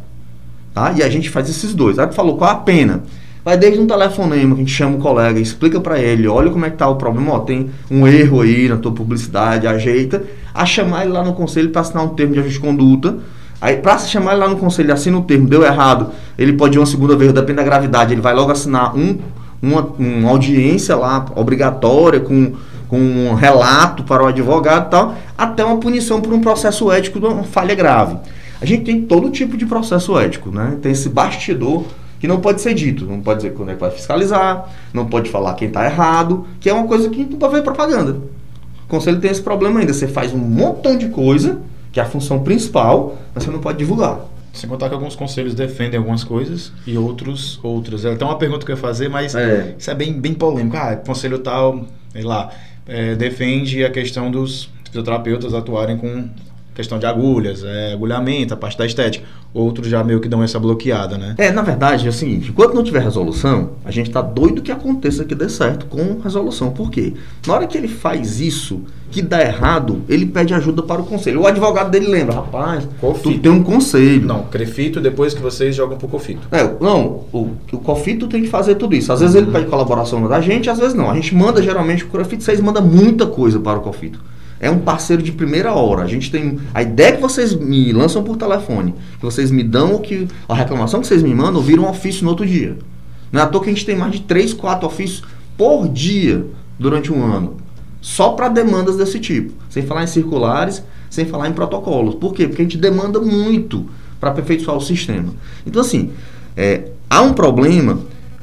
Tá? 0.74 0.94
E 0.94 1.04
a 1.04 1.10
gente 1.10 1.30
faz 1.30 1.50
esses 1.50 1.74
dois. 1.74 2.00
Aí 2.00 2.08
tu 2.08 2.14
falou 2.14 2.38
qual 2.38 2.50
a 2.50 2.56
pena? 2.56 3.04
Vai 3.44 3.58
desde 3.58 3.80
um 3.80 3.88
telefonema 3.88 4.54
que 4.54 4.62
a 4.62 4.64
gente 4.64 4.74
chama 4.74 4.98
o 4.98 5.00
colega, 5.00 5.40
explica 5.40 5.80
para 5.82 6.00
ele, 6.00 6.28
olha 6.28 6.52
como 6.52 6.64
é 6.64 6.70
que 6.70 6.78
tá 6.78 6.88
o 6.88 6.96
problema, 6.96 7.34
ó, 7.34 7.40
tem 7.40 7.72
um 7.90 8.08
erro 8.08 8.42
aí 8.42 8.70
na 8.70 8.78
tua 8.78 8.92
publicidade, 8.92 9.66
ajeita, 9.66 10.24
a 10.54 10.64
chamar 10.64 11.06
ele 11.06 11.14
lá 11.14 11.24
no 11.24 11.34
conselho 11.34 11.72
para 11.72 11.82
assinar 11.82 12.04
um 12.04 12.10
termo 12.10 12.34
de 12.34 12.40
ajuste 12.40 12.60
de 12.60 12.66
conduta. 12.66 13.18
Aí, 13.60 13.78
para 13.78 13.98
se 13.98 14.10
chamar 14.10 14.34
ele 14.34 14.42
lá 14.42 14.48
no 14.48 14.58
conselho, 14.58 14.94
assina 14.94 15.18
o 15.18 15.24
termo, 15.24 15.48
deu 15.48 15.64
errado, 15.64 16.12
ele 16.38 16.54
pode 16.54 16.78
ir 16.78 16.80
uma 16.80 16.86
segunda 16.86 17.16
vez, 17.16 17.34
depende 17.34 17.58
da 17.58 17.64
gravidade, 17.64 18.14
ele 18.14 18.22
vai 18.22 18.34
logo 18.34 18.52
assinar 18.52 18.96
um, 18.96 19.18
uma, 19.60 19.82
uma 19.98 20.30
audiência 20.30 20.96
lá 20.96 21.26
obrigatória 21.36 22.20
com, 22.20 22.54
com 22.88 23.00
um 23.00 23.34
relato 23.34 24.04
para 24.04 24.24
o 24.24 24.28
advogado 24.28 24.86
e 24.86 24.90
tal, 24.92 25.16
até 25.36 25.66
uma 25.66 25.78
punição 25.78 26.22
por 26.22 26.32
um 26.32 26.42
processo 26.42 26.92
ético 26.92 27.20
de 27.20 27.26
uma 27.26 27.44
falha 27.44 27.74
grave. 27.74 28.18
A 28.62 28.66
gente 28.68 28.84
tem 28.84 29.02
todo 29.02 29.32
tipo 29.32 29.58
de 29.58 29.66
processo 29.66 30.20
ético, 30.20 30.52
né? 30.52 30.78
Tem 30.80 30.92
esse 30.92 31.10
bastidor 31.10 31.86
que 32.22 32.28
não 32.28 32.40
pode 32.40 32.62
ser 32.62 32.76
dito. 32.76 33.04
Não 33.04 33.20
pode 33.20 33.42
dizer 33.42 33.56
quando 33.56 33.72
é 33.72 33.74
que 33.74 33.80
vai 33.80 33.90
fiscalizar, 33.90 34.70
não 34.94 35.08
pode 35.08 35.28
falar 35.32 35.56
quem 35.56 35.68
está 35.68 35.84
errado, 35.84 36.46
que 36.60 36.70
é 36.70 36.74
uma 36.74 36.88
coisa 36.88 37.10
que 37.10 37.26
não 37.26 37.40
pode 37.40 37.56
ver 37.56 37.64
propaganda. 37.64 38.12
O 38.86 38.88
conselho 38.88 39.20
tem 39.20 39.32
esse 39.32 39.42
problema 39.42 39.80
ainda. 39.80 39.92
Você 39.92 40.08
faz 40.08 40.32
um 40.32 40.38
montão 40.38 40.96
de 40.96 41.10
coisa, 41.10 41.60
que 41.92 42.00
é 42.00 42.04
a 42.04 42.06
função 42.06 42.44
principal, 42.44 43.18
mas 43.34 43.44
você 43.44 43.50
não 43.50 43.60
pode 43.60 43.80
divulgar. 43.80 44.20
Sem 44.54 44.70
contar 44.70 44.88
que 44.90 44.94
alguns 44.94 45.16
conselhos 45.16 45.56
defendem 45.56 45.98
algumas 45.98 46.24
coisas 46.24 46.72
e 46.86 46.96
outros 46.96 47.60
outras. 47.64 48.06
É 48.06 48.14
até 48.14 48.24
uma 48.24 48.38
pergunta 48.38 48.64
que 48.64 48.72
eu 48.72 48.76
ia 48.76 48.82
fazer, 48.82 49.10
mas 49.10 49.34
é. 49.34 49.74
isso 49.80 49.90
é 49.90 49.96
bem, 49.96 50.14
bem 50.14 50.36
polêmico. 50.36 50.78
Ah, 50.78 50.96
conselho 50.96 51.40
tal, 51.40 51.86
sei 52.12 52.22
lá, 52.22 52.52
é, 52.88 53.16
defende 53.16 53.84
a 53.84 53.90
questão 53.90 54.30
dos 54.30 54.70
fisioterapeutas 54.84 55.56
atuarem 55.56 55.98
com 55.98 56.30
questão 56.76 57.00
de 57.00 57.06
agulhas, 57.06 57.64
é, 57.64 57.94
agulhamento, 57.94 58.54
a 58.54 58.58
parte 58.58 58.78
da 58.78 58.86
estética. 58.86 59.26
Outros 59.54 59.88
já 59.90 60.02
meio 60.02 60.22
que 60.22 60.30
dão 60.30 60.42
essa 60.42 60.58
bloqueada, 60.58 61.18
né? 61.18 61.36
É, 61.38 61.52
na 61.52 61.62
verdade, 61.62 62.06
é 62.06 62.10
o 62.10 62.14
seguinte, 62.14 62.50
enquanto 62.50 62.74
não 62.74 62.84
tiver 62.84 63.02
resolução, 63.02 63.72
a 63.84 63.92
gente 63.92 64.10
tá 64.10 64.22
doido 64.22 64.62
que 64.62 64.72
aconteça 64.72 65.26
que 65.26 65.36
dê 65.36 65.50
certo 65.50 65.88
com 65.88 66.20
resolução. 66.22 66.72
Por 66.72 66.90
quê? 66.90 67.14
Na 67.46 67.56
hora 67.56 67.68
que 67.68 67.78
ele 67.78 67.90
faz 67.90 68.40
isso, 68.40 68.82
que 69.12 69.22
dá 69.22 69.42
errado, 69.42 70.02
ele 70.08 70.26
pede 70.26 70.54
ajuda 70.54 70.82
para 70.82 71.02
o 71.02 71.06
conselho. 71.06 71.42
O 71.42 71.48
advogado 71.48 71.92
dele 71.92 72.08
lembra, 72.08 72.36
rapaz, 72.36 72.88
Cofito. 73.02 73.30
tu 73.30 73.40
tem 73.40 73.52
um 73.52 73.62
conselho. 73.62 74.26
Não, 74.26 74.44
crefito 74.44 75.02
depois 75.02 75.34
que 75.34 75.42
vocês 75.42 75.76
jogam 75.76 75.98
pro 75.98 76.08
Cofito. 76.08 76.48
É, 76.50 76.64
não, 76.80 77.26
o, 77.34 77.52
o 77.74 77.78
Cofito 77.78 78.28
tem 78.28 78.42
que 78.42 78.48
fazer 78.48 78.76
tudo 78.76 78.96
isso. 78.96 79.12
Às 79.12 79.20
vezes 79.20 79.36
uhum. 79.36 79.42
ele 79.42 79.52
pede 79.52 79.66
colaboração 79.66 80.26
da 80.30 80.40
gente, 80.40 80.70
às 80.70 80.80
vezes 80.80 80.94
não. 80.94 81.12
A 81.12 81.16
gente 81.16 81.36
manda 81.36 81.62
geralmente 81.62 82.06
o 82.06 82.08
Cofito, 82.08 82.42
vocês 82.42 82.62
mandam 82.62 82.84
muita 82.84 83.28
coisa 83.28 83.60
para 83.60 83.80
o 83.80 83.82
Cofito. 83.82 84.31
É 84.62 84.70
um 84.70 84.78
parceiro 84.78 85.24
de 85.24 85.32
primeira 85.32 85.74
hora. 85.74 86.04
A 86.04 86.08
gente 86.08 86.30
tem 86.30 86.60
a 86.72 86.84
ideia 86.84 87.14
que 87.14 87.22
vocês 87.22 87.56
me 87.56 87.92
lançam 87.92 88.24
por 88.24 88.38
telefone, 88.38 88.94
que 89.18 89.26
vocês 89.26 89.50
me 89.50 89.64
dão 89.64 89.96
o 89.96 90.00
que 90.00 90.28
a 90.48 90.54
reclamação 90.54 91.02
que 91.02 91.08
vocês 91.08 91.24
me 91.24 91.34
mandam 91.34 91.60
vira 91.60 91.82
um 91.82 91.90
ofício 91.90 92.24
no 92.24 92.30
outro 92.30 92.46
dia. 92.46 92.78
Não 93.32 93.42
é 93.42 93.44
à 93.44 93.48
toa 93.48 93.64
que 93.64 93.70
a 93.72 93.74
gente 93.74 93.86
tem 93.86 93.96
mais 93.96 94.12
de 94.12 94.22
3, 94.22 94.54
4 94.54 94.86
ofícios 94.86 95.24
por 95.58 95.88
dia 95.88 96.46
durante 96.78 97.12
um 97.12 97.26
ano, 97.26 97.58
só 98.00 98.30
para 98.30 98.50
demandas 98.50 98.98
desse 98.98 99.20
tipo, 99.20 99.52
sem 99.68 99.84
falar 99.84 100.04
em 100.04 100.08
circulares, 100.08 100.84
sem 101.10 101.26
falar 101.26 101.50
em 101.50 101.54
protocolos. 101.54 102.14
Por 102.16 102.32
quê? 102.32 102.48
Porque 102.48 102.62
a 102.62 102.66
gente 102.66 102.78
demanda 102.78 103.20
muito 103.20 103.88
para 104.20 104.30
aperfeiçoar 104.30 104.78
o 104.78 104.82
sistema. 104.82 105.34
Então 105.66 105.82
assim, 105.82 106.12
é, 106.56 106.90
há 107.10 107.22
um 107.24 107.34
problema 107.34 108.00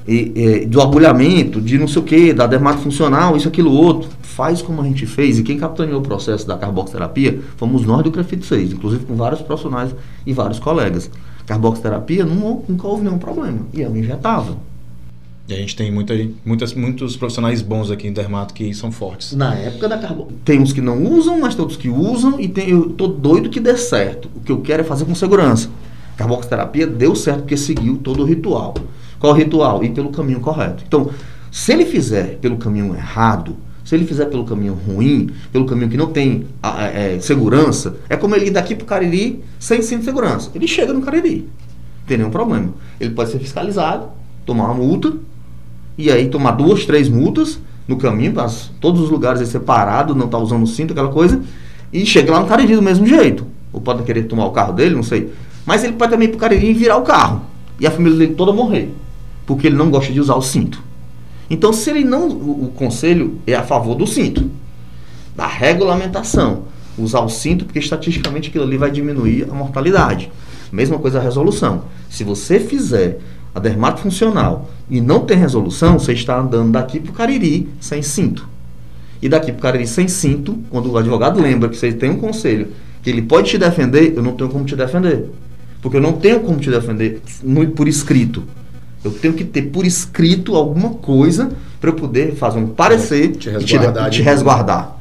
e, 0.06 0.32
e, 0.34 0.66
do 0.66 0.80
agulhamento, 0.80 1.60
de 1.60 1.78
não 1.78 1.86
sei 1.86 2.02
o 2.02 2.04
que, 2.04 2.32
da 2.32 2.46
dermato 2.46 2.80
funcional, 2.80 3.36
isso, 3.36 3.46
aquilo, 3.46 3.70
outro. 3.70 4.08
Faz 4.38 4.62
como 4.62 4.80
a 4.80 4.84
gente 4.84 5.04
fez, 5.04 5.36
e 5.40 5.42
quem 5.42 5.58
capitaneou 5.58 5.98
o 5.98 6.00
processo 6.00 6.46
da 6.46 6.56
carboxterapia 6.56 7.40
fomos 7.56 7.84
nós 7.84 8.04
do 8.04 8.10
Grafite 8.12 8.46
6, 8.46 8.72
inclusive 8.72 9.04
com 9.04 9.16
vários 9.16 9.42
profissionais 9.42 9.92
e 10.24 10.32
vários 10.32 10.60
colegas. 10.60 11.10
Carboxterapia 11.44 12.24
não, 12.24 12.62
nunca 12.68 12.86
houve 12.86 13.02
nenhum 13.02 13.18
problema, 13.18 13.66
e 13.74 13.80
eu 13.80 13.96
injetava. 13.96 14.56
E 15.48 15.52
a 15.52 15.56
gente 15.56 15.74
tem 15.74 15.90
muita, 15.90 16.14
muitas, 16.44 16.72
muitos 16.72 17.16
profissionais 17.16 17.62
bons 17.62 17.90
aqui 17.90 18.06
em 18.06 18.12
dermato 18.12 18.54
que 18.54 18.72
são 18.74 18.92
fortes. 18.92 19.32
Na 19.32 19.56
época 19.56 19.88
da 19.88 19.98
carbo... 19.98 20.28
Tem 20.44 20.60
uns 20.60 20.72
que 20.72 20.80
não 20.80 21.02
usam, 21.02 21.40
mas 21.40 21.56
tem 21.56 21.62
outros 21.62 21.76
que 21.76 21.88
usam, 21.88 22.38
e 22.38 22.46
tem, 22.46 22.70
eu 22.70 22.90
tô 22.90 23.08
doido 23.08 23.50
que 23.50 23.58
dê 23.58 23.76
certo. 23.76 24.30
O 24.36 24.40
que 24.40 24.52
eu 24.52 24.60
quero 24.60 24.82
é 24.82 24.84
fazer 24.84 25.04
com 25.04 25.16
segurança. 25.16 25.68
Carboxterapia 26.16 26.86
deu 26.86 27.16
certo 27.16 27.40
porque 27.40 27.56
seguiu 27.56 27.96
todo 27.96 28.22
o 28.22 28.24
ritual. 28.24 28.74
Qual 29.18 29.32
o 29.32 29.36
ritual? 29.36 29.82
Ir 29.82 29.90
pelo 29.90 30.10
caminho 30.10 30.38
correto. 30.38 30.84
Então, 30.86 31.10
se 31.50 31.72
ele 31.72 31.84
fizer 31.84 32.38
pelo 32.40 32.56
caminho 32.56 32.94
errado, 32.94 33.56
se 33.88 33.94
ele 33.94 34.04
fizer 34.04 34.26
pelo 34.26 34.44
caminho 34.44 34.74
ruim, 34.74 35.30
pelo 35.50 35.64
caminho 35.64 35.88
que 35.88 35.96
não 35.96 36.08
tem 36.08 36.44
é, 36.62 37.18
segurança, 37.20 37.96
é 38.10 38.18
como 38.18 38.36
ele 38.36 38.48
ir 38.48 38.50
daqui 38.50 38.74
para 38.74 38.84
o 38.84 38.86
Cariri 38.86 39.42
sem 39.58 39.80
cinto 39.80 40.00
de 40.00 40.04
segurança. 40.04 40.50
Ele 40.54 40.68
chega 40.68 40.92
no 40.92 41.00
Cariri, 41.00 41.48
não 42.00 42.06
tem 42.06 42.18
nenhum 42.18 42.28
problema. 42.28 42.68
Ele 43.00 43.14
pode 43.14 43.30
ser 43.30 43.38
fiscalizado, 43.38 44.08
tomar 44.44 44.66
uma 44.66 44.74
multa, 44.74 45.14
e 45.96 46.10
aí 46.10 46.28
tomar 46.28 46.50
duas, 46.50 46.84
três 46.84 47.08
multas 47.08 47.58
no 47.88 47.96
caminho, 47.96 48.34
todos 48.78 49.00
os 49.00 49.08
lugares 49.08 49.40
ele 49.40 49.48
separado, 49.48 50.14
não 50.14 50.28
tá 50.28 50.36
usando 50.36 50.66
cinto, 50.66 50.92
aquela 50.92 51.08
coisa, 51.08 51.40
e 51.90 52.04
chega 52.04 52.30
lá 52.30 52.40
no 52.40 52.46
Cariri 52.46 52.76
do 52.76 52.82
mesmo 52.82 53.06
jeito. 53.06 53.46
Ou 53.72 53.80
pode 53.80 54.02
querer 54.02 54.24
tomar 54.24 54.44
o 54.44 54.50
carro 54.50 54.74
dele, 54.74 54.94
não 54.94 55.02
sei. 55.02 55.32
Mas 55.64 55.82
ele 55.82 55.94
pode 55.94 56.10
também 56.10 56.28
ir 56.28 56.32
para 56.32 56.36
o 56.36 56.40
Cariri 56.40 56.68
e 56.68 56.74
virar 56.74 56.98
o 56.98 57.02
carro. 57.02 57.40
E 57.80 57.86
a 57.86 57.90
família 57.90 58.18
dele 58.18 58.34
toda 58.34 58.52
morrer 58.52 58.92
porque 59.48 59.66
ele 59.66 59.76
não 59.76 59.90
gosta 59.90 60.12
de 60.12 60.20
usar 60.20 60.34
o 60.34 60.42
cinto. 60.42 60.78
Então, 61.50 61.72
se 61.72 61.90
ele 61.90 62.04
não. 62.04 62.28
O, 62.28 62.64
o 62.66 62.72
conselho 62.74 63.38
é 63.46 63.54
a 63.54 63.62
favor 63.62 63.94
do 63.94 64.06
cinto, 64.06 64.50
da 65.36 65.46
regulamentação. 65.46 66.64
Usar 66.98 67.20
o 67.20 67.28
cinto, 67.28 67.64
porque 67.64 67.78
estatisticamente 67.78 68.48
aquilo 68.48 68.64
ali 68.64 68.76
vai 68.76 68.90
diminuir 68.90 69.46
a 69.48 69.54
mortalidade. 69.54 70.30
Mesma 70.72 70.98
coisa 70.98 71.18
a 71.18 71.22
resolução. 71.22 71.84
Se 72.10 72.24
você 72.24 72.58
fizer 72.58 73.20
a 73.54 73.60
dermato 73.60 74.00
funcional 74.00 74.68
e 74.90 75.00
não 75.00 75.20
tem 75.20 75.36
resolução, 75.36 75.98
você 75.98 76.12
está 76.12 76.38
andando 76.38 76.72
daqui 76.72 77.00
para 77.00 77.10
o 77.10 77.14
Cariri 77.14 77.68
sem 77.80 78.02
cinto. 78.02 78.48
E 79.22 79.28
daqui 79.28 79.52
para 79.52 79.58
o 79.58 79.62
Cariri 79.62 79.86
sem 79.86 80.08
cinto, 80.08 80.58
quando 80.70 80.90
o 80.90 80.98
advogado 80.98 81.40
lembra 81.40 81.68
que 81.68 81.76
você 81.76 81.92
tem 81.92 82.10
um 82.10 82.18
conselho 82.18 82.68
que 83.02 83.10
ele 83.10 83.22
pode 83.22 83.50
te 83.50 83.58
defender, 83.58 84.12
eu 84.16 84.22
não 84.22 84.32
tenho 84.32 84.50
como 84.50 84.64
te 84.64 84.76
defender. 84.76 85.30
Porque 85.80 85.96
eu 85.96 86.00
não 86.00 86.12
tenho 86.14 86.40
como 86.40 86.58
te 86.58 86.70
defender 86.70 87.22
por 87.74 87.86
escrito. 87.88 88.42
Eu 89.04 89.12
tenho 89.12 89.34
que 89.34 89.44
ter 89.44 89.62
por 89.62 89.86
escrito 89.86 90.56
alguma 90.56 90.90
coisa 90.90 91.50
para 91.80 91.90
eu 91.90 91.94
poder 91.94 92.34
fazer 92.34 92.58
um 92.58 92.66
parecer 92.66 93.32
te 93.36 93.48
resguardar, 93.48 94.06
e 94.06 94.10
te, 94.10 94.16
te 94.16 94.22
resguardar. 94.22 94.96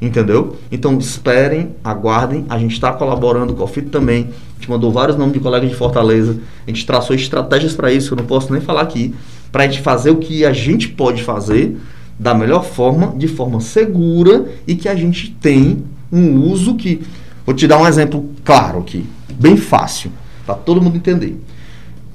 Entendeu? 0.00 0.56
Então 0.70 0.96
esperem, 0.98 1.74
aguardem. 1.82 2.44
A 2.48 2.58
gente 2.58 2.72
está 2.72 2.92
colaborando 2.92 3.54
com 3.54 3.64
o 3.64 3.66
FIT 3.66 3.88
também. 3.88 4.28
A 4.52 4.54
gente 4.60 4.70
mandou 4.70 4.92
vários 4.92 5.16
nomes 5.16 5.32
de 5.32 5.40
colegas 5.40 5.68
de 5.68 5.74
Fortaleza. 5.74 6.38
A 6.66 6.70
gente 6.70 6.86
traçou 6.86 7.16
estratégias 7.16 7.74
para 7.74 7.90
isso, 7.90 8.12
eu 8.12 8.16
não 8.16 8.24
posso 8.24 8.52
nem 8.52 8.60
falar 8.60 8.82
aqui. 8.82 9.14
Para 9.50 9.64
a 9.64 9.66
gente 9.66 9.80
fazer 9.80 10.10
o 10.10 10.16
que 10.16 10.44
a 10.44 10.52
gente 10.52 10.88
pode 10.88 11.22
fazer 11.22 11.76
da 12.18 12.34
melhor 12.34 12.64
forma, 12.64 13.14
de 13.16 13.26
forma 13.26 13.60
segura 13.60 14.46
e 14.66 14.74
que 14.74 14.88
a 14.88 14.94
gente 14.94 15.30
tem 15.40 15.84
um 16.12 16.42
uso 16.42 16.74
que. 16.74 17.00
Vou 17.46 17.54
te 17.54 17.66
dar 17.66 17.78
um 17.78 17.86
exemplo 17.86 18.28
claro 18.44 18.80
aqui, 18.80 19.06
bem 19.32 19.56
fácil, 19.56 20.12
para 20.44 20.54
todo 20.54 20.82
mundo 20.82 20.96
entender 20.96 21.40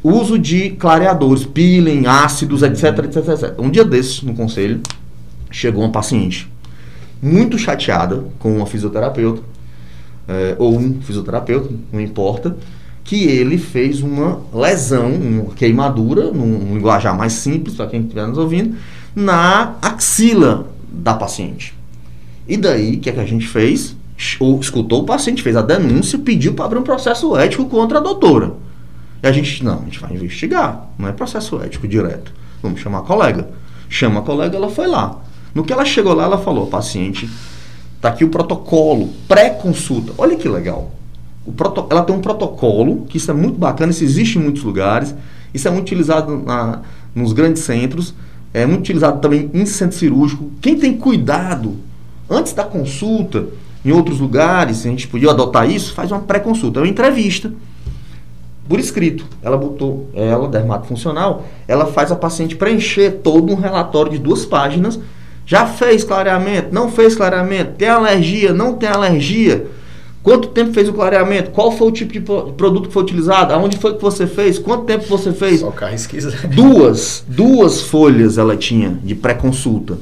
uso 0.03 0.37
de 0.37 0.71
clareadores, 0.71 1.45
peeling, 1.45 2.05
ácidos, 2.05 2.61
etc, 2.61 3.05
etc, 3.05 3.27
etc. 3.29 3.53
Um 3.57 3.69
dia 3.69 3.85
desses, 3.85 4.21
no 4.21 4.35
conselho, 4.35 4.81
chegou 5.49 5.83
uma 5.83 5.91
paciente 5.91 6.51
muito 7.21 7.57
chateada 7.57 8.25
com 8.37 8.57
uma 8.57 8.65
fisioterapeuta, 8.65 9.41
é, 10.27 10.55
ou 10.59 10.77
um 10.77 11.01
fisioterapeuta, 11.01 11.69
não 11.91 12.01
importa, 12.01 12.57
que 13.03 13.23
ele 13.23 13.57
fez 13.57 14.01
uma 14.01 14.41
lesão, 14.53 15.09
uma 15.09 15.53
queimadura, 15.53 16.31
num 16.31 16.73
linguajar 16.73 17.17
mais 17.17 17.33
simples, 17.33 17.75
para 17.75 17.87
quem 17.87 18.01
estiver 18.01 18.27
nos 18.27 18.37
ouvindo, 18.37 18.75
na 19.15 19.75
axila 19.81 20.67
da 20.91 21.13
paciente. 21.13 21.73
E 22.47 22.57
daí, 22.57 22.95
o 22.95 22.99
que, 22.99 23.09
é 23.09 23.13
que 23.13 23.19
a 23.19 23.25
gente 23.25 23.47
fez? 23.47 23.95
Ou 24.39 24.59
escutou 24.59 25.01
o 25.01 25.05
paciente, 25.05 25.41
fez 25.41 25.55
a 25.55 25.61
denúncia, 25.61 26.19
pediu 26.19 26.53
para 26.53 26.65
abrir 26.65 26.79
um 26.79 26.83
processo 26.83 27.35
ético 27.37 27.65
contra 27.65 27.99
a 27.99 28.01
doutora. 28.01 28.53
E 29.23 29.27
a 29.27 29.31
gente, 29.31 29.63
não, 29.63 29.79
a 29.79 29.83
gente 29.85 30.01
vai 30.01 30.13
investigar. 30.13 30.89
Não 30.99 31.07
é 31.07 31.13
processo 31.13 31.61
ético 31.63 31.87
direto. 31.87 32.33
Vamos 32.61 32.81
chamar 32.81 32.99
a 32.99 33.03
colega. 33.03 33.49
Chama 33.87 34.19
a 34.19 34.23
colega, 34.23 34.57
ela 34.57 34.69
foi 34.69 34.85
lá. 34.85 35.21
No 35.55 35.63
que 35.63 35.71
ela 35.71 35.85
chegou 35.85 36.13
lá, 36.13 36.25
ela 36.25 36.37
falou, 36.37 36.67
paciente, 36.67 37.29
tá 38.01 38.09
aqui 38.09 38.25
o 38.25 38.29
protocolo, 38.29 39.13
pré-consulta. 39.25 40.11
Olha 40.17 40.35
que 40.35 40.49
legal. 40.49 40.91
Proto, 41.55 41.87
ela 41.89 42.03
tem 42.03 42.13
um 42.13 42.19
protocolo, 42.19 43.05
que 43.07 43.15
isso 43.15 43.31
é 43.31 43.33
muito 43.33 43.57
bacana, 43.57 43.91
isso 43.91 44.03
existe 44.03 44.37
em 44.37 44.41
muitos 44.41 44.63
lugares. 44.63 45.15
Isso 45.53 45.67
é 45.69 45.71
muito 45.71 45.85
utilizado 45.85 46.37
na, 46.37 46.81
nos 47.15 47.31
grandes 47.31 47.63
centros. 47.63 48.13
É 48.53 48.65
muito 48.65 48.81
utilizado 48.81 49.21
também 49.21 49.49
em 49.53 49.65
centro 49.65 49.97
cirúrgico. 49.97 50.51
Quem 50.61 50.77
tem 50.77 50.97
cuidado 50.97 51.77
antes 52.29 52.51
da 52.51 52.65
consulta, 52.65 53.47
em 53.85 53.91
outros 53.93 54.19
lugares, 54.19 54.85
a 54.85 54.89
gente 54.89 55.07
podia 55.07 55.31
adotar 55.31 55.69
isso, 55.69 55.93
faz 55.93 56.11
uma 56.11 56.21
pré-consulta, 56.21 56.79
é 56.79 56.83
uma 56.83 56.89
entrevista 56.89 57.53
por 58.67 58.79
escrito. 58.79 59.25
Ela 59.41 59.57
botou, 59.57 60.09
ela, 60.13 60.47
dermato 60.47 60.87
funcional, 60.87 61.45
ela 61.67 61.85
faz 61.85 62.11
a 62.11 62.15
paciente 62.15 62.55
preencher 62.55 63.19
todo 63.23 63.51
um 63.51 63.55
relatório 63.55 64.11
de 64.11 64.17
duas 64.17 64.45
páginas. 64.45 64.99
Já 65.45 65.65
fez 65.67 66.03
clareamento? 66.03 66.73
Não 66.73 66.89
fez 66.89 67.15
clareamento? 67.15 67.73
Tem 67.77 67.89
alergia? 67.89 68.53
Não 68.53 68.73
tem 68.73 68.89
alergia? 68.89 69.67
Quanto 70.23 70.47
tempo 70.47 70.71
fez 70.71 70.87
o 70.87 70.93
clareamento? 70.93 71.51
Qual 71.51 71.69
foi 71.69 71.89
o 71.89 71.91
tipo 71.91 72.13
de 72.13 72.21
produto 72.21 72.87
que 72.87 72.93
foi 72.93 73.03
utilizado? 73.03 73.53
Aonde 73.53 73.77
foi 73.77 73.95
que 73.95 74.01
você 74.01 74.25
fez? 74.25 74.57
Quanto 74.57 74.85
tempo 74.85 75.05
você 75.05 75.33
fez? 75.33 75.59
Só 75.59 75.69
Duas, 76.47 77.25
duas 77.27 77.81
folhas 77.81 78.37
ela 78.37 78.55
tinha 78.55 78.97
de 79.03 79.13
pré-consulta. 79.15 79.97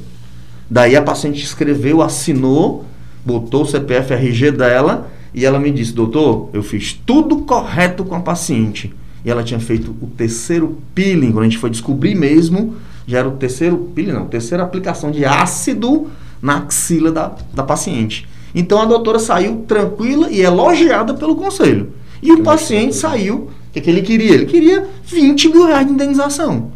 Daí 0.70 0.96
a 0.96 1.02
paciente 1.02 1.44
escreveu, 1.44 2.04
assinou, 2.04 2.86
botou 3.26 3.64
o 3.64 3.66
CPF 3.66 4.14
RG 4.14 4.52
dela 4.52 5.10
e 5.34 5.46
ela 5.46 5.60
me 5.60 5.72
disse, 5.72 5.94
doutor, 5.94 6.50
eu 6.54 6.62
fiz 6.62 6.94
tudo 7.06 7.38
correto 7.38 8.04
com 8.04 8.16
a 8.16 8.20
paciente. 8.20 8.94
E 9.24 9.30
ela 9.30 9.44
tinha 9.44 9.60
feito 9.60 9.96
o 10.02 10.08
terceiro 10.08 10.78
peeling, 10.94 11.32
quando 11.32 11.42
a 11.42 11.48
gente 11.48 11.58
foi 11.58 11.70
descobrir 11.70 12.16
mesmo, 12.16 12.76
já 13.08 13.20
era 13.20 13.30
o 13.30 13.34
terceiro 13.34 13.78
peeling, 13.96 14.14
não, 14.14 14.24
a 14.24 14.26
terceira 14.26 14.64
aplicação 14.64 15.12
de 15.12 15.24
ácido 15.24 16.08
na 16.42 16.58
axila 16.58 17.12
da, 17.12 17.36
da 17.54 17.64
paciente. 17.64 18.28
Então 18.54 18.82
a 18.82 18.86
doutora 18.86 19.20
saiu 19.20 19.64
tranquila 19.68 20.30
e 20.30 20.42
elogiada 20.42 21.14
pelo 21.14 21.36
conselho. 21.36 21.94
E 22.22 22.32
o 22.32 22.44
paciente 22.44 22.96
saiu, 22.96 23.36
o 23.36 23.50
que, 23.74 23.82
que 23.82 23.90
ele 23.90 24.02
queria? 24.02 24.34
Ele 24.34 24.46
queria 24.46 24.88
20 25.06 25.50
mil 25.50 25.66
reais 25.66 25.88
de 25.88 25.94
indenização. 25.94 26.72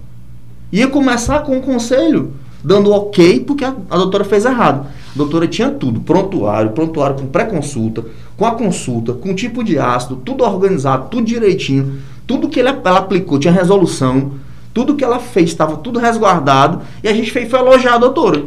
Ia 0.71 0.87
começar 0.87 1.39
com 1.39 1.57
o 1.57 1.61
conselho 1.61 2.33
dando 2.63 2.91
ok 2.91 3.41
porque 3.41 3.63
a, 3.63 3.75
a 3.89 3.97
doutora 3.97 4.23
fez 4.23 4.45
errado. 4.45 4.87
Doutora 5.15 5.47
tinha 5.47 5.69
tudo, 5.69 6.01
prontuário, 6.01 6.71
prontuário 6.71 7.15
com 7.15 7.27
pré-consulta, 7.27 8.03
com 8.35 8.45
a 8.45 8.51
consulta, 8.51 9.13
com 9.13 9.31
o 9.31 9.35
tipo 9.35 9.63
de 9.63 9.79
ácido, 9.79 10.17
tudo 10.17 10.43
organizado, 10.43 11.07
tudo 11.09 11.25
direitinho, 11.25 11.99
tudo 12.27 12.49
que 12.49 12.59
ela, 12.59 12.81
ela 12.83 12.99
aplicou 12.99 13.39
tinha 13.39 13.53
resolução, 13.53 14.31
tudo 14.73 14.95
que 14.95 15.03
ela 15.05 15.19
fez 15.19 15.49
estava 15.49 15.77
tudo 15.77 15.99
resguardado 15.99 16.81
e 17.01 17.07
a 17.07 17.13
gente 17.13 17.31
fez, 17.31 17.49
foi 17.49 17.59
elogiar 17.59 17.95
a 17.95 17.97
doutora. 17.97 18.43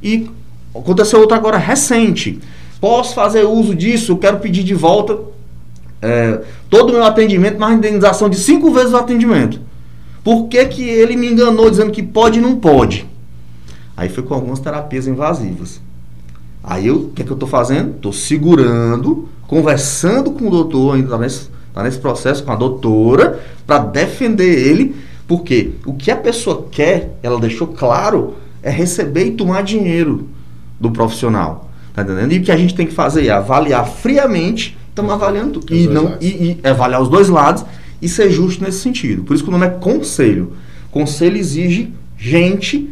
E 0.00 0.30
aconteceu 0.72 1.18
outra 1.18 1.36
agora 1.36 1.58
recente. 1.58 2.38
Posso 2.80 3.14
fazer 3.14 3.42
uso 3.44 3.74
disso? 3.74 4.16
Quero 4.16 4.38
pedir 4.38 4.62
de 4.62 4.74
volta 4.74 5.18
é, 6.00 6.40
todo 6.70 6.90
o 6.90 6.92
meu 6.92 7.04
atendimento, 7.04 7.58
mais 7.58 7.76
indenização 7.76 8.28
de 8.28 8.36
cinco 8.36 8.70
vezes 8.70 8.92
o 8.92 8.96
atendimento. 8.96 9.60
Por 10.22 10.46
que, 10.46 10.64
que 10.66 10.88
ele 10.88 11.16
me 11.16 11.26
enganou 11.26 11.68
dizendo 11.68 11.90
que 11.90 12.02
pode 12.02 12.38
e 12.38 12.42
não 12.42 12.56
pode? 12.56 13.06
Aí 13.96 14.08
foi 14.08 14.22
com 14.22 14.34
algumas 14.34 14.60
terapias 14.60 15.08
invasivas. 15.08 15.80
Aí 16.62 16.86
eu, 16.86 16.96
o 16.96 17.08
que 17.10 17.22
é 17.22 17.24
que 17.24 17.30
eu 17.30 17.36
estou 17.36 17.48
fazendo? 17.48 17.96
Estou 17.96 18.12
segurando, 18.12 19.28
conversando 19.46 20.30
com 20.30 20.46
o 20.46 20.50
doutor, 20.50 20.94
ainda 20.94 21.06
está 21.06 21.18
nesse, 21.18 21.48
tá 21.74 21.82
nesse 21.82 21.98
processo 21.98 22.44
com 22.44 22.52
a 22.52 22.56
doutora, 22.56 23.40
para 23.66 23.78
defender 23.78 24.68
ele, 24.68 24.94
porque 25.26 25.72
o 25.84 25.94
que 25.94 26.10
a 26.10 26.16
pessoa 26.16 26.66
quer, 26.70 27.18
ela 27.22 27.40
deixou 27.40 27.68
claro, 27.68 28.34
é 28.62 28.70
receber 28.70 29.24
e 29.24 29.30
tomar 29.32 29.62
dinheiro 29.62 30.28
do 30.78 30.90
profissional. 30.90 31.70
Tá 31.92 32.02
entendendo? 32.02 32.32
E 32.32 32.38
o 32.38 32.42
que 32.42 32.52
a 32.52 32.56
gente 32.56 32.74
tem 32.74 32.86
que 32.86 32.94
fazer 32.94 33.26
é 33.26 33.30
avaliar 33.30 33.86
friamente, 33.86 34.78
estamos 34.88 35.12
avaliando 35.12 35.60
tudo. 35.60 35.74
E, 35.74 35.86
não, 35.86 36.16
e, 36.20 36.58
e 36.62 36.66
avaliar 36.66 37.02
os 37.02 37.08
dois 37.08 37.28
lados 37.28 37.64
e 38.00 38.08
ser 38.08 38.30
justo 38.30 38.64
nesse 38.64 38.78
sentido. 38.78 39.22
Por 39.22 39.34
isso 39.34 39.44
que 39.44 39.50
o 39.50 39.52
nome 39.52 39.66
é 39.66 39.70
conselho. 39.70 40.52
Conselho 40.90 41.36
exige 41.36 41.92
gente, 42.16 42.90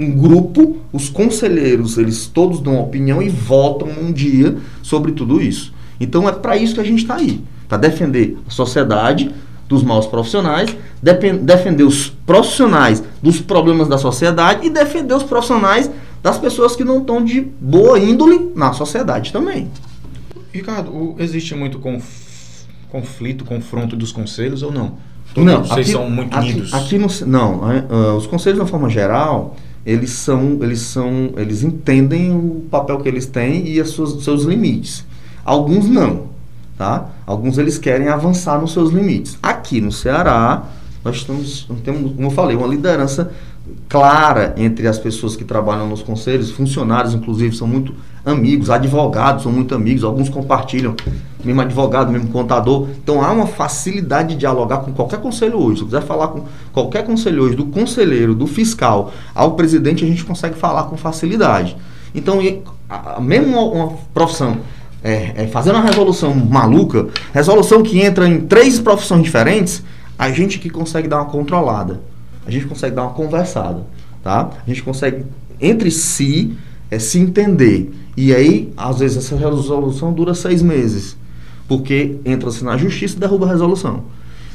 um 0.00 0.10
grupo, 0.10 0.78
os 0.92 1.10
conselheiros, 1.10 1.98
eles 1.98 2.26
todos 2.26 2.58
dão 2.60 2.80
opinião 2.80 3.20
e 3.20 3.28
votam 3.28 3.88
um 3.88 4.10
dia 4.10 4.56
sobre 4.82 5.12
tudo 5.12 5.42
isso. 5.42 5.74
Então 6.00 6.26
é 6.26 6.32
para 6.32 6.56
isso 6.56 6.74
que 6.74 6.80
a 6.80 6.84
gente 6.84 7.02
está 7.02 7.16
aí, 7.16 7.44
para 7.68 7.76
defender 7.76 8.38
a 8.48 8.50
sociedade 8.50 9.30
dos 9.68 9.82
maus 9.82 10.06
profissionais, 10.06 10.74
defender 11.02 11.84
os 11.84 12.08
profissionais 12.08 13.04
dos 13.22 13.40
problemas 13.40 13.88
da 13.88 13.98
sociedade 13.98 14.66
e 14.66 14.70
defender 14.70 15.14
os 15.14 15.22
profissionais 15.22 15.90
das 16.22 16.38
pessoas 16.38 16.74
que 16.74 16.82
não 16.82 16.98
estão 16.98 17.22
de 17.22 17.40
boa 17.40 17.98
índole 17.98 18.52
na 18.56 18.72
sociedade 18.72 19.32
também. 19.32 19.70
Ricardo, 20.52 21.14
existe 21.18 21.54
muito 21.54 21.78
conf... 21.78 22.64
conflito, 22.88 23.44
confronto 23.44 23.94
dos 23.94 24.10
conselhos 24.10 24.62
ou 24.62 24.72
não? 24.72 24.94
Todos 25.32 25.52
não, 25.52 25.62
vocês 25.62 25.86
aqui, 25.86 25.92
são 25.92 26.10
muito 26.10 26.36
aqui, 26.36 26.50
unidos? 26.50 26.74
Aqui 26.74 26.98
no, 26.98 27.06
não, 27.26 27.60
uh, 27.60 28.16
os 28.16 28.26
conselhos, 28.26 28.56
de 28.56 28.62
uma 28.62 28.68
forma 28.68 28.90
geral, 28.90 29.56
eles 29.84 30.10
são, 30.10 30.58
eles 30.60 30.80
são, 30.80 31.32
eles 31.36 31.62
entendem 31.62 32.32
o 32.32 32.64
papel 32.70 32.98
que 32.98 33.08
eles 33.08 33.26
têm 33.26 33.66
e 33.66 33.80
os 33.80 33.94
seus, 33.94 34.24
seus 34.24 34.44
limites. 34.44 35.04
Alguns 35.44 35.86
não, 35.86 36.28
tá? 36.76 37.08
Alguns 37.26 37.58
eles 37.58 37.78
querem 37.78 38.08
avançar 38.08 38.60
nos 38.60 38.72
seus 38.72 38.90
limites. 38.90 39.38
Aqui 39.42 39.80
no 39.80 39.90
Ceará, 39.90 40.64
nós 41.04 41.16
estamos, 41.16 41.66
temos, 41.82 42.12
como 42.12 42.26
eu 42.26 42.30
falei, 42.30 42.56
uma 42.56 42.66
liderança 42.66 43.32
clara 43.88 44.54
entre 44.56 44.86
as 44.86 44.98
pessoas 44.98 45.34
que 45.34 45.44
trabalham 45.44 45.88
nos 45.88 46.02
conselhos, 46.02 46.50
funcionários, 46.50 47.14
inclusive, 47.14 47.56
são 47.56 47.66
muito 47.66 47.94
amigos, 48.24 48.68
advogados 48.68 49.44
são 49.44 49.52
muito 49.52 49.74
amigos, 49.74 50.04
alguns 50.04 50.28
compartilham, 50.28 50.94
mesmo 51.44 51.60
advogado, 51.60 52.10
mesmo 52.10 52.28
contador. 52.28 52.88
Então 53.02 53.22
há 53.22 53.30
uma 53.32 53.46
facilidade 53.46 54.30
de 54.30 54.36
dialogar 54.36 54.78
com 54.78 54.92
qualquer 54.92 55.20
conselho 55.20 55.58
hoje. 55.58 55.80
Se 55.80 55.84
quiser 55.84 56.02
falar 56.02 56.28
com 56.28 56.44
qualquer 56.72 57.04
conselho 57.04 57.44
hoje, 57.44 57.56
do 57.56 57.66
conselheiro, 57.66 58.34
do 58.34 58.46
fiscal 58.46 59.12
ao 59.34 59.52
presidente, 59.52 60.04
a 60.04 60.08
gente 60.08 60.24
consegue 60.24 60.56
falar 60.56 60.84
com 60.84 60.96
facilidade. 60.96 61.76
Então, 62.14 62.38
mesmo 63.20 63.72
uma 63.72 63.92
profissão 64.12 64.58
é, 65.02 65.44
é, 65.44 65.46
fazendo 65.46 65.76
uma 65.76 65.84
resolução 65.84 66.34
maluca, 66.34 67.08
resolução 67.32 67.82
que 67.82 68.00
entra 68.00 68.28
em 68.28 68.40
três 68.40 68.78
profissões 68.78 69.22
diferentes, 69.22 69.82
a 70.18 70.30
gente 70.30 70.58
que 70.58 70.68
consegue 70.68 71.08
dar 71.08 71.18
uma 71.18 71.26
controlada 71.26 72.00
a 72.46 72.50
gente 72.50 72.66
consegue 72.66 72.96
dar 72.96 73.02
uma 73.02 73.12
conversada, 73.12 73.86
tá? 74.22 74.50
A 74.66 74.68
gente 74.68 74.82
consegue, 74.82 75.24
entre 75.60 75.90
si, 75.90 76.56
é, 76.90 76.98
se 76.98 77.18
entender. 77.18 77.92
E 78.16 78.34
aí, 78.34 78.72
às 78.76 78.98
vezes, 78.98 79.18
essa 79.18 79.36
resolução 79.36 80.12
dura 80.12 80.34
seis 80.34 80.62
meses, 80.62 81.16
porque 81.70 82.16
entra-se 82.24 82.64
na 82.64 82.76
justiça 82.76 83.14
e 83.16 83.20
derruba 83.20 83.46
a 83.46 83.48
resolução. 83.48 84.02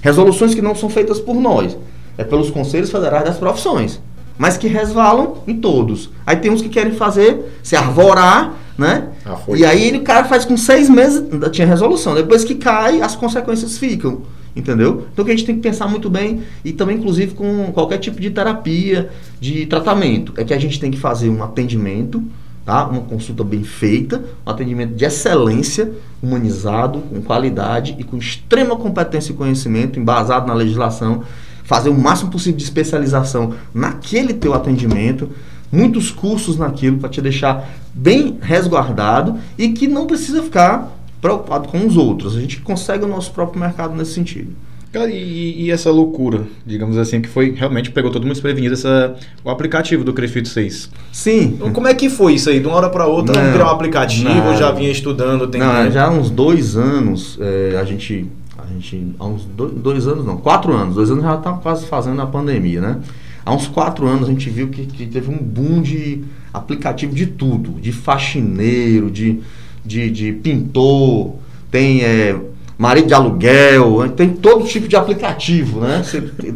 Resoluções 0.02 0.54
que 0.54 0.62
não 0.62 0.76
são 0.76 0.90
feitas 0.90 1.18
por 1.18 1.36
nós, 1.36 1.78
é 2.18 2.26
pelos 2.26 2.52
conselhos 2.52 2.92
federais 2.92 3.24
das 3.24 3.38
profissões, 3.38 4.02
mas 4.38 4.58
que 4.58 4.68
resvalam 4.68 5.38
em 5.48 5.56
todos. 5.56 6.10
Aí 6.28 6.36
tem 6.36 6.52
uns 6.52 6.62
que 6.62 6.68
querem 6.68 6.92
fazer, 6.92 7.58
se 7.64 7.74
arvorar, 7.74 8.56
né? 8.78 9.12
Ah, 9.26 9.38
e 9.56 9.64
aí 9.64 9.96
o 9.96 10.02
cara 10.02 10.26
faz 10.26 10.44
com 10.44 10.58
seis 10.58 10.90
meses, 10.90 11.24
ainda 11.32 11.50
tinha 11.50 11.66
resolução. 11.66 12.14
Depois 12.14 12.44
que 12.44 12.56
cai, 12.56 13.00
as 13.00 13.16
consequências 13.16 13.78
ficam. 13.78 14.24
Entendeu? 14.54 15.08
Então 15.14 15.24
que 15.24 15.32
a 15.32 15.34
gente 15.34 15.46
tem 15.46 15.56
que 15.56 15.62
pensar 15.62 15.88
muito 15.88 16.10
bem 16.10 16.44
e 16.66 16.74
também, 16.74 16.98
inclusive, 16.98 17.34
com 17.34 17.72
qualquer 17.72 17.98
tipo 17.98 18.20
de 18.20 18.30
terapia, 18.30 19.10
de 19.40 19.66
tratamento. 19.68 20.34
É 20.36 20.44
que 20.44 20.54
a 20.54 20.60
gente 20.60 20.82
tem 20.82 20.92
que 20.92 20.98
fazer 20.98 21.30
um 21.30 21.42
atendimento, 21.42 22.22
tá? 22.66 22.88
uma 22.88 23.02
consulta 23.02 23.44
bem 23.44 23.64
feita, 23.64 24.24
um 24.46 24.50
atendimento 24.50 24.96
de 24.96 25.06
excelência, 25.06 25.94
humanizado, 26.22 27.00
com 27.02 27.22
qualidade 27.22 27.96
e 28.00 28.04
com 28.04 28.18
extrema 28.18 28.76
competência 28.76 29.32
e 29.32 29.36
conhecimento, 29.36 30.00
embasado 30.00 30.48
na 30.48 30.54
legislação, 30.54 31.24
fazer 31.64 31.90
o 31.90 31.94
máximo 31.94 32.32
possível 32.32 32.58
de 32.58 32.64
especialização 32.64 33.54
naquele 33.74 34.34
teu 34.34 34.54
atendimento, 34.54 35.30
muitos 35.72 36.10
cursos 36.12 36.58
naquilo 36.58 36.98
para 36.98 37.10
te 37.10 37.22
deixar 37.22 37.70
bem 37.94 38.38
resguardado 38.42 39.38
e 39.58 39.70
que 39.70 39.88
não 39.88 40.08
precisa 40.08 40.42
ficar 40.42 40.92
preocupado 41.22 41.68
com 41.68 41.86
os 41.86 41.98
outros. 41.98 42.36
A 42.36 42.40
gente 42.40 42.62
consegue 42.62 43.04
o 43.04 43.08
nosso 43.08 43.32
próprio 43.32 43.60
mercado 43.60 43.96
nesse 43.96 44.14
sentido. 44.14 44.56
Cara, 44.96 45.12
e, 45.12 45.66
e, 45.66 45.72
essa 45.72 45.92
loucura, 45.92 46.44
digamos 46.66 46.98
assim, 46.98 47.20
que 47.20 47.28
foi 47.28 47.52
realmente 47.52 47.92
pegou 47.92 48.10
todo 48.10 48.22
mundo 48.22 48.32
desprevenido, 48.32 48.76
essa, 48.76 49.14
o 49.44 49.50
aplicativo 49.50 50.06
do 50.06 50.14
Crefito 50.14 50.48
6. 50.48 50.90
Sim. 51.12 51.42
Então, 51.56 51.74
como 51.74 51.86
é 51.86 51.94
que 51.94 52.10
foi 52.10 52.36
isso 52.36 52.50
aí? 52.50 52.62
De 52.62 52.66
uma 52.66 52.78
hora 52.78 52.90
para 52.90 53.06
outra, 53.06 53.44
não, 53.44 53.52
criar 53.52 53.66
um 53.66 53.72
aplicativo, 53.72 54.30
não, 54.30 54.56
já 54.56 54.72
vinha 54.72 54.90
estudando? 54.90 55.48
Tem 55.48 55.60
não, 55.60 55.92
já 55.92 56.06
há 56.06 56.10
uns 56.10 56.30
dois 56.30 56.78
anos, 56.78 57.38
é, 57.42 57.78
a 57.78 57.84
gente, 57.84 58.26
a 58.58 58.66
gente, 58.72 59.14
há 59.20 59.26
uns 59.26 59.44
dois, 59.44 59.74
dois, 59.74 60.08
anos 60.08 60.26
não, 60.26 60.38
quatro 60.38 60.72
anos, 60.72 60.96
dois 60.96 61.12
anos 61.12 61.26
já 61.26 61.36
está 61.36 61.52
quase 61.52 61.86
fazendo 61.88 62.22
a 62.22 62.26
pandemia, 62.26 62.80
né? 62.80 63.00
Há 63.46 63.54
uns 63.54 63.68
quatro 63.68 64.08
anos 64.08 64.30
a 64.30 64.32
gente 64.32 64.50
viu 64.50 64.70
que, 64.70 64.86
que 64.86 65.06
teve 65.08 65.30
um 65.30 65.38
boom 65.38 65.82
de 65.82 66.24
aplicativo 66.54 67.14
de 67.14 67.26
tudo, 67.26 67.82
de 67.82 67.92
faxineiro, 67.92 69.12
de 69.12 69.42
de, 69.86 70.10
de 70.10 70.32
pintor, 70.34 71.36
tem 71.70 72.02
é, 72.02 72.36
marido 72.78 73.08
de 73.08 73.14
aluguel, 73.14 74.10
tem 74.16 74.30
todo 74.30 74.66
tipo 74.66 74.88
de 74.88 74.96
aplicativo, 74.96 75.80
né? 75.80 76.04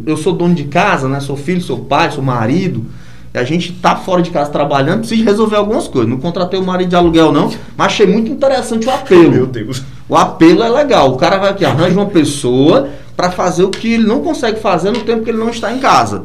Eu 0.06 0.18
sou 0.18 0.34
dono 0.34 0.54
de 0.54 0.66
casa, 0.66 1.08
né? 1.08 1.20
Sou 1.20 1.38
filho, 1.38 1.62
sou 1.62 1.80
pai, 1.80 2.12
sou 2.12 2.24
marido. 2.24 2.86
E 3.34 3.38
a 3.38 3.44
gente 3.44 3.72
tá 3.74 3.96
fora 3.96 4.22
de 4.22 4.32
casa 4.32 4.50
trabalhando, 4.50 5.00
precisa 5.00 5.24
resolver 5.24 5.56
algumas 5.56 5.88
coisas. 5.88 6.10
Não 6.10 6.18
contratei 6.18 6.60
o 6.60 6.66
marido 6.66 6.90
de 6.90 6.96
aluguel, 6.96 7.32
não, 7.32 7.52
mas 7.78 7.88
achei 7.88 8.08
muito 8.08 8.32
interessante 8.32 8.88
o 8.88 8.92
apelo. 8.92 9.32
Meu 9.32 9.46
Deus. 9.46 9.84
O 10.08 10.16
apelo 10.16 10.64
é 10.64 10.70
legal. 10.70 11.14
O 11.14 11.18
cara 11.18 11.38
vai 11.38 11.52
aqui, 11.52 11.64
arranja 11.64 11.94
uma 11.94 12.08
pessoa 12.08 12.90
para 13.16 13.30
fazer 13.30 13.64
o 13.64 13.70
que 13.70 13.94
ele 13.94 14.08
não 14.08 14.22
consegue 14.22 14.60
fazer 14.60 14.92
no 14.92 15.02
tempo 15.02 15.24
que 15.24 15.30
ele 15.30 15.38
não 15.38 15.50
está 15.50 15.72
em 15.72 15.80
casa. 15.80 16.24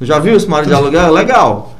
Já 0.00 0.18
viu 0.18 0.36
esse 0.36 0.48
marido 0.48 0.68
de 0.68 0.74
aluguel? 0.74 1.02
É 1.02 1.10
legal. 1.10 1.73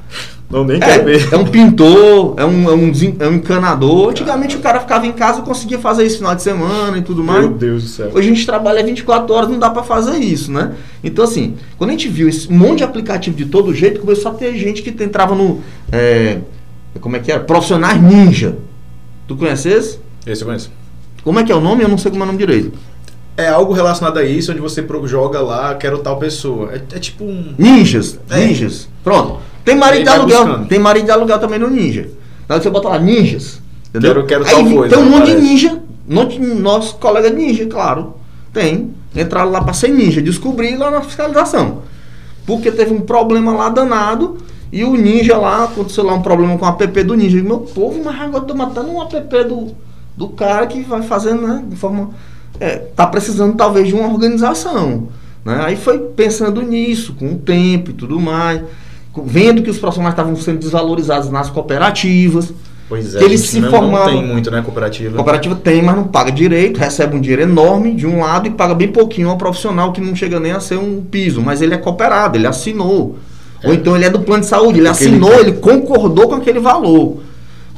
Não, 0.55 0.63
nem 0.63 0.77
é, 0.77 0.79
quer 0.79 1.05
ver. 1.05 1.35
É 1.35 1.37
um 1.37 1.45
pintor, 1.45 2.35
é 2.37 2.45
um, 2.45 2.71
é 2.71 2.75
um, 2.75 2.93
é 3.19 3.29
um 3.29 3.35
encanador. 3.35 4.11
Antigamente 4.11 4.57
o 4.57 4.61
cara 4.61 4.79
ficava 4.79 5.05
em 5.05 5.11
casa 5.11 5.41
e 5.41 5.43
conseguia 5.43 5.81
fazer 5.81 6.05
isso 6.05 6.15
no 6.15 6.19
final 6.21 6.35
de 6.37 6.43
semana 6.43 6.97
e 6.97 7.03
tudo 7.03 7.25
mais. 7.25 7.41
Meu 7.41 7.55
Deus 7.55 7.83
do 7.83 7.89
céu. 7.89 8.11
Hoje 8.15 8.31
a 8.31 8.33
gente 8.33 8.47
trabalha 8.47 8.81
24 8.85 9.35
horas, 9.35 9.51
não 9.51 9.59
dá 9.59 9.69
para 9.69 9.83
fazer 9.83 10.17
isso, 10.19 10.53
né? 10.53 10.75
Então, 11.03 11.25
assim, 11.25 11.57
quando 11.77 11.91
a 11.91 11.93
gente 11.95 12.09
viu 12.09 12.29
esse 12.29 12.53
monte 12.53 12.79
de 12.79 12.85
aplicativo 12.85 13.37
de 13.37 13.47
todo 13.47 13.75
jeito, 13.75 14.01
começou 14.01 14.31
a 14.31 14.35
ter 14.37 14.57
gente 14.57 14.81
que 14.81 15.03
entrava 15.03 15.35
no. 15.35 15.61
É, 15.91 16.39
como 17.01 17.17
é 17.17 17.19
que 17.19 17.33
era? 17.33 17.41
Profissionais 17.43 18.01
ninja. 18.01 18.57
Tu 19.27 19.35
conhece 19.35 19.69
esse? 19.69 19.99
Esse 20.25 20.43
eu 20.43 20.47
conheço. 20.47 20.71
Como 21.25 21.41
é 21.41 21.43
que 21.43 21.51
é 21.51 21.57
o 21.57 21.61
nome? 21.61 21.83
Eu 21.83 21.89
não 21.89 21.99
sei 21.99 22.13
como 22.13 22.23
é 22.23 22.27
o 22.27 22.27
nome 22.29 22.39
direito. 22.39 22.79
É 23.37 23.49
algo 23.49 23.73
relacionado 23.73 24.19
a 24.19 24.25
isso, 24.25 24.53
onde 24.53 24.61
você 24.61 24.87
joga 25.07 25.41
lá, 25.41 25.75
quero 25.75 25.99
tal 25.99 26.17
pessoa. 26.17 26.71
É, 26.73 26.77
é 26.95 26.99
tipo 27.01 27.25
um. 27.25 27.57
Ninjas. 27.59 28.21
É. 28.31 28.47
Ninjas. 28.47 28.89
Pronto. 29.03 29.41
Tem 29.65 29.75
marido 29.75 30.03
de 30.03 30.09
aluguel. 30.09 30.45
Buscando. 30.45 30.69
Tem 30.69 30.79
marido 30.79 31.05
de 31.07 31.11
aluguel 31.11 31.39
também 31.39 31.59
no 31.59 31.71
Ninja. 31.71 32.09
Na 32.49 32.61
você 32.61 32.69
bota 32.69 32.89
lá 32.89 32.99
ninjas. 32.99 33.61
Entendeu? 33.89 34.25
Quero, 34.27 34.45
quero 34.45 34.57
Aí, 34.57 34.75
coisa. 34.75 34.95
Tem 34.95 35.05
um 35.05 35.09
monte 35.09 35.35
de 35.35 35.41
ninja. 35.41 35.83
Nosso 36.07 36.97
colega 36.97 37.31
ninja, 37.31 37.67
claro. 37.67 38.15
Tem. 38.53 38.91
Entraram 39.17 39.51
lá 39.51 39.63
para 39.63 39.73
ser 39.73 39.89
ninja. 39.89 40.21
Descobri 40.21 40.77
lá 40.77 40.91
na 40.91 41.01
fiscalização. 41.01 41.83
Porque 42.47 42.71
teve 42.71 42.93
um 42.93 43.01
problema 43.01 43.53
lá 43.53 43.69
danado. 43.71 44.37
E 44.71 44.85
o 44.85 44.95
ninja 44.97 45.37
lá, 45.37 45.65
aconteceu 45.65 46.05
lá 46.05 46.15
um 46.15 46.23
problema 46.23 46.59
com 46.59 46.67
o 46.67 46.69
app 46.69 47.03
do 47.03 47.15
ninja. 47.15 47.43
Meu 47.43 47.61
povo, 47.61 48.03
mas 48.05 48.21
agora 48.21 48.43
eu 48.43 48.47
tô 48.49 48.55
matando 48.55 48.91
um 48.91 49.01
app 49.01 49.45
do, 49.45 49.69
do 50.17 50.29
cara 50.31 50.67
que 50.67 50.83
vai 50.83 51.03
fazendo, 51.03 51.47
né? 51.47 51.65
De 51.67 51.77
forma. 51.77 52.11
É, 52.61 52.77
tá 52.77 53.07
precisando 53.07 53.57
talvez 53.57 53.89
de 53.89 53.95
uma 53.95 54.09
organização. 54.09 55.09
Né? 55.45 55.61
Aí 55.65 55.77
foi 55.77 55.99
pensando 55.99 56.61
nisso, 56.63 57.15
com 57.15 57.33
o 57.33 57.39
tempo 57.39 57.91
e 57.91 57.95
tudo 57.95 58.21
mais 58.21 58.63
vendo 59.23 59.63
que 59.63 59.71
os 59.71 59.79
profissionais 59.79 60.15
estavam 60.15 60.35
sendo 60.37 60.59
desvalorizados 60.59 61.31
nas 61.31 61.51
cooperativas. 61.51 62.53
Pois 62.89 63.15
é, 63.15 63.23
eles 63.23 63.41
se 63.41 63.61
não, 63.61 63.71
formavam. 63.71 64.13
Não 64.13 64.21
tem 64.21 64.27
muito, 64.27 64.51
né, 64.51 64.61
cooperativa? 64.61 65.17
Cooperativa 65.17 65.55
tem, 65.55 65.83
mas 65.83 65.97
não 65.97 66.05
paga 66.05 66.31
direito, 66.31 66.79
recebe 66.79 67.17
um 67.17 67.21
dinheiro 67.21 67.43
enorme 67.43 67.95
de 67.95 68.07
um 68.07 68.21
lado 68.21 68.47
e 68.47 68.51
paga 68.51 68.75
bem 68.75 68.89
pouquinho 68.89 69.31
ao 69.31 69.39
profissional 69.39 69.93
que 69.93 70.01
não 70.01 70.15
chega 70.15 70.39
nem 70.39 70.53
a 70.53 70.61
ser 70.61 70.79
um 70.79 71.01
piso, 71.03 71.41
mas 71.41 71.63
ele 71.63 71.75
é 71.75 71.79
cooperado, 71.79 72.37
ele 72.37 72.47
assinou. 72.47 73.17
É. 73.63 73.69
Ou 73.69 73.75
então 73.75 73.97
ele 73.97 74.05
é 74.05 74.11
do 74.11 74.21
plano 74.21 74.43
de 74.43 74.49
saúde, 74.49 74.81
ele 74.81 74.89
assinou, 74.89 75.33
ele 75.41 75.53
concordou 75.53 76.29
com 76.29 76.35
aquele 76.35 76.61
valor. 76.61 77.21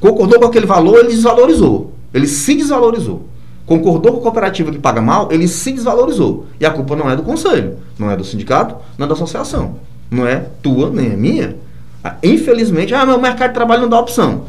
Concordou 0.00 0.40
com 0.40 0.46
aquele 0.46 0.66
valor, 0.66 0.98
ele 0.98 1.08
desvalorizou. 1.08 1.92
Ele 2.12 2.26
se 2.26 2.54
desvalorizou. 2.54 3.28
Concordou 3.64 4.12
com 4.12 4.18
a 4.18 4.22
cooperativa 4.22 4.70
que 4.70 4.78
paga 4.78 5.00
mal, 5.00 5.28
ele 5.30 5.46
se 5.46 5.72
desvalorizou. 5.72 6.46
E 6.60 6.66
a 6.66 6.70
culpa 6.70 6.96
não 6.96 7.10
é 7.10 7.16
do 7.16 7.22
conselho, 7.22 7.76
não 7.98 8.10
é 8.10 8.16
do 8.16 8.24
sindicato, 8.24 8.76
não 8.98 9.06
é 9.06 9.08
da 9.08 9.14
associação. 9.14 9.76
Não 10.10 10.26
é 10.26 10.46
tua 10.62 10.90
nem 10.90 11.12
é 11.12 11.16
minha. 11.16 11.56
Ah, 12.02 12.16
infelizmente, 12.22 12.94
ah, 12.94 13.04
meu 13.04 13.20
mercado 13.20 13.48
de 13.48 13.54
trabalho 13.54 13.82
não 13.82 13.88
dá 13.88 13.98
opção. 13.98 14.44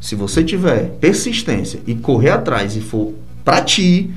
Se 0.00 0.14
você 0.14 0.42
tiver 0.42 0.90
persistência 1.00 1.80
e 1.86 1.94
correr 1.94 2.30
atrás 2.30 2.76
e 2.76 2.80
for 2.80 3.12
para 3.44 3.60
ti, 3.60 4.10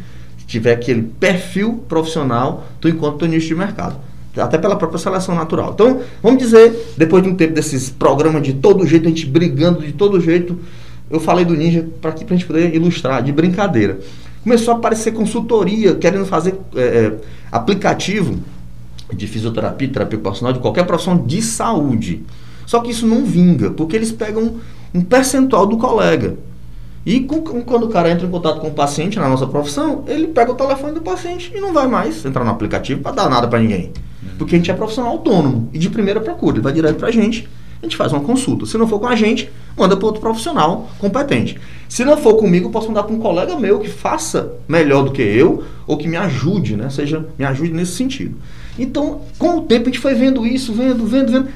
tiver 0.47 0.73
aquele 0.73 1.03
perfil 1.03 1.83
profissional, 1.87 2.65
tu 2.81 2.89
encontra 2.89 3.19
teu 3.19 3.27
nicho 3.27 3.47
de 3.47 3.55
mercado. 3.55 3.97
Até 4.35 4.57
pela 4.57 4.75
própria 4.75 4.99
seleção 4.99 5.35
natural. 5.35 5.71
Então, 5.73 6.01
vamos 6.23 6.39
dizer, 6.39 6.93
depois 6.95 7.21
de 7.23 7.29
um 7.29 7.35
tempo 7.35 7.53
desses 7.53 7.89
programas 7.89 8.41
de 8.43 8.53
todo 8.53 8.85
jeito, 8.85 9.05
a 9.05 9.09
gente 9.09 9.25
brigando 9.25 9.81
de 9.81 9.91
todo 9.91 10.19
jeito, 10.19 10.57
eu 11.09 11.19
falei 11.19 11.43
do 11.43 11.53
Ninja 11.53 11.85
para 12.01 12.13
a 12.13 12.15
gente 12.15 12.45
poder 12.45 12.73
ilustrar, 12.73 13.21
de 13.21 13.31
brincadeira. 13.31 13.99
Começou 14.43 14.73
a 14.73 14.77
aparecer 14.77 15.11
consultoria, 15.11 15.95
querendo 15.95 16.25
fazer 16.25 16.55
é, 16.75 17.13
aplicativo 17.51 18.39
de 19.13 19.27
fisioterapia, 19.27 19.87
terapia 19.87 20.17
ocupacional, 20.17 20.53
de 20.53 20.59
qualquer 20.59 20.85
profissão 20.85 21.17
de 21.17 21.41
saúde. 21.41 22.23
Só 22.65 22.79
que 22.79 22.91
isso 22.91 23.07
não 23.07 23.25
vinga, 23.25 23.71
porque 23.71 23.95
eles 23.95 24.11
pegam 24.11 24.55
um 24.93 25.01
percentual 25.01 25.65
do 25.65 25.77
colega. 25.77 26.37
E 27.05 27.21
com, 27.21 27.41
quando 27.41 27.83
o 27.83 27.89
cara 27.89 28.11
entra 28.11 28.27
em 28.27 28.29
contato 28.29 28.59
com 28.59 28.67
o 28.67 28.73
paciente 28.73 29.17
na 29.17 29.27
nossa 29.27 29.47
profissão, 29.47 30.03
ele 30.07 30.27
pega 30.27 30.51
o 30.51 30.55
telefone 30.55 30.93
do 30.93 31.01
paciente 31.01 31.51
e 31.55 31.59
não 31.59 31.73
vai 31.73 31.87
mais 31.87 32.23
entrar 32.25 32.43
no 32.43 32.51
aplicativo 32.51 33.01
para 33.01 33.13
dar 33.13 33.29
nada 33.29 33.47
para 33.47 33.59
ninguém. 33.59 33.91
Porque 34.37 34.55
a 34.55 34.57
gente 34.57 34.69
é 34.69 34.73
profissional 34.73 35.13
autônomo 35.13 35.69
e 35.73 35.79
de 35.79 35.89
primeira 35.89 36.19
procura, 36.19 36.57
ele 36.57 36.63
vai 36.63 36.73
direto 36.73 36.97
para 36.97 37.07
a 37.07 37.11
gente, 37.11 37.47
a 37.81 37.85
gente 37.85 37.95
faz 37.95 38.11
uma 38.11 38.21
consulta. 38.21 38.65
Se 38.65 38.77
não 38.77 38.87
for 38.87 38.99
com 38.99 39.07
a 39.07 39.15
gente, 39.15 39.49
manda 39.77 39.95
para 39.95 40.05
outro 40.05 40.19
profissional 40.19 40.89
competente. 40.99 41.57
Se 41.87 42.03
não 42.03 42.17
for 42.17 42.35
comigo, 42.35 42.67
eu 42.67 42.71
posso 42.71 42.87
mandar 42.87 43.03
para 43.03 43.15
um 43.15 43.19
colega 43.19 43.57
meu 43.57 43.79
que 43.79 43.87
faça 43.87 44.53
melhor 44.67 45.03
do 45.03 45.11
que 45.11 45.21
eu 45.21 45.63
ou 45.87 45.97
que 45.97 46.07
me 46.07 46.17
ajude, 46.17 46.75
né? 46.75 46.89
Seja, 46.89 47.25
me 47.37 47.45
ajude 47.45 47.71
nesse 47.71 47.93
sentido. 47.93 48.35
Então, 48.79 49.21
com 49.37 49.57
o 49.57 49.61
tempo 49.61 49.83
a 49.83 49.85
gente 49.91 49.99
foi 49.99 50.13
vendo 50.13 50.45
isso, 50.45 50.73
vendo, 50.73 51.05
vendo, 51.05 51.31
vendo. 51.31 51.47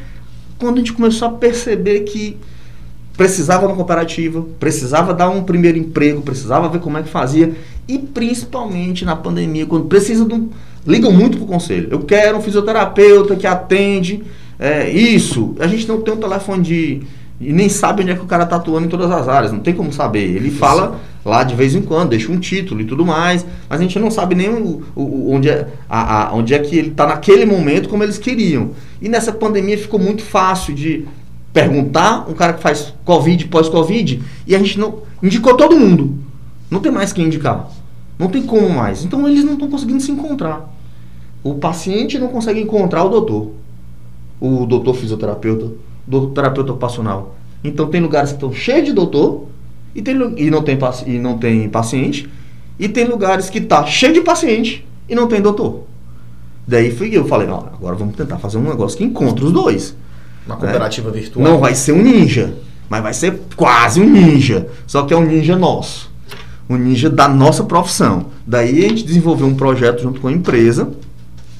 Quando 0.59 0.75
a 0.75 0.77
gente 0.79 0.93
começou 0.93 1.27
a 1.27 1.31
perceber 1.31 2.01
que 2.01 2.37
precisava 3.15 3.65
uma 3.65 3.75
cooperativa, 3.75 4.45
precisava 4.59 5.13
dar 5.13 5.29
um 5.29 5.43
primeiro 5.43 5.77
emprego, 5.77 6.21
precisava 6.21 6.67
ver 6.67 6.79
como 6.79 6.97
é 6.97 7.03
que 7.03 7.09
fazia 7.09 7.53
e 7.87 7.97
principalmente 7.97 9.05
na 9.05 9.15
pandemia, 9.15 9.65
quando 9.65 9.85
precisa 9.85 10.25
de 10.25 10.33
um, 10.33 10.49
ligam 10.85 11.11
muito 11.11 11.37
pro 11.37 11.45
conselho. 11.45 11.89
Eu 11.91 11.99
quero 11.99 12.37
um 12.37 12.41
fisioterapeuta 12.41 13.35
que 13.35 13.45
atende 13.45 14.23
é, 14.59 14.89
isso. 14.89 15.55
A 15.59 15.67
gente 15.67 15.87
não 15.87 16.01
tem 16.01 16.13
um 16.13 16.17
telefone 16.17 16.63
de 16.63 17.01
e 17.49 17.53
nem 17.53 17.69
sabe 17.69 18.01
onde 18.01 18.11
é 18.11 18.15
que 18.15 18.21
o 18.21 18.25
cara 18.25 18.43
está 18.43 18.55
atuando 18.55 18.85
em 18.85 18.89
todas 18.89 19.11
as 19.11 19.27
áreas, 19.27 19.51
não 19.51 19.59
tem 19.59 19.73
como 19.73 19.91
saber. 19.91 20.23
Ele 20.23 20.51
fala 20.51 20.99
lá 21.25 21.43
de 21.43 21.55
vez 21.55 21.75
em 21.75 21.81
quando, 21.81 22.09
deixa 22.09 22.31
um 22.31 22.39
título 22.39 22.81
e 22.81 22.85
tudo 22.85 23.05
mais, 23.05 23.45
mas 23.69 23.79
a 23.79 23.83
gente 23.83 23.97
não 23.99 24.11
sabe 24.11 24.35
nem 24.35 24.49
o, 24.49 24.83
o 24.95 25.31
onde, 25.31 25.49
é, 25.49 25.67
a, 25.89 26.27
a, 26.27 26.33
onde 26.33 26.53
é 26.53 26.59
que 26.59 26.77
ele 26.77 26.89
está 26.89 27.07
naquele 27.07 27.45
momento 27.45 27.89
como 27.89 28.03
eles 28.03 28.17
queriam. 28.17 28.71
E 29.01 29.09
nessa 29.09 29.31
pandemia 29.31 29.77
ficou 29.77 29.99
muito 29.99 30.23
fácil 30.23 30.73
de 30.73 31.05
perguntar 31.53 32.29
um 32.29 32.33
cara 32.33 32.53
que 32.53 32.61
faz 32.61 32.93
Covid, 33.05 33.47
pós-Covid, 33.47 34.21
e 34.47 34.55
a 34.55 34.59
gente 34.59 34.79
não 34.79 35.03
indicou 35.21 35.55
todo 35.55 35.77
mundo. 35.77 36.17
Não 36.69 36.79
tem 36.79 36.91
mais 36.91 37.13
quem 37.13 37.25
indicar. 37.25 37.69
Não 38.17 38.27
tem 38.27 38.43
como 38.43 38.69
mais. 38.69 39.03
Então 39.05 39.27
eles 39.27 39.43
não 39.43 39.53
estão 39.53 39.69
conseguindo 39.69 40.01
se 40.01 40.11
encontrar. 40.11 40.73
O 41.43 41.55
paciente 41.55 42.17
não 42.17 42.29
consegue 42.29 42.59
encontrar 42.59 43.03
o 43.03 43.09
doutor. 43.09 43.51
O 44.39 44.65
doutor 44.65 44.95
fisioterapeuta, 44.95 45.71
o 46.07 46.11
doutor 46.11 46.33
terapeuta 46.33 46.71
ocupacional. 46.71 47.35
Então 47.63 47.87
tem 47.87 48.01
lugares 48.01 48.31
que 48.31 48.35
estão 48.35 48.53
cheios 48.53 48.85
de 48.85 48.93
doutor 48.93 49.47
e, 49.95 50.01
tem, 50.01 50.15
e, 50.37 50.49
não 50.49 50.63
tem, 50.63 50.77
e 51.05 51.19
não 51.19 51.37
tem 51.37 51.69
paciente. 51.69 52.29
E 52.79 52.89
tem 52.89 53.05
lugares 53.05 53.49
que 53.49 53.59
está 53.59 53.85
cheio 53.85 54.13
de 54.13 54.21
paciente 54.21 54.85
e 55.07 55.15
não 55.15 55.27
tem 55.27 55.41
doutor. 55.41 55.83
Daí 56.67 56.91
fui 56.91 57.15
eu 57.15 57.25
falei, 57.25 57.47
agora 57.47 57.95
vamos 57.95 58.15
tentar 58.15 58.37
fazer 58.37 58.57
um 58.57 58.63
negócio 58.63 58.97
que 58.97 59.03
encontre 59.03 59.45
os 59.45 59.51
dois. 59.51 59.95
Uma 60.45 60.55
cooperativa 60.55 61.11
né? 61.11 61.19
virtual. 61.19 61.45
Não 61.45 61.59
vai 61.59 61.75
ser 61.75 61.91
um 61.91 62.01
ninja, 62.01 62.55
mas 62.89 63.03
vai 63.03 63.13
ser 63.13 63.39
quase 63.55 64.01
um 64.01 64.09
ninja. 64.09 64.67
Só 64.87 65.03
que 65.03 65.13
é 65.13 65.17
um 65.17 65.25
ninja 65.25 65.55
nosso. 65.55 66.11
Um 66.69 66.77
ninja 66.77 67.09
da 67.09 67.27
nossa 67.27 67.63
profissão. 67.63 68.27
Daí 68.45 68.85
a 68.85 68.89
gente 68.89 69.03
desenvolveu 69.03 69.47
um 69.47 69.55
projeto 69.55 70.01
junto 70.01 70.19
com 70.19 70.27
a 70.27 70.31
empresa 70.31 70.91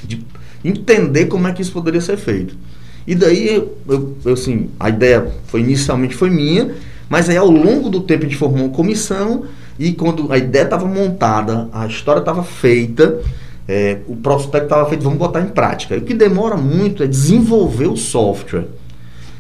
de 0.04 0.26
entender 0.64 1.26
como 1.26 1.48
é 1.48 1.54
que 1.54 1.62
isso 1.62 1.72
poderia 1.72 2.02
ser 2.02 2.18
feito. 2.18 2.58
E 3.06 3.16
daí, 3.16 3.56
eu, 3.88 4.18
eu, 4.24 4.34
assim, 4.34 4.70
a 4.80 4.90
ideia 4.90 5.32
foi 5.48 5.60
inicialmente 5.62 6.16
foi 6.16 6.30
minha, 6.30 6.74
mas 7.10 7.30
aí 7.30 7.38
ao 7.38 7.50
longo 7.50 7.90
do 7.90 8.02
tempo 8.02 8.26
a 8.26 8.28
gente 8.28 8.38
formou 8.38 8.66
uma 8.66 8.74
comissão 8.74 9.44
e 9.78 9.92
quando 9.92 10.32
a 10.32 10.38
ideia 10.38 10.64
estava 10.64 10.86
montada, 10.86 11.68
a 11.74 11.86
história 11.86 12.20
estava 12.20 12.44
feita, 12.44 13.20
é, 13.68 14.00
o 14.08 14.16
prospecto 14.16 14.66
estava 14.66 14.88
feito, 14.88 15.04
vamos 15.04 15.20
botar 15.20 15.42
em 15.42 15.48
prática. 15.48 15.96
E 15.96 16.00
o 16.00 16.02
que 16.02 16.14
demora 16.14 16.56
muito 16.56 17.04
é 17.04 17.08
desenvolver 17.08 17.88
o 17.88 17.98
software. 17.98 18.66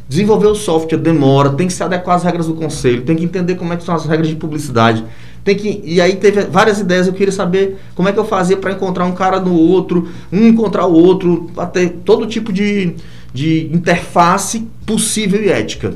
Desenvolver 0.08 0.48
o 0.48 0.56
software 0.56 0.98
demora, 0.98 1.52
tem 1.52 1.68
que 1.68 1.74
se 1.74 1.84
adequar 1.84 2.18
às 2.18 2.24
regras 2.24 2.48
do 2.48 2.54
conselho, 2.54 3.04
tem 3.04 3.16
que 3.16 3.24
entender 3.24 3.56
como 3.56 3.74
é 3.74 3.78
que 3.78 3.84
são 3.84 3.96
as 3.96 4.06
regras 4.06 4.28
de 4.28 4.36
publicidade. 4.36 5.04
Tem 5.44 5.56
que, 5.56 5.82
e 5.84 6.00
aí 6.00 6.16
teve 6.16 6.42
várias 6.44 6.80
ideias, 6.80 7.08
eu 7.08 7.14
queria 7.14 7.32
saber 7.32 7.78
como 7.96 8.08
é 8.08 8.14
que 8.14 8.20
eu 8.20 8.26
fazia 8.26 8.56
para 8.56 8.72
encontrar 8.72 9.06
um 9.06 9.12
cara 9.12 9.40
no 9.40 9.54
outro, 9.54 10.08
um 10.32 10.48
encontrar 10.48 10.86
o 10.86 10.94
outro, 10.94 11.50
ter 11.74 11.90
todo 12.06 12.26
tipo 12.26 12.54
de, 12.54 12.96
de 13.34 13.70
interface 13.74 14.68
possível 14.86 15.44
e 15.44 15.50
ética. 15.50 15.94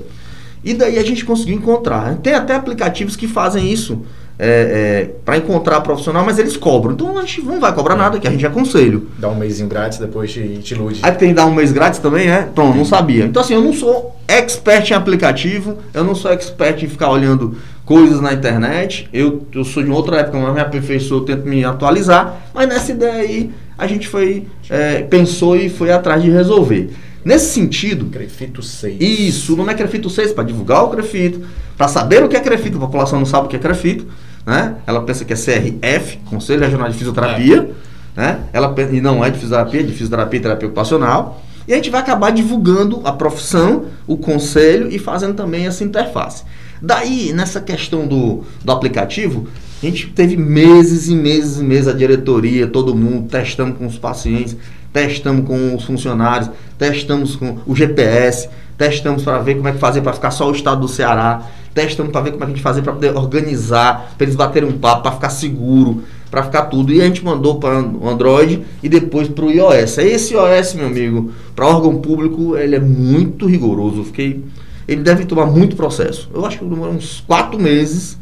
E 0.64 0.74
daí 0.74 0.98
a 0.98 1.04
gente 1.04 1.24
conseguiu 1.24 1.56
encontrar. 1.56 2.16
Tem 2.18 2.34
até 2.34 2.56
aplicativos 2.56 3.16
que 3.16 3.28
fazem 3.28 3.72
isso 3.72 4.02
é, 4.40 4.50
é, 4.50 5.10
para 5.26 5.38
encontrar 5.38 5.82
profissional, 5.82 6.26
mas 6.26 6.38
eles 6.38 6.56
cobram. 6.56 6.94
Então 6.94 7.18
a 7.18 7.22
gente 7.22 7.42
não 7.44 7.60
vai 7.60 7.74
cobrar 7.74 7.96
nada, 7.96 8.20
que 8.20 8.28
a 8.28 8.32
gente 8.32 8.46
aconselho. 8.46 9.08
Dá 9.18 9.30
um 9.30 9.36
mêsinho 9.36 9.68
grátis, 9.68 9.98
depois 9.98 10.32
te, 10.32 10.60
te 10.60 10.74
ilude. 10.74 11.00
Aí 11.04 11.12
tem 11.12 11.34
dar 11.34 11.46
um 11.46 11.54
mês 11.54 11.72
grátis 11.72 12.00
também, 12.00 12.30
é? 12.30 12.44
Pronto, 12.44 12.78
não 12.78 12.86
sabia. 12.86 13.26
Então 13.26 13.42
assim, 13.42 13.54
eu 13.54 13.62
não 13.62 13.74
sou 13.74 14.16
expert 14.28 14.92
em 14.92 14.94
aplicativo, 14.94 15.78
eu 15.94 16.04
não 16.04 16.14
sou 16.14 16.32
expert 16.32 16.84
em 16.84 16.88
ficar 16.88 17.10
olhando 17.10 17.58
coisas 17.86 18.20
na 18.20 18.34
internet. 18.34 19.10
Eu, 19.12 19.48
eu 19.54 19.64
sou 19.64 19.82
de 19.82 19.90
outra 19.90 20.18
época, 20.18 20.38
mas 20.38 20.54
me 20.54 20.60
aperfeiçoou, 20.60 21.22
eu 21.22 21.26
tento 21.26 21.48
me 21.48 21.64
atualizar. 21.64 22.42
Mas 22.54 22.68
nessa 22.68 22.92
ideia 22.92 23.22
aí, 23.22 23.52
a 23.78 23.88
gente 23.88 24.08
foi, 24.08 24.48
é, 24.70 25.04
pensou 25.04 25.56
e 25.56 25.70
foi 25.70 25.92
atrás 25.92 26.22
de 26.22 26.30
resolver. 26.30 26.90
Nesse 27.24 27.54
sentido. 27.54 28.06
Crefito 28.06 28.62
6. 28.62 29.02
Isso, 29.02 29.54
o 29.54 29.58
nome 29.58 29.74
é 29.74 29.76
Crefito 29.76 30.10
6 30.10 30.32
para 30.32 30.44
divulgar 30.44 30.84
o 30.84 30.90
Crefito, 30.90 31.42
para 31.76 31.88
saber 31.88 32.24
o 32.24 32.30
que 32.30 32.38
é 32.38 32.40
Crefito, 32.40 32.78
a 32.78 32.82
população 32.82 33.20
não 33.20 33.26
sabe 33.26 33.48
o 33.48 33.50
que 33.50 33.56
é 33.56 33.60
Crefito 33.60 34.08
né? 34.48 34.78
Ela 34.88 35.02
pensa 35.02 35.26
que 35.26 35.34
é 35.34 35.36
CRF, 35.36 36.20
Conselho 36.20 36.62
Regional 36.62 36.88
de 36.88 36.98
Fisioterapia, 36.98 37.70
é. 38.16 38.22
né? 38.22 38.40
Ela 38.54 38.74
e 38.94 39.02
não 39.02 39.24
é 39.24 39.30
de 39.30 39.38
fisioterapia, 39.38 39.82
é 39.82 39.84
de 39.84 39.92
fisioterapia 39.92 40.40
e 40.40 40.42
terapia 40.42 40.68
ocupacional. 40.70 41.44
E 41.68 41.74
a 41.74 41.76
gente 41.76 41.90
vai 41.90 42.00
acabar 42.00 42.32
divulgando 42.32 43.02
a 43.04 43.12
profissão, 43.12 43.88
o 44.08 44.16
conselho 44.16 44.90
e 44.90 44.98
fazendo 44.98 45.34
também 45.34 45.68
essa 45.68 45.84
interface. 45.84 46.46
Daí, 46.82 47.34
nessa 47.34 47.60
questão 47.60 48.08
do, 48.08 48.44
do 48.64 48.72
aplicativo, 48.72 49.48
a 49.82 49.86
gente 49.86 50.08
teve 50.08 50.36
meses 50.36 51.08
e 51.08 51.16
meses 51.16 51.60
e 51.60 51.64
meses 51.64 51.88
a 51.88 51.94
diretoria, 51.94 52.68
todo 52.68 52.96
mundo 52.96 53.28
testando 53.30 53.76
com 53.76 53.86
os 53.86 53.98
pacientes, 53.98 54.56
testamos 54.92 55.46
com 55.46 55.76
os 55.76 55.84
funcionários, 55.84 56.50
testamos 56.78 57.36
com 57.36 57.58
o 57.66 57.76
GPS, 57.76 58.50
testamos 58.78 59.24
para 59.24 59.40
ver 59.40 59.56
como 59.56 59.68
é 59.68 59.72
que 59.72 59.80
fazer 59.80 60.02
para 60.02 60.14
ficar 60.14 60.32
só 60.32 60.50
o 60.50 60.52
estado 60.52 60.82
do 60.82 60.88
Ceará, 60.88 61.44
testando 61.74 62.10
para 62.10 62.22
ver 62.22 62.32
como 62.32 62.44
é 62.44 62.48
que 62.48 62.54
a 62.54 62.56
gente 62.56 62.64
fazia 62.64 62.82
para 62.82 62.94
poder 62.94 63.16
organizar, 63.16 64.14
para 64.18 64.26
eles 64.26 64.36
baterem 64.36 64.68
um 64.68 64.78
papo, 64.78 65.04
para 65.04 65.12
ficar 65.12 65.30
seguro, 65.30 66.04
para 66.32 66.44
ficar 66.44 66.64
tudo. 66.64 66.92
E 66.92 67.02
a 67.02 67.06
gente 67.06 67.24
mandou 67.24 67.60
para 67.60 67.80
o 67.82 68.10
Android 68.10 68.64
e 68.82 68.90
depois 68.90 69.28
para 69.28 69.46
o 69.46 69.52
iOS. 69.52 70.00
Esse 70.00 70.34
iOS, 70.34 70.74
meu 70.74 70.88
amigo, 70.88 71.32
para 71.56 71.68
órgão 71.68 71.98
público, 71.98 72.58
ele 72.58 72.76
é 72.76 72.80
muito 72.80 73.46
rigoroso. 73.46 73.98
Eu 74.00 74.06
fiquei, 74.06 74.44
ele 74.88 75.02
deve 75.02 75.26
tomar 75.26 75.46
muito 75.46 75.76
processo. 75.76 76.30
Eu 76.34 76.46
acho 76.46 76.60
que 76.60 76.66
demorou 76.66 76.94
uns 76.94 77.24
quatro 77.28 77.60
meses 77.60 78.18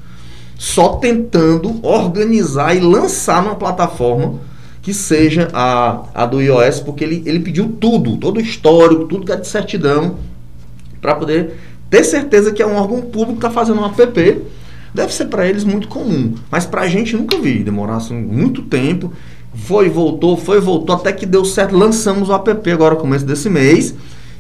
só 0.58 0.96
tentando 0.96 1.80
organizar 1.86 2.76
e 2.76 2.80
lançar 2.80 3.44
numa 3.44 3.56
plataforma 3.56 4.40
que 4.82 4.94
seja 4.94 5.50
a, 5.54 6.04
a 6.14 6.26
do 6.26 6.42
iOS, 6.42 6.80
porque 6.80 7.04
ele, 7.04 7.24
ele 7.26 7.40
pediu 7.40 7.76
tudo, 7.80 8.18
todo 8.18 8.38
o 8.38 8.42
histórico, 8.42 9.06
tudo 9.06 9.26
que 9.26 9.32
é 9.32 9.36
de 9.36 9.48
certidão, 9.48 10.18
para 11.02 11.16
poder 11.16 11.60
ter 11.90 12.04
certeza 12.04 12.52
que 12.52 12.62
é 12.62 12.68
um 12.68 12.76
órgão 12.76 13.02
público 13.02 13.34
que 13.34 13.46
está 13.46 13.50
fazendo 13.50 13.82
um 13.82 13.86
app. 13.86 14.42
Deve 14.94 15.14
ser 15.14 15.26
para 15.26 15.48
eles 15.48 15.64
muito 15.64 15.88
comum, 15.88 16.36
mas 16.50 16.66
para 16.66 16.82
a 16.82 16.88
gente 16.88 17.18
nunca 17.18 17.38
vi. 17.38 17.64
Demorasse 17.64 18.14
muito 18.14 18.62
tempo. 18.62 19.12
Foi, 19.54 19.90
voltou, 19.90 20.38
foi, 20.38 20.60
voltou, 20.60 20.96
até 20.96 21.12
que 21.12 21.26
deu 21.26 21.44
certo. 21.44 21.76
Lançamos 21.76 22.30
o 22.30 22.34
app 22.34 22.72
agora, 22.72 22.96
começo 22.96 23.26
desse 23.26 23.50
mês. 23.50 23.94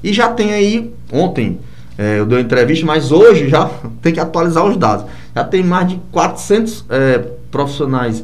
E 0.03 0.13
já 0.13 0.30
tem 0.30 0.53
aí, 0.53 0.93
ontem 1.11 1.59
é, 1.97 2.19
eu 2.19 2.25
dei 2.25 2.37
uma 2.37 2.43
entrevista, 2.43 2.85
mas 2.85 3.11
hoje 3.11 3.49
já 3.49 3.69
tem 4.01 4.13
que 4.13 4.19
atualizar 4.19 4.65
os 4.65 4.77
dados. 4.77 5.05
Já 5.35 5.43
tem 5.43 5.63
mais 5.63 5.87
de 5.87 5.99
400 6.11 6.85
é, 6.89 7.17
profissionais, 7.51 8.23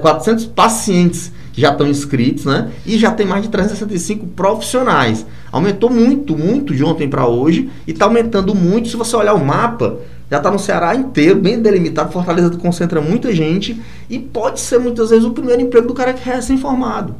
400 0.00 0.46
pacientes 0.46 1.32
já 1.56 1.70
estão 1.70 1.86
inscritos, 1.86 2.44
né? 2.44 2.70
E 2.84 2.98
já 2.98 3.12
tem 3.12 3.26
mais 3.26 3.42
de 3.42 3.48
365 3.48 4.26
profissionais. 4.28 5.24
Aumentou 5.52 5.88
muito, 5.88 6.36
muito 6.36 6.74
de 6.74 6.82
ontem 6.82 7.08
para 7.08 7.26
hoje 7.26 7.70
e 7.86 7.92
está 7.92 8.06
aumentando 8.06 8.54
muito. 8.54 8.88
Se 8.88 8.96
você 8.96 9.14
olhar 9.14 9.34
o 9.34 9.44
mapa, 9.44 9.98
já 10.30 10.38
está 10.38 10.50
no 10.50 10.58
Ceará 10.58 10.94
inteiro, 10.96 11.38
bem 11.40 11.60
delimitado. 11.60 12.12
Fortaleza 12.12 12.50
concentra 12.56 13.00
muita 13.00 13.32
gente 13.32 13.80
e 14.10 14.18
pode 14.18 14.60
ser 14.60 14.78
muitas 14.78 15.10
vezes 15.10 15.24
o 15.24 15.30
primeiro 15.30 15.62
emprego 15.62 15.86
do 15.86 15.94
cara 15.94 16.12
que 16.12 16.28
é 16.28 16.34
recém-formado. 16.34 17.14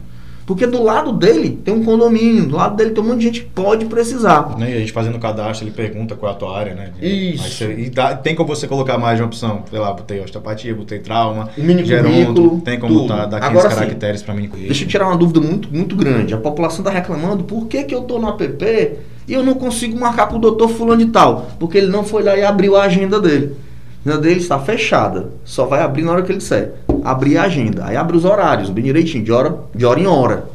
Porque 0.47 0.67
do 0.67 0.83
lado 0.83 1.13
dele 1.13 1.59
tem 1.65 1.73
um 1.73 1.83
condomínio, 1.83 2.47
do 2.47 2.57
lado 2.57 2.77
dele 2.77 2.91
tem 2.91 3.03
um 3.03 3.07
monte 3.07 3.19
de 3.19 3.25
gente 3.25 3.41
que 3.43 3.51
pode 3.51 3.87
precisar. 3.87 4.59
Né, 4.59 4.73
e 4.73 4.75
a 4.75 4.79
gente 4.81 4.93
fazendo 4.93 5.17
o 5.17 5.21
cadastro, 5.21 5.67
ele 5.67 5.75
pergunta 5.75 6.15
qual 6.15 6.33
é 6.33 6.35
a 6.35 6.39
tua 6.39 6.59
área, 6.59 6.75
né? 6.75 6.91
Isso. 7.01 7.49
Você, 7.49 7.73
e 7.73 7.91
dá, 7.91 8.15
tem 8.15 8.35
como 8.35 8.49
você 8.49 8.69
colocar 8.69 8.99
mais 8.99 9.17
de 9.17 9.23
uma 9.23 9.29
opção. 9.29 9.63
Sei 9.71 9.79
lá, 9.79 9.93
botei 9.93 10.21
osteopatia, 10.21 10.75
botei 10.75 10.99
trauma, 10.99 11.49
o 11.57 11.63
mini 11.63 11.85
geronto, 11.85 12.61
tem 12.65 12.79
como 12.79 13.01
botar, 13.01 13.27
dar 13.27 13.41
15 13.41 13.51
Agora, 13.51 13.75
caracteres 13.75 14.23
para 14.23 14.35
mim. 14.35 14.51
Deixa 14.55 14.85
eu 14.85 14.89
tirar 14.89 15.07
uma 15.07 15.17
dúvida 15.17 15.41
muito, 15.41 15.69
muito 15.73 15.97
grande. 15.97 16.35
A 16.35 16.39
população 16.39 16.81
está 16.81 16.91
reclamando, 16.91 17.45
por 17.45 17.67
que, 17.67 17.85
que 17.85 17.95
eu 17.95 18.01
estou 18.01 18.21
no 18.21 18.29
app 18.29 18.45
E 19.27 19.33
eu 19.33 19.43
não 19.43 19.55
consigo 19.55 19.99
marcar 19.99 20.29
com 20.29 20.37
o 20.37 20.41
doutor 20.41 20.69
fulano 20.69 21.05
de 21.05 21.11
tal, 21.11 21.49
porque 21.59 21.79
ele 21.79 21.89
não 21.89 22.05
foi 22.05 22.23
lá 22.23 22.37
e 22.37 22.45
abriu 22.45 22.77
a 22.77 22.83
agenda 22.83 23.19
dele. 23.19 23.57
A 24.05 24.11
agenda 24.11 24.21
dele 24.21 24.41
está 24.41 24.59
fechada. 24.59 25.31
Só 25.45 25.65
vai 25.65 25.83
abrir 25.83 26.03
na 26.03 26.13
hora 26.13 26.23
que 26.23 26.31
ele 26.31 26.39
disser. 26.39 26.75
Abrir 27.05 27.37
a 27.37 27.43
agenda. 27.43 27.85
Aí 27.85 27.97
abre 27.97 28.17
os 28.17 28.25
horários, 28.25 28.71
bem 28.71 28.83
direitinho, 28.83 29.23
de 29.23 29.31
hora, 29.31 29.57
de 29.75 29.85
hora 29.85 30.01
em 30.01 30.07
hora. 30.07 30.49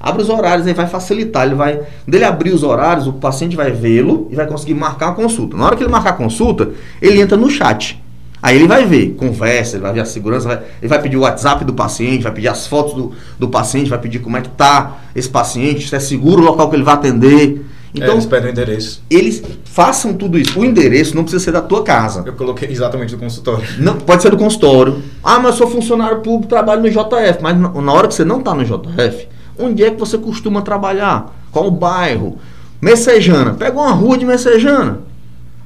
Abre 0.00 0.20
os 0.20 0.28
horários, 0.28 0.66
aí 0.66 0.74
vai 0.74 0.88
facilitar. 0.88 1.46
Ele 1.46 1.54
vai. 1.54 1.80
Dele 2.06 2.24
abrir 2.24 2.50
os 2.50 2.64
horários, 2.64 3.06
o 3.06 3.12
paciente 3.12 3.54
vai 3.54 3.70
vê-lo 3.70 4.26
e 4.30 4.34
vai 4.34 4.46
conseguir 4.46 4.74
marcar 4.74 5.10
a 5.10 5.12
consulta. 5.12 5.56
Na 5.56 5.64
hora 5.64 5.76
que 5.76 5.82
ele 5.84 5.90
marcar 5.90 6.10
a 6.10 6.14
consulta, 6.14 6.70
ele 7.00 7.20
entra 7.20 7.36
no 7.36 7.48
chat. 7.48 8.02
Aí 8.42 8.56
ele 8.56 8.66
vai 8.66 8.84
ver, 8.84 9.14
conversa, 9.14 9.76
ele 9.76 9.84
vai 9.84 9.92
ver 9.92 10.00
a 10.00 10.04
segurança, 10.04 10.48
vai, 10.48 10.60
ele 10.80 10.88
vai 10.88 11.00
pedir 11.00 11.16
o 11.16 11.20
WhatsApp 11.20 11.64
do 11.64 11.72
paciente, 11.72 12.24
vai 12.24 12.32
pedir 12.32 12.48
as 12.48 12.66
fotos 12.66 12.94
do, 12.94 13.12
do 13.38 13.48
paciente, 13.48 13.88
vai 13.88 14.00
pedir 14.00 14.18
como 14.18 14.36
é 14.36 14.40
que 14.40 14.48
tá 14.48 14.98
esse 15.14 15.28
paciente, 15.28 15.88
se 15.88 15.94
é 15.94 16.00
seguro 16.00 16.42
o 16.42 16.44
local 16.44 16.68
que 16.68 16.74
ele 16.74 16.82
vai 16.82 16.94
atender. 16.94 17.64
Então, 17.94 18.08
é, 18.08 18.12
eles 18.12 18.26
pedem 18.26 18.48
o 18.48 18.52
endereço. 18.52 19.02
Eles 19.10 19.42
façam 19.64 20.14
tudo 20.14 20.38
isso. 20.38 20.58
O 20.58 20.64
endereço 20.64 21.14
não 21.14 21.24
precisa 21.24 21.44
ser 21.44 21.52
da 21.52 21.60
tua 21.60 21.82
casa. 21.82 22.22
Eu 22.24 22.32
coloquei 22.32 22.70
exatamente 22.70 23.14
do 23.14 23.18
consultório. 23.18 23.66
Não, 23.78 23.96
pode 23.96 24.22
ser 24.22 24.30
do 24.30 24.38
consultório. 24.38 25.02
Ah, 25.22 25.38
mas 25.38 25.52
eu 25.52 25.58
sou 25.58 25.66
funcionário 25.70 26.20
público, 26.20 26.48
trabalho 26.48 26.80
no 26.80 26.90
JF. 26.90 27.42
Mas 27.42 27.58
na 27.58 27.92
hora 27.92 28.08
que 28.08 28.14
você 28.14 28.24
não 28.24 28.38
está 28.38 28.54
no 28.54 28.64
JF, 28.64 29.28
onde 29.58 29.84
é 29.84 29.90
que 29.90 30.00
você 30.00 30.16
costuma 30.16 30.62
trabalhar? 30.62 31.36
Qual 31.50 31.66
o 31.66 31.70
bairro? 31.70 32.38
Messejana. 32.80 33.54
Pega 33.54 33.78
uma 33.78 33.92
rua 33.92 34.16
de 34.16 34.24
Messejana. 34.24 35.00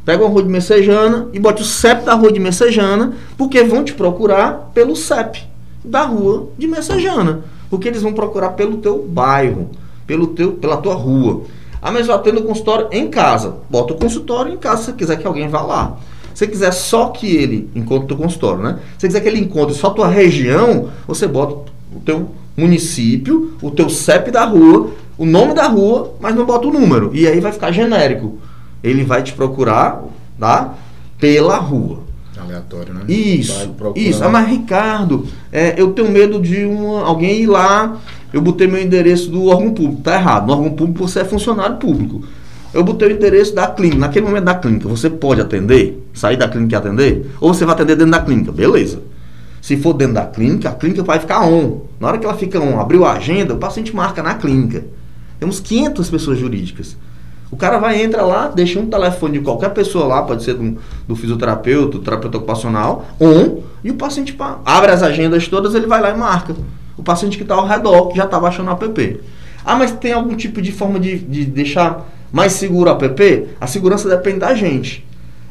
Pega 0.04 0.22
uma 0.22 0.30
rua 0.30 0.42
de 0.42 0.48
Messejana 0.48 1.28
e 1.32 1.38
bote 1.40 1.62
o 1.62 1.64
CEP 1.64 2.04
da 2.04 2.14
rua 2.14 2.32
de 2.32 2.38
Messejana, 2.38 3.14
porque 3.36 3.62
vão 3.64 3.82
te 3.82 3.92
procurar 3.92 4.70
pelo 4.74 4.94
CEP 4.94 5.42
da 5.84 6.02
rua 6.02 6.48
de 6.58 6.66
Messejana. 6.66 7.40
Porque 7.70 7.88
eles 7.88 8.02
vão 8.02 8.12
procurar 8.12 8.50
pelo 8.50 8.76
teu 8.76 9.04
bairro, 9.08 9.70
pelo 10.06 10.28
teu, 10.28 10.52
pela 10.52 10.76
tua 10.76 10.94
rua. 10.94 11.42
Ah, 11.80 11.92
mas 11.92 12.08
eu 12.08 12.14
atendo 12.14 12.40
o 12.40 12.44
consultório 12.44 12.88
em 12.90 13.08
casa. 13.08 13.56
Bota 13.68 13.92
o 13.92 13.96
consultório 13.96 14.52
em 14.52 14.56
casa 14.56 14.78
se 14.78 14.84
você 14.86 14.92
quiser 14.92 15.16
que 15.18 15.26
alguém 15.26 15.48
vá 15.48 15.62
lá. 15.62 15.96
Se 16.34 16.40
você 16.40 16.46
quiser 16.46 16.72
só 16.72 17.08
que 17.08 17.34
ele 17.34 17.70
encontre 17.74 18.12
o 18.14 18.16
consultório, 18.16 18.62
né? 18.62 18.78
Se 18.98 19.00
você 19.00 19.06
quiser 19.08 19.20
que 19.20 19.28
ele 19.28 19.40
encontre 19.40 19.74
só 19.74 19.88
a 19.88 19.94
tua 19.94 20.08
região, 20.08 20.88
você 21.06 21.26
bota 21.26 21.70
o 21.94 22.00
teu 22.04 22.30
município, 22.56 23.56
o 23.62 23.70
teu 23.70 23.88
CEP 23.88 24.30
da 24.30 24.44
rua, 24.44 24.90
o 25.16 25.24
nome 25.24 25.54
da 25.54 25.66
rua, 25.66 26.14
mas 26.20 26.34
não 26.34 26.44
bota 26.44 26.68
o 26.68 26.72
número. 26.72 27.10
E 27.14 27.26
aí 27.26 27.40
vai 27.40 27.52
ficar 27.52 27.72
genérico 27.72 28.38
ele 28.86 29.02
vai 29.02 29.22
te 29.22 29.32
procurar, 29.32 30.02
tá? 30.38 30.74
Pela 31.18 31.56
rua. 31.56 32.04
Aleatório, 32.38 32.92
né? 32.92 33.00
Isso, 33.08 33.74
isso. 33.96 34.22
Ah, 34.22 34.28
mas 34.28 34.48
Ricardo, 34.48 35.26
é, 35.50 35.74
eu 35.80 35.92
tenho 35.92 36.10
medo 36.10 36.38
de 36.38 36.64
uma, 36.64 37.02
alguém 37.04 37.40
ir 37.40 37.46
lá, 37.46 37.96
eu 38.32 38.40
botei 38.40 38.66
meu 38.66 38.82
endereço 38.82 39.30
do 39.30 39.46
órgão 39.46 39.72
público, 39.72 40.02
tá 40.02 40.14
errado. 40.14 40.46
No 40.46 40.52
órgão 40.52 40.70
público 40.70 41.06
você 41.06 41.20
é 41.20 41.24
funcionário 41.24 41.76
público. 41.76 42.22
Eu 42.74 42.84
botei 42.84 43.08
o 43.08 43.12
endereço 43.12 43.54
da 43.54 43.66
clínica. 43.66 44.00
Naquele 44.00 44.26
momento 44.26 44.44
da 44.44 44.54
clínica, 44.54 44.88
você 44.88 45.08
pode 45.08 45.40
atender? 45.40 46.06
Sair 46.12 46.36
da 46.36 46.48
clínica 46.48 46.74
e 46.74 46.78
atender? 46.78 47.30
Ou 47.40 47.54
você 47.54 47.64
vai 47.64 47.74
atender 47.74 47.96
dentro 47.96 48.12
da 48.12 48.20
clínica? 48.20 48.52
Beleza. 48.52 49.00
Se 49.62 49.76
for 49.76 49.94
dentro 49.94 50.14
da 50.14 50.26
clínica, 50.26 50.68
a 50.68 50.72
clínica 50.72 51.02
vai 51.02 51.18
ficar 51.18 51.46
on. 51.46 51.82
Na 51.98 52.08
hora 52.08 52.18
que 52.18 52.26
ela 52.26 52.36
fica 52.36 52.60
on, 52.60 52.78
abriu 52.78 53.04
a 53.04 53.12
agenda, 53.12 53.54
o 53.54 53.56
paciente 53.56 53.94
marca 53.96 54.22
na 54.22 54.34
clínica. 54.34 54.84
Temos 55.40 55.60
500 55.60 56.10
pessoas 56.10 56.38
jurídicas. 56.38 56.96
O 57.50 57.56
cara 57.56 57.78
vai, 57.78 58.02
entra 58.02 58.22
lá, 58.22 58.48
deixa 58.48 58.78
um 58.78 58.86
telefone 58.86 59.38
de 59.38 59.44
qualquer 59.44 59.70
pessoa 59.70 60.04
lá, 60.04 60.22
pode 60.22 60.42
ser 60.42 60.54
do, 60.54 60.78
do 61.06 61.14
fisioterapeuta, 61.14 61.98
do 61.98 62.00
terapeuta 62.00 62.38
ocupacional, 62.38 63.06
um, 63.20 63.62
e 63.84 63.90
o 63.90 63.94
paciente 63.94 64.32
pá, 64.32 64.58
abre 64.64 64.90
as 64.90 65.02
agendas 65.02 65.46
todas, 65.46 65.74
ele 65.74 65.86
vai 65.86 66.00
lá 66.00 66.10
e 66.10 66.16
marca. 66.16 66.56
O 66.96 67.02
paciente 67.02 67.36
que 67.36 67.42
está 67.42 67.54
ao 67.54 67.66
redor, 67.66 68.12
já 68.14 68.24
está 68.24 68.38
baixando 68.38 68.70
o 68.70 68.74
app. 68.74 69.20
Ah, 69.64 69.76
mas 69.76 69.92
tem 69.92 70.12
algum 70.12 70.34
tipo 70.34 70.62
de 70.62 70.72
forma 70.72 70.98
de, 70.98 71.18
de 71.18 71.44
deixar 71.44 72.08
mais 72.32 72.52
seguro 72.52 72.90
o 72.90 73.04
app? 73.04 73.48
A 73.60 73.66
segurança 73.66 74.08
depende 74.08 74.38
da 74.40 74.54
gente. 74.54 75.04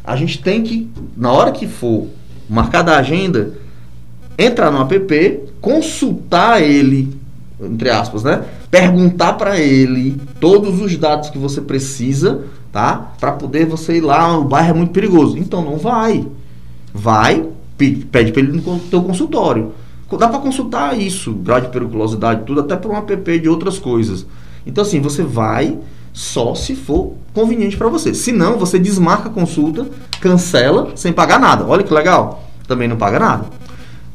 A 0.04 0.16
gente 0.16 0.41
tem 0.41 0.64
que, 0.64 0.89
na 1.16 1.32
hora 1.32 1.52
que 1.52 1.68
for 1.68 2.08
marcar 2.50 2.88
a 2.88 2.98
agenda, 2.98 3.54
entrar 4.38 4.72
no 4.72 4.82
app, 4.82 5.39
consultar 5.60 6.62
ele, 6.62 7.16
entre 7.60 7.89
aspas, 7.89 8.24
né? 8.24 8.43
perguntar 8.76 9.34
para 9.34 9.58
ele 9.58 10.20
todos 10.38 10.82
os 10.82 10.98
dados 10.98 11.30
que 11.30 11.38
você 11.38 11.62
precisa, 11.62 12.43
tá? 12.74 13.14
Para 13.18 13.32
poder 13.32 13.66
você 13.66 13.96
ir 13.96 14.02
lá, 14.02 14.38
o 14.38 14.43
bairro 14.43 14.72
é 14.72 14.74
muito 14.74 14.91
perigoso. 14.91 15.38
Então 15.38 15.64
não 15.64 15.78
vai. 15.78 16.28
Vai, 16.93 17.46
pede 17.78 18.34
para 18.34 18.41
ele 18.41 18.52
no 18.52 18.80
teu 18.80 19.02
consultório. 19.02 19.72
Dá 20.12 20.28
para 20.28 20.39
consultar 20.39 20.97
isso, 20.99 21.34
grau 21.34 21.60
de 21.60 21.70
periculosidade, 21.70 22.43
tudo, 22.45 22.62
até 22.62 22.76
por 22.76 22.91
um 22.91 22.95
app 22.95 23.39
de 23.39 23.49
outras 23.49 23.80
coisas. 23.80 24.26
Então 24.66 24.84
assim, 24.84 25.01
você 25.01 25.24
vai 25.24 25.78
só 26.14 26.56
se 26.56 26.76
for 26.76 27.14
conveniente 27.34 27.76
para 27.76 27.89
você. 27.89 28.14
Se 28.14 28.32
não, 28.32 28.58
você 28.58 28.80
desmarca 28.80 29.28
a 29.28 29.32
consulta, 29.32 29.88
cancela 30.22 30.91
sem 30.95 31.12
pagar 31.12 31.39
nada. 31.39 31.66
Olha 31.66 31.84
que 31.84 31.93
legal. 31.93 32.49
Também 32.68 32.88
não 32.88 32.95
paga 32.95 33.20
nada. 33.20 33.45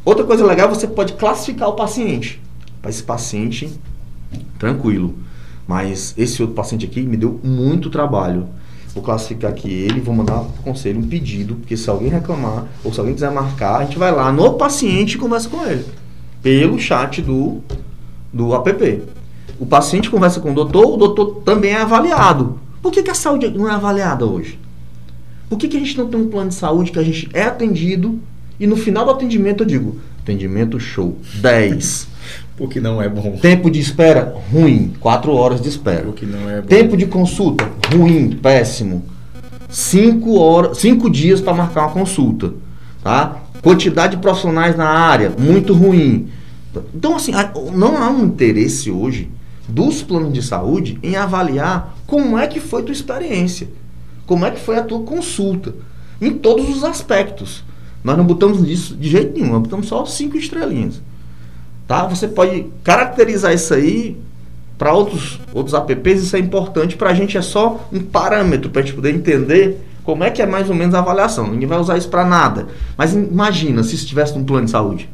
Outra 0.05 0.25
coisa 0.25 0.47
legal, 0.47 0.69
você 0.69 0.87
pode 0.87 1.13
classificar 1.13 1.69
o 1.69 1.75
paciente. 1.75 2.41
Para 2.81 2.91
esse 2.91 3.03
paciente 3.03 3.79
tranquilo. 4.59 5.15
Mas 5.69 6.15
esse 6.17 6.41
outro 6.41 6.57
paciente 6.57 6.87
aqui 6.87 7.03
me 7.03 7.17
deu 7.17 7.39
muito 7.45 7.91
trabalho. 7.91 8.49
Vou 8.95 9.03
classificar 9.03 9.51
aqui 9.51 9.71
ele, 9.71 10.01
vou 10.01 10.15
mandar 10.15 10.41
para 10.41 10.61
o 10.61 10.65
conselho 10.65 10.99
um 10.99 11.07
pedido, 11.07 11.55
porque 11.57 11.77
se 11.77 11.89
alguém 11.89 12.09
reclamar 12.09 12.67
ou 12.83 12.93
se 12.93 12.99
alguém 12.99 13.15
quiser 13.15 13.31
marcar, 13.31 13.77
a 13.77 13.85
gente 13.85 13.99
vai 13.99 14.11
lá 14.11 14.33
no 14.33 14.55
paciente 14.55 15.15
e 15.15 15.19
conversa 15.19 15.49
com 15.49 15.65
ele. 15.65 15.85
Pelo 16.43 16.79
chat 16.79 17.23
do, 17.23 17.61
do 18.33 18.55
app. 18.55 19.03
O 19.59 19.67
paciente 19.67 20.11
conversa 20.11 20.41
com 20.41 20.51
o 20.51 20.55
doutor, 20.55 20.95
o 20.95 20.97
doutor 20.97 21.43
também 21.45 21.73
é 21.73 21.81
avaliado. 21.81 22.59
Por 22.83 22.91
que, 22.91 23.03
que 23.03 23.11
a 23.11 23.15
saúde 23.15 23.49
não 23.51 23.69
é 23.69 23.73
avaliada 23.73 24.25
hoje? 24.25 24.59
Por 25.49 25.59
que, 25.59 25.69
que 25.69 25.77
a 25.77 25.81
gente 25.81 25.99
não 25.99 26.09
tem 26.09 26.21
um 26.21 26.29
plano 26.29 26.49
de 26.49 26.55
saúde 26.55 26.91
que 26.91 26.99
a 26.99 27.03
gente 27.03 27.29
é 27.33 27.43
atendido 27.43 28.19
e 28.59 28.67
no 28.67 28.77
final 28.77 29.05
do 29.05 29.11
atendimento 29.11 29.63
eu 29.63 29.67
digo, 29.67 30.01
atendimento 30.21 30.79
show, 30.79 31.17
10. 31.41 32.09
O 32.61 32.69
que 32.69 32.79
não 32.79 33.01
é 33.01 33.09
bom. 33.09 33.39
Tempo 33.41 33.71
de 33.71 33.81
espera, 33.81 34.37
ruim. 34.53 34.93
Quatro 35.01 35.33
horas 35.33 35.63
de 35.63 35.69
espera. 35.71 36.07
O 36.07 36.13
que 36.13 36.27
não 36.27 36.51
é 36.51 36.61
bom. 36.61 36.67
Tempo 36.67 36.95
de 36.95 37.07
consulta, 37.07 37.67
ruim, 37.91 38.33
péssimo. 38.33 39.03
Cinco, 39.71 40.39
horas, 40.39 40.77
cinco 40.77 41.09
dias 41.09 41.41
para 41.41 41.55
marcar 41.55 41.87
uma 41.87 41.93
consulta. 41.93 42.53
Tá? 43.03 43.39
Quantidade 43.63 44.17
de 44.17 44.23
profissionais 44.23 44.77
na 44.77 44.87
área, 44.87 45.33
muito 45.39 45.73
ruim. 45.73 46.29
Então, 46.95 47.17
assim, 47.17 47.33
não 47.73 47.97
há 47.97 48.11
um 48.11 48.27
interesse 48.27 48.91
hoje 48.91 49.31
dos 49.67 50.03
planos 50.03 50.33
de 50.35 50.43
saúde 50.43 50.99
em 51.03 51.17
avaliar 51.17 51.97
como 52.07 52.39
é 52.39 52.47
que 52.47 52.61
foi 52.61 52.83
tua 52.83 52.93
experiência. 52.93 53.69
Como 54.27 54.45
é 54.45 54.51
que 54.51 54.61
foi 54.61 54.77
a 54.77 54.83
tua 54.83 55.01
consulta. 55.01 55.75
Em 56.21 56.33
todos 56.33 56.69
os 56.69 56.85
aspectos. 56.85 57.65
Nós 58.05 58.19
não 58.19 58.25
botamos 58.25 58.69
isso 58.69 58.95
de 58.95 59.09
jeito 59.09 59.33
nenhum, 59.33 59.53
nós 59.53 59.63
botamos 59.63 59.87
só 59.87 60.05
cinco 60.05 60.37
estrelinhas. 60.37 61.01
Tá? 61.91 62.07
Você 62.07 62.29
pode 62.29 62.67
caracterizar 62.85 63.53
isso 63.53 63.75
aí 63.75 64.17
para 64.79 64.93
outros, 64.93 65.41
outros 65.53 65.75
apps, 65.75 66.23
isso 66.23 66.37
é 66.37 66.39
importante. 66.39 66.95
Para 66.95 67.11
a 67.11 67.15
gente 67.15 67.37
é 67.37 67.43
só 67.43 67.85
um 67.93 67.99
parâmetro 67.99 68.71
para 68.71 68.81
a 68.81 68.85
gente 68.85 68.95
poder 68.95 69.13
entender 69.13 69.85
como 70.05 70.23
é 70.23 70.31
que 70.31 70.41
é 70.41 70.47
mais 70.47 70.71
ou 70.71 70.77
menos 70.77 70.95
a 70.95 71.01
avaliação. 71.01 71.49
Ninguém 71.51 71.67
vai 71.67 71.81
usar 71.81 71.99
isso 71.99 72.09
para 72.09 72.25
nada. 72.25 72.69
Mas 72.97 73.13
imagina 73.13 73.83
se 73.83 73.97
estivesse 73.97 74.39
num 74.39 74.45
plano 74.45 74.67
de 74.67 74.71
saúde. 74.71 75.11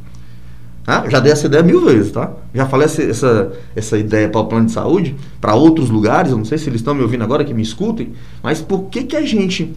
Tá? 0.84 1.08
Já 1.08 1.18
dei 1.18 1.32
essa 1.32 1.46
ideia 1.46 1.62
mil 1.62 1.82
vezes, 1.82 2.12
tá? 2.12 2.30
Já 2.52 2.66
falei 2.66 2.84
essa, 2.84 3.02
essa, 3.02 3.52
essa 3.74 3.96
ideia 3.96 4.28
para 4.28 4.42
o 4.42 4.44
plano 4.44 4.66
de 4.66 4.72
saúde, 4.72 5.16
para 5.40 5.54
outros 5.54 5.88
lugares, 5.88 6.30
eu 6.30 6.36
não 6.36 6.44
sei 6.44 6.58
se 6.58 6.68
eles 6.68 6.82
estão 6.82 6.94
me 6.94 7.00
ouvindo 7.00 7.24
agora, 7.24 7.42
que 7.42 7.54
me 7.54 7.62
escutem, 7.62 8.12
mas 8.42 8.60
por 8.60 8.90
que, 8.90 9.04
que 9.04 9.16
a 9.16 9.24
gente 9.24 9.74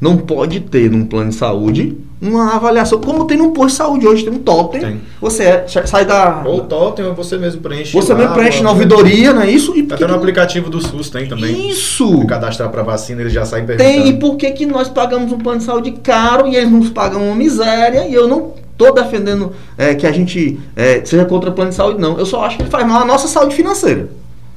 não 0.00 0.16
pode 0.16 0.60
ter 0.60 0.90
num 0.90 1.04
plano 1.06 1.30
de 1.30 1.36
saúde 1.36 1.96
uma 2.20 2.54
avaliação, 2.54 3.00
como 3.00 3.26
tem 3.26 3.36
num 3.36 3.52
posto 3.52 3.70
de 3.70 3.76
saúde 3.76 4.06
hoje, 4.06 4.24
tem 4.24 4.32
um 4.32 4.38
totem. 4.38 4.80
Tem. 4.80 5.00
Você 5.20 5.42
é, 5.42 5.66
sai 5.66 6.04
da. 6.06 6.42
Ou 6.44 6.58
o 6.58 6.60
totem, 6.62 7.04
ou 7.04 7.14
você 7.14 7.36
mesmo 7.36 7.60
preenche. 7.60 7.92
Você 7.92 8.12
lá, 8.12 8.20
mesmo 8.20 8.34
preenche 8.34 8.62
na 8.62 8.70
ouvidoria, 8.70 9.32
não 9.32 9.42
é 9.42 9.50
isso? 9.50 9.76
E 9.76 9.86
Até 9.90 10.06
no 10.06 10.14
aplicativo 10.14 10.70
do 10.70 10.80
SUS 10.80 11.10
tem 11.10 11.26
também. 11.26 11.68
Isso! 11.68 12.24
cadastrar 12.26 12.70
para 12.70 12.82
vacina, 12.82 13.20
ele 13.20 13.30
já 13.30 13.44
sai 13.44 13.62
perguntando. 13.62 13.90
Tem, 13.90 14.08
e 14.08 14.12
por 14.14 14.36
que, 14.36 14.50
que 14.52 14.64
nós 14.64 14.88
pagamos 14.88 15.32
um 15.32 15.38
plano 15.38 15.58
de 15.58 15.64
saúde 15.64 15.92
caro 16.02 16.46
e 16.46 16.56
eles 16.56 16.70
nos 16.70 16.90
pagam 16.90 17.26
uma 17.26 17.34
miséria? 17.34 18.06
E 18.08 18.14
eu 18.14 18.26
não 18.26 18.54
estou 18.72 18.92
defendendo 18.92 19.52
é, 19.76 19.94
que 19.94 20.06
a 20.06 20.12
gente 20.12 20.58
é, 20.74 21.04
seja 21.04 21.24
contra 21.24 21.50
o 21.50 21.52
plano 21.52 21.70
de 21.70 21.76
saúde, 21.76 22.00
não. 22.00 22.18
Eu 22.18 22.26
só 22.26 22.44
acho 22.44 22.56
que 22.56 22.62
ele 22.62 22.70
faz 22.70 22.86
mal 22.86 23.02
à 23.02 23.04
nossa 23.04 23.28
saúde 23.28 23.54
financeira. 23.54 24.08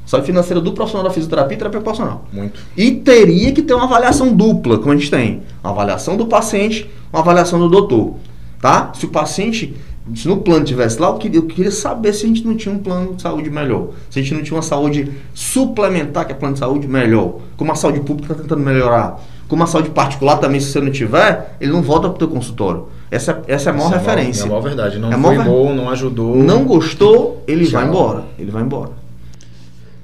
Saúde 0.07 0.25
financeira 0.25 0.61
do 0.61 0.71
profissional 0.71 1.05
da 1.05 1.13
fisioterapia 1.13 1.55
e 1.55 1.57
terapia 1.57 1.79
ocupacional. 1.81 2.23
Muito. 2.31 2.61
E 2.77 2.91
teria 2.91 3.51
que 3.51 3.61
ter 3.61 3.73
uma 3.73 3.83
avaliação 3.83 4.33
dupla, 4.33 4.77
como 4.77 4.93
a 4.93 4.95
gente 4.95 5.11
tem. 5.11 5.43
Uma 5.61 5.73
avaliação 5.73 6.15
do 6.15 6.25
paciente, 6.27 6.89
uma 7.11 7.21
avaliação 7.21 7.59
do 7.59 7.67
doutor. 7.67 8.15
Tá? 8.61 8.93
Se 8.95 9.05
o 9.05 9.09
paciente, 9.09 9.75
se 10.15 10.25
no 10.29 10.37
plano 10.37 10.63
tivesse 10.63 10.97
lá, 10.97 11.09
eu 11.09 11.15
queria, 11.15 11.39
eu 11.39 11.45
queria 11.45 11.71
saber 11.71 12.13
se 12.13 12.23
a 12.23 12.29
gente 12.29 12.47
não 12.47 12.55
tinha 12.55 12.73
um 12.73 12.79
plano 12.79 13.15
de 13.15 13.21
saúde 13.21 13.49
melhor. 13.49 13.89
Se 14.09 14.17
a 14.17 14.21
gente 14.21 14.33
não 14.33 14.41
tinha 14.41 14.55
uma 14.55 14.63
saúde 14.63 15.11
suplementar, 15.33 16.25
que 16.25 16.31
é 16.31 16.35
plano 16.35 16.53
de 16.53 16.59
saúde 16.61 16.87
melhor. 16.87 17.39
Como 17.57 17.69
a 17.69 17.75
saúde 17.75 17.99
pública 17.99 18.31
está 18.31 18.43
tentando 18.43 18.61
melhorar. 18.61 19.19
Como 19.49 19.61
a 19.61 19.67
saúde 19.67 19.89
particular 19.89 20.37
também, 20.37 20.61
se 20.61 20.71
você 20.71 20.79
não 20.79 20.89
tiver, 20.89 21.57
ele 21.59 21.73
não 21.73 21.81
volta 21.81 22.07
para 22.07 22.15
o 22.15 22.17
teu 22.19 22.29
consultório. 22.29 22.87
Essa, 23.11 23.41
essa 23.45 23.69
é 23.69 23.73
a 23.73 23.75
maior 23.75 23.87
essa 23.87 23.97
referência. 23.97 24.43
É 24.43 24.45
a 24.45 24.47
maior 24.47 24.61
verdade. 24.61 24.99
Não 24.99 25.11
é 25.11 25.17
foi 25.17 25.37
bom, 25.43 25.73
não 25.73 25.89
ajudou. 25.89 26.33
Não 26.33 26.63
gostou, 26.63 27.43
ele 27.45 27.65
vai 27.65 27.85
embora. 27.85 28.23
Ele 28.39 28.51
vai 28.51 28.63
embora. 28.63 28.96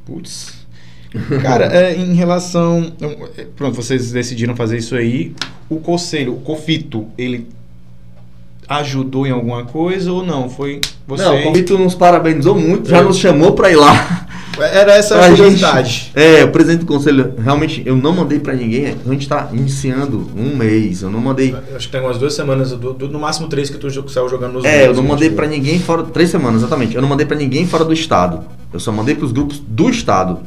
Putz. 0.06 0.64
Cara, 1.42 1.66
é, 1.66 1.96
em 1.96 2.14
relação. 2.14 2.92
É, 3.38 3.46
pronto, 3.56 3.76
vocês 3.76 4.12
decidiram 4.12 4.56
fazer 4.56 4.78
isso 4.78 4.96
aí. 4.96 5.34
O 5.70 5.78
conselho, 5.78 6.34
o 6.34 6.42
COFITO, 6.42 7.08
ele 7.18 7.48
ajudou 8.68 9.28
em 9.28 9.32
alguma 9.32 9.66
coisa 9.66 10.12
ou 10.12 10.26
não? 10.26 10.50
Foi 10.50 10.82
você. 11.08 11.24
Não, 11.24 11.40
o 11.40 11.44
COFITO 11.44 11.78
nos 11.78 11.96
parabenizou 11.96 12.56
muito, 12.56 12.90
já 12.90 13.02
nos 13.02 13.18
chamou 13.18 13.54
para 13.54 13.72
ir 13.72 13.76
lá. 13.76 14.28
Era 14.60 14.94
essa 14.94 15.20
a 15.20 15.30
curiosidade. 15.30 16.12
É, 16.14 16.44
o 16.44 16.52
presidente 16.52 16.82
do 16.82 16.86
conselho, 16.86 17.34
realmente, 17.42 17.82
eu 17.86 17.96
não 17.96 18.14
mandei 18.14 18.40
para 18.40 18.54
ninguém. 18.54 18.96
A 19.06 19.12
gente 19.12 19.24
está 19.24 19.50
iniciando 19.52 20.30
um 20.38 20.56
mês. 20.56 21.02
Eu 21.02 21.10
não 21.10 21.20
mandei. 21.20 21.56
acho 21.76 21.88
que 21.88 21.92
tem 21.92 22.02
umas 22.02 22.18
duas 22.18 22.34
semanas, 22.34 22.72
do, 22.72 22.94
do, 22.94 23.08
no 23.10 23.20
máximo 23.20 23.48
três 23.48 23.70
que 23.70 23.78
tu 23.78 23.90
saiu 24.10 24.30
jogando 24.30 24.54
nos 24.54 24.66
É, 24.66 24.88
eu 24.88 24.94
não 24.94 25.04
mandei 25.04 25.32
para 25.32 25.48
ninguém 25.48 25.80
fora. 25.80 26.04
Três 26.04 26.30
semanas, 26.30 26.62
exatamente. 26.62 26.96
Eu 26.96 27.02
não 27.02 27.10
mandei 27.10 27.26
para 27.26 27.36
ninguém 27.36 27.66
fora 27.66 27.84
do 27.84 27.94
estado. 27.94 28.44
Eu 28.74 28.80
só 28.80 28.92
mandei 28.92 29.16
para 29.16 29.26
os 29.26 29.32
grupos 29.32 29.60
do 29.60 29.90
estado. 29.90 30.40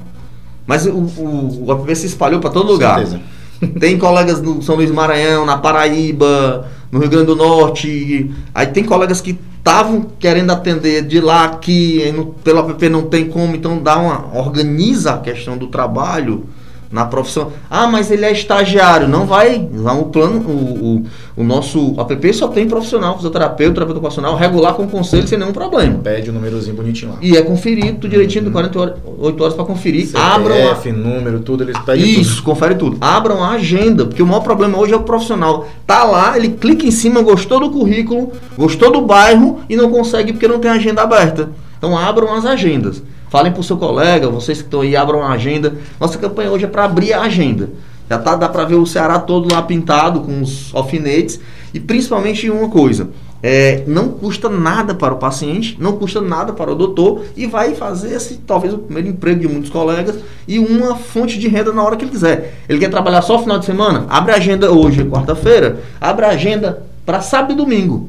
Mas 0.66 0.85
o, 0.85 0.91
o, 0.91 1.66
o 1.66 1.72
app 1.72 1.97
se 1.97 2.07
espalhou 2.07 2.41
para 2.41 2.51
todo 2.51 2.72
lugar. 2.72 2.99
Certeza. 2.99 3.20
Tem 3.81 3.97
colegas 3.97 4.43
no 4.43 4.61
São 4.61 4.74
Luís 4.74 4.91
Maranhão, 4.91 5.47
na 5.47 5.57
Paraíba, 5.57 6.68
no 6.91 6.99
Rio 6.99 7.09
Grande 7.09 7.27
do 7.27 7.37
Norte. 7.37 8.31
Aí 8.55 8.66
tem 8.66 8.85
colegas 8.85 9.20
que 9.20 9.39
estavam 9.59 10.07
querendo 10.18 10.51
atender 10.51 11.03
de 11.07 11.20
lá 11.20 11.45
aqui, 11.45 12.03
pelo 12.45 12.59
app 12.70 12.89
não 12.89 13.03
tem 13.05 13.29
como, 13.29 13.57
então 13.57 13.83
dá 13.83 13.97
uma 13.99 14.39
organiza 14.39 15.14
a 15.14 15.18
questão 15.18 15.57
do 15.57 15.68
trabalho 15.68 16.45
na 16.91 17.05
profissão. 17.05 17.53
Ah, 17.68 17.87
mas 17.87 18.11
ele 18.11 18.24
é 18.24 18.32
estagiário. 18.32 19.09
Não 19.09 19.26
vai. 19.26 19.68
O 19.99 20.05
plano, 20.07 20.41
o, 20.41 20.97
o, 20.97 21.43
o 21.43 21.45
nosso 21.45 21.95
app 21.99 22.32
só 22.32 22.49
tem 22.49 22.68
profissional, 22.68 23.16
fisioterapeuta, 23.16 23.74
terapeuta 23.74 23.99
ocupacional, 23.99 24.37
regular 24.37 24.74
com 24.74 24.87
conselho 24.87 25.26
sem 25.26 25.39
nenhum 25.39 25.53
problema. 25.53 25.99
Pede 26.03 26.30
o 26.30 26.32
númerozinho 26.32 26.76
bonitinho 26.76 27.12
lá. 27.12 27.18
E 27.20 27.37
é 27.37 27.43
conferido 27.43 27.99
tudo 27.99 28.09
direitinho, 28.09 28.47
uhum. 28.47 28.53
48 28.53 29.43
horas 29.43 29.55
para 29.55 29.64
conferir. 29.64 30.07
CPF, 30.07 30.24
Abram 30.24 30.57
a... 30.57 30.93
número, 30.93 31.41
tudo, 31.41 31.64
eles 31.64 31.78
pedem 31.80 32.20
Isso, 32.20 32.37
tudo. 32.37 32.45
confere 32.45 32.74
tudo. 32.74 32.97
Abram 33.01 33.43
a 33.43 33.51
agenda, 33.51 34.05
porque 34.05 34.22
o 34.22 34.26
maior 34.26 34.41
problema 34.41 34.78
hoje 34.78 34.93
é 34.93 34.97
o 34.97 35.03
profissional. 35.03 35.68
Tá 35.87 36.05
lá, 36.05 36.37
ele 36.37 36.51
clica 36.51 36.87
em 36.87 36.91
cima, 36.91 37.20
gostou 37.22 37.61
do 37.61 37.70
currículo, 37.70 38.32
gostou 38.57 38.91
do 38.91 39.03
bairro 39.03 39.61
e 39.68 39.76
não 39.76 39.91
consegue 39.91 40.32
porque 40.32 40.49
não 40.49 40.59
tem 40.59 40.70
agenda 40.70 41.03
aberta. 41.03 41.51
Então 41.78 41.97
abram 41.97 42.32
as 42.34 42.45
agendas. 42.45 43.03
Falem 43.29 43.53
para 43.53 43.61
o 43.61 43.64
seu 43.64 43.77
colega, 43.77 44.29
vocês 44.29 44.59
que 44.59 44.64
estão 44.64 44.81
aí, 44.81 44.97
abram 44.97 45.22
a 45.22 45.31
agenda. 45.31 45.74
Nossa 46.01 46.18
campanha 46.18 46.51
hoje 46.51 46.64
é 46.64 46.68
para 46.68 46.85
abrir 46.85 47.12
a 47.12 47.22
agenda. 47.22 47.70
Já 48.09 48.18
tá, 48.18 48.37
dá 48.37 48.49
para 48.49 48.64
ver 48.64 48.77
o 48.77 48.87
Ceará 48.87 49.18
todo 49.18 49.53
lá 49.53 49.62
pintado 49.62 50.20
com 50.20 50.41
os 50.41 50.70
alfinetes. 50.74 51.41
E 51.74 51.81
principalmente 51.81 52.49
uma 52.49 52.68
coisa, 52.68 53.11
é, 53.43 53.83
não 53.87 54.09
custa 54.09 54.49
nada 54.49 54.95
para 54.95 55.12
o 55.12 55.18
paciente, 55.18 55.77
não 55.79 55.97
custa 55.97 56.20
nada 56.20 56.53
para 56.53 56.72
o 56.72 56.74
doutor 56.74 57.22
e 57.37 57.47
vai 57.47 57.74
fazer 57.74 58.14
esse, 58.14 58.37
talvez 58.39 58.72
o 58.72 58.79
primeiro 58.79 59.09
emprego 59.09 59.41
de 59.41 59.49
muitos 59.49 59.70
colegas 59.70 60.16
e 60.49 60.59
uma 60.59 60.97
fonte 60.97 61.39
de 61.39 61.49
renda 61.49 61.72
na 61.72 61.83
hora 61.83 61.97
que 61.97 62.05
ele 62.05 62.12
quiser. 62.12 62.62
Ele 62.68 62.79
quer 62.79 62.89
trabalhar 62.89 63.22
só 63.22 63.39
final 63.39 63.59
de 63.59 63.66
semana? 63.66 64.07
Abre 64.09 64.33
a 64.33 64.37
agenda 64.37 64.72
hoje, 64.72 65.05
quarta-feira, 65.05 65.81
abre 66.01 66.24
a 66.24 66.31
agenda 66.31 66.83
para 67.05 67.20
sábado 67.20 67.53
e 67.53 67.57
domingo. 67.57 68.09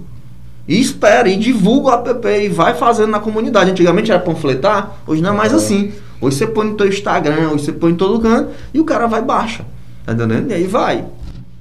E 0.68 0.80
espera, 0.80 1.30
e 1.30 1.38
divulga 1.38 1.90
o 1.90 1.94
app 1.94 2.28
e 2.28 2.50
vai 2.50 2.76
fazendo 2.76 3.10
na 3.10 3.20
comunidade. 3.20 3.72
Antigamente 3.72 4.12
era 4.12 4.20
panfletar, 4.20 4.98
hoje 5.08 5.22
não 5.22 5.30
é 5.34 5.34
mais 5.34 5.54
assim. 5.54 5.94
Hoje 6.20 6.36
você 6.36 6.48
põe 6.48 6.68
no 6.68 6.76
teu 6.76 6.88
Instagram, 6.88 7.52
hoje 7.52 7.66
você 7.66 7.72
põe 7.72 7.92
em 7.92 7.96
todo 7.96 8.20
canto 8.20 8.52
e 8.74 8.80
o 8.80 8.84
cara 8.84 9.08
vai 9.08 9.22
baixa. 9.22 9.66
Tá 10.06 10.14
entendendo? 10.14 10.50
E 10.50 10.54
aí 10.54 10.66
vai. 10.66 11.06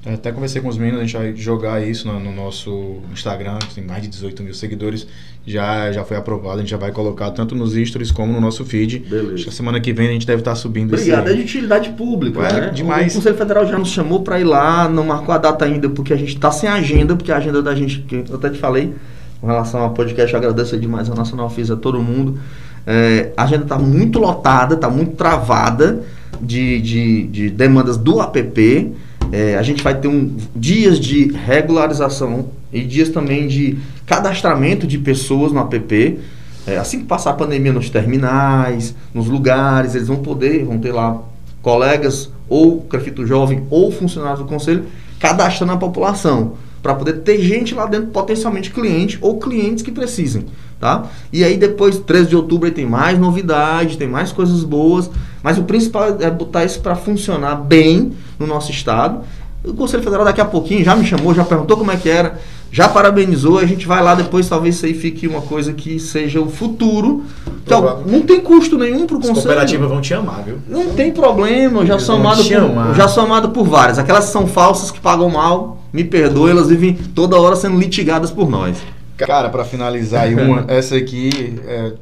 Eu 0.04 0.14
até 0.14 0.30
conversei 0.30 0.62
com 0.62 0.68
os 0.68 0.78
meninos, 0.78 1.00
a 1.00 1.04
gente 1.04 1.16
vai 1.16 1.36
jogar 1.36 1.84
isso 1.84 2.06
no, 2.06 2.20
no, 2.20 2.32
nosso 2.32 3.00
Instagram, 3.12 3.58
que 3.58 3.74
tem 3.74 3.84
mais 3.84 4.02
de 4.02 4.08
18 4.08 4.40
mil 4.42 4.54
seguidores. 4.54 5.06
Já, 5.46 5.92
já 5.92 6.04
foi 6.04 6.16
aprovado, 6.16 6.56
a 6.56 6.58
gente 6.58 6.70
já 6.70 6.76
vai 6.76 6.90
colocar 6.90 7.30
tanto 7.30 7.54
nos 7.54 7.74
stories 7.74 8.10
como 8.10 8.32
no 8.32 8.40
nosso 8.40 8.64
feed. 8.64 8.98
Beleza. 8.98 9.52
Semana 9.52 9.80
que 9.80 9.92
vem 9.92 10.08
a 10.08 10.12
gente 10.12 10.26
deve 10.26 10.40
estar 10.40 10.56
subindo 10.56 10.92
Obrigado, 10.92 11.28
esse... 11.28 11.34
é 11.34 11.36
de 11.36 11.42
utilidade 11.42 11.90
pública. 11.90 12.40
É, 12.40 12.60
né? 12.62 12.70
demais. 12.70 13.12
O 13.12 13.18
Conselho 13.18 13.36
Federal 13.36 13.64
já 13.64 13.78
nos 13.78 13.90
chamou 13.90 14.22
para 14.22 14.40
ir 14.40 14.44
lá, 14.44 14.88
não 14.88 15.04
marcou 15.04 15.32
a 15.32 15.38
data 15.38 15.64
ainda, 15.64 15.88
porque 15.88 16.12
a 16.12 16.16
gente 16.16 16.34
está 16.34 16.50
sem 16.50 16.68
agenda, 16.68 17.14
porque 17.14 17.30
a 17.30 17.36
agenda 17.36 17.62
da 17.62 17.76
gente, 17.76 18.00
que 18.00 18.24
eu 18.28 18.34
até 18.34 18.50
te 18.50 18.58
falei, 18.58 18.92
com 19.40 19.46
relação 19.46 19.82
ao 19.82 19.90
podcast, 19.90 20.32
eu 20.32 20.38
agradeço 20.38 20.76
demais 20.76 21.08
a 21.08 21.14
Nacional 21.14 21.48
Fiz 21.48 21.70
a 21.70 21.76
todo 21.76 22.02
mundo. 22.02 22.40
É, 22.84 23.32
a 23.36 23.44
agenda 23.44 23.62
está 23.62 23.78
muito 23.78 24.18
lotada, 24.18 24.74
está 24.74 24.90
muito 24.90 25.14
travada 25.14 26.02
de, 26.40 26.80
de, 26.80 27.26
de 27.28 27.50
demandas 27.50 27.96
do 27.96 28.20
app. 28.20 28.92
É, 29.32 29.56
a 29.56 29.62
gente 29.62 29.82
vai 29.82 29.94
ter 29.98 30.08
um, 30.08 30.36
dias 30.54 31.00
de 31.00 31.32
regularização 31.32 32.46
e 32.72 32.82
dias 32.82 33.08
também 33.08 33.46
de 33.46 33.78
cadastramento 34.04 34.86
de 34.86 34.98
pessoas 34.98 35.52
no 35.52 35.60
app. 35.60 36.18
É, 36.66 36.78
assim 36.78 36.98
que 36.98 37.04
passar 37.04 37.30
a 37.30 37.34
pandemia 37.34 37.72
nos 37.72 37.90
terminais, 37.90 38.94
nos 39.14 39.26
lugares, 39.28 39.94
eles 39.94 40.08
vão 40.08 40.16
poder, 40.16 40.64
vão 40.64 40.78
ter 40.78 40.92
lá 40.92 41.20
colegas 41.62 42.30
ou 42.48 42.80
grafito 42.88 43.26
jovem 43.26 43.64
ou 43.70 43.90
funcionários 43.90 44.40
do 44.40 44.46
conselho 44.46 44.84
cadastrando 45.18 45.72
a 45.72 45.76
população 45.76 46.54
para 46.82 46.94
poder 46.94 47.14
ter 47.14 47.40
gente 47.40 47.74
lá 47.74 47.86
dentro 47.86 48.08
potencialmente 48.08 48.70
cliente 48.70 49.18
ou 49.20 49.38
clientes 49.40 49.82
que 49.82 49.90
precisem, 49.90 50.46
tá? 50.78 51.06
E 51.32 51.42
aí 51.42 51.56
depois 51.56 51.98
13 51.98 52.28
de 52.28 52.36
outubro 52.36 52.70
tem 52.70 52.86
mais 52.86 53.18
novidade, 53.18 53.98
tem 53.98 54.06
mais 54.06 54.30
coisas 54.30 54.62
boas, 54.62 55.10
mas 55.42 55.58
o 55.58 55.64
principal 55.64 56.16
é 56.20 56.30
botar 56.30 56.64
isso 56.64 56.80
para 56.80 56.94
funcionar 56.94 57.56
bem 57.56 58.12
no 58.38 58.46
nosso 58.46 58.70
estado. 58.70 59.20
O 59.64 59.74
Conselho 59.74 60.02
Federal 60.02 60.24
daqui 60.24 60.40
a 60.40 60.44
pouquinho 60.44 60.84
já 60.84 60.94
me 60.94 61.04
chamou, 61.04 61.34
já 61.34 61.44
perguntou 61.44 61.76
como 61.76 61.90
é 61.90 61.96
que 61.96 62.08
era, 62.08 62.38
já 62.70 62.88
parabenizou, 62.88 63.58
a 63.58 63.64
gente 63.64 63.86
vai 63.86 64.02
lá 64.02 64.14
depois, 64.14 64.48
talvez 64.48 64.76
isso 64.76 64.86
aí 64.86 64.94
fique 64.94 65.26
uma 65.26 65.40
coisa 65.40 65.72
que 65.72 65.98
seja 65.98 66.40
o 66.40 66.48
futuro. 66.48 67.24
Então, 67.64 68.02
não 68.06 68.20
tem 68.20 68.40
custo 68.40 68.78
nenhum 68.78 69.06
para 69.06 69.16
o 69.16 69.18
Conselho. 69.18 69.38
As 69.38 69.44
cooperativas 69.44 69.88
vão 69.88 70.00
te 70.00 70.14
amar, 70.14 70.44
viu? 70.44 70.58
Não 70.68 70.92
tem 70.92 71.10
problema, 71.10 71.80
eu 71.80 71.86
já 71.86 71.98
sou 71.98 72.14
amado 72.14 72.44
por, 72.44 72.94
já 72.94 73.08
sou 73.08 73.24
amado 73.24 73.48
por 73.48 73.64
várias. 73.64 73.98
Aquelas 73.98 74.26
são 74.26 74.46
falsas 74.46 74.90
que 74.92 75.00
pagam 75.00 75.28
mal, 75.28 75.82
me 75.92 76.04
perdoe, 76.04 76.50
elas 76.50 76.68
vivem 76.68 76.94
toda 76.94 77.40
hora 77.40 77.56
sendo 77.56 77.78
litigadas 77.78 78.30
por 78.30 78.48
nós. 78.48 78.76
Cara, 79.16 79.48
para 79.48 79.64
finalizar 79.64 80.24
aí 80.24 80.34
uma, 80.34 80.64
essa 80.68 80.96
aqui, 80.96 81.58
é, 81.66 81.92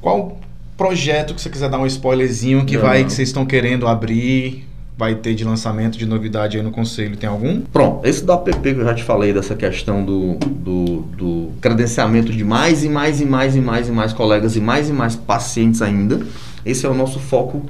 qual 0.00 0.38
projeto 0.76 1.34
que 1.34 1.40
você 1.40 1.50
quiser 1.50 1.68
dar 1.68 1.78
um 1.78 1.86
spoilerzinho 1.86 2.64
que 2.64 2.76
não, 2.76 2.82
vai 2.82 3.00
não. 3.00 3.06
que 3.06 3.12
vocês 3.12 3.28
estão 3.28 3.44
querendo 3.44 3.88
abrir? 3.88 4.69
Vai 5.00 5.14
ter 5.14 5.34
de 5.34 5.44
lançamento 5.44 5.96
de 5.96 6.04
novidade 6.04 6.58
aí 6.58 6.62
no 6.62 6.70
conselho? 6.70 7.16
Tem 7.16 7.26
algum? 7.26 7.62
Pronto, 7.62 8.06
esse 8.06 8.22
do 8.22 8.34
app 8.34 8.52
que 8.52 8.68
eu 8.68 8.84
já 8.84 8.92
te 8.92 9.02
falei, 9.02 9.32
dessa 9.32 9.54
questão 9.54 10.04
do, 10.04 10.34
do, 10.34 10.96
do 11.16 11.48
credenciamento 11.58 12.30
de 12.30 12.44
mais 12.44 12.84
e 12.84 12.88
mais 12.90 13.18
e 13.18 13.24
mais 13.24 13.56
e 13.56 13.62
mais 13.62 13.88
e 13.88 13.92
mais 13.92 14.12
colegas 14.12 14.56
e 14.56 14.60
mais 14.60 14.90
e 14.90 14.92
mais 14.92 15.16
pacientes 15.16 15.80
ainda. 15.80 16.20
Esse 16.66 16.84
é 16.84 16.88
o 16.90 16.92
nosso 16.92 17.18
foco, 17.18 17.62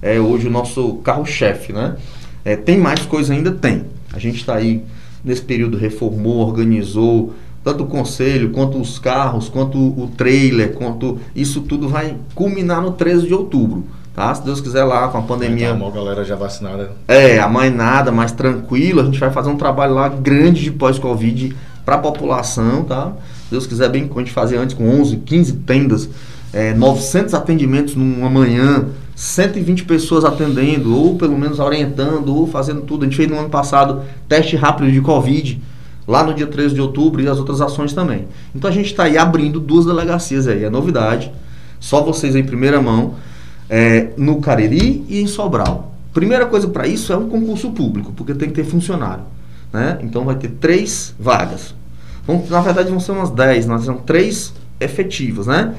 é 0.00 0.18
hoje 0.18 0.46
o 0.46 0.50
nosso 0.50 0.94
carro-chefe, 1.04 1.74
né? 1.74 1.94
É, 2.42 2.56
tem 2.56 2.78
mais 2.78 3.04
coisa 3.04 3.34
ainda? 3.34 3.52
Tem. 3.52 3.84
A 4.10 4.18
gente 4.18 4.36
está 4.36 4.54
aí 4.54 4.82
nesse 5.22 5.42
período 5.42 5.76
reformou, 5.76 6.38
organizou, 6.38 7.34
tanto 7.62 7.84
o 7.84 7.86
conselho, 7.86 8.48
quanto 8.48 8.80
os 8.80 8.98
carros, 8.98 9.50
quanto 9.50 9.76
o 9.76 10.10
trailer, 10.16 10.72
quanto 10.72 11.18
isso 11.36 11.60
tudo 11.60 11.86
vai 11.86 12.16
culminar 12.34 12.80
no 12.80 12.92
13 12.92 13.26
de 13.26 13.34
outubro. 13.34 13.84
Tá? 14.18 14.34
Se 14.34 14.44
Deus 14.44 14.60
quiser 14.60 14.82
lá 14.82 15.06
com 15.06 15.18
a 15.18 15.22
pandemia. 15.22 15.70
Então, 15.70 15.86
a 15.86 15.90
galera 15.92 16.24
já 16.24 16.34
vacinada. 16.34 16.90
É, 17.06 17.38
amanhã 17.38 17.70
nada, 17.70 18.10
mais 18.10 18.32
tranquilo. 18.32 19.00
A 19.00 19.04
gente 19.04 19.20
vai 19.20 19.30
fazer 19.30 19.48
um 19.48 19.56
trabalho 19.56 19.94
lá 19.94 20.08
grande 20.08 20.60
de 20.60 20.72
pós-Covid 20.72 21.54
para 21.84 21.94
a 21.94 21.98
população, 21.98 22.82
tá? 22.82 23.12
Se 23.44 23.52
Deus 23.52 23.64
quiser, 23.64 23.88
bem 23.88 24.08
como 24.08 24.18
a 24.18 24.24
gente 24.24 24.32
fazia 24.32 24.58
antes, 24.58 24.74
com 24.74 24.88
11, 24.88 25.18
15 25.18 25.52
tendas, 25.58 26.10
é, 26.52 26.74
900 26.74 27.32
atendimentos 27.32 27.94
numa 27.94 28.28
manhã, 28.28 28.86
120 29.14 29.84
pessoas 29.84 30.24
atendendo, 30.24 30.96
ou 30.96 31.14
pelo 31.14 31.38
menos 31.38 31.60
orientando, 31.60 32.34
ou 32.34 32.48
fazendo 32.48 32.80
tudo. 32.80 33.02
A 33.02 33.04
gente 33.04 33.16
fez 33.16 33.30
no 33.30 33.38
ano 33.38 33.48
passado 33.48 34.02
teste 34.28 34.56
rápido 34.56 34.90
de 34.90 35.00
Covid 35.00 35.62
lá 36.08 36.24
no 36.24 36.34
dia 36.34 36.48
13 36.48 36.74
de 36.74 36.80
outubro 36.80 37.22
e 37.22 37.28
as 37.28 37.38
outras 37.38 37.60
ações 37.60 37.92
também. 37.92 38.26
Então 38.52 38.68
a 38.68 38.74
gente 38.74 38.86
está 38.86 39.04
aí 39.04 39.16
abrindo 39.16 39.60
duas 39.60 39.86
delegacias 39.86 40.48
aí, 40.48 40.64
é 40.64 40.70
novidade, 40.70 41.30
só 41.78 42.02
vocês 42.02 42.34
em 42.34 42.42
primeira 42.42 42.82
mão, 42.82 43.14
é, 43.68 44.10
no 44.16 44.40
Cariri 44.40 45.04
e 45.08 45.20
em 45.20 45.26
Sobral. 45.26 45.94
Primeira 46.12 46.46
coisa 46.46 46.68
para 46.68 46.86
isso 46.86 47.12
é 47.12 47.16
um 47.16 47.28
concurso 47.28 47.70
público, 47.70 48.12
porque 48.12 48.34
tem 48.34 48.48
que 48.48 48.54
ter 48.54 48.64
funcionário. 48.64 49.24
Né? 49.72 49.98
Então 50.02 50.24
vai 50.24 50.36
ter 50.36 50.48
três 50.48 51.14
vagas. 51.18 51.74
Vão, 52.26 52.44
na 52.48 52.60
verdade 52.60 52.90
vão 52.90 53.00
ser 53.00 53.12
umas 53.12 53.30
10, 53.30 53.66
nós 53.66 53.84
são 53.84 53.96
três 53.96 54.52
efetivas, 54.80 55.46
né? 55.46 55.74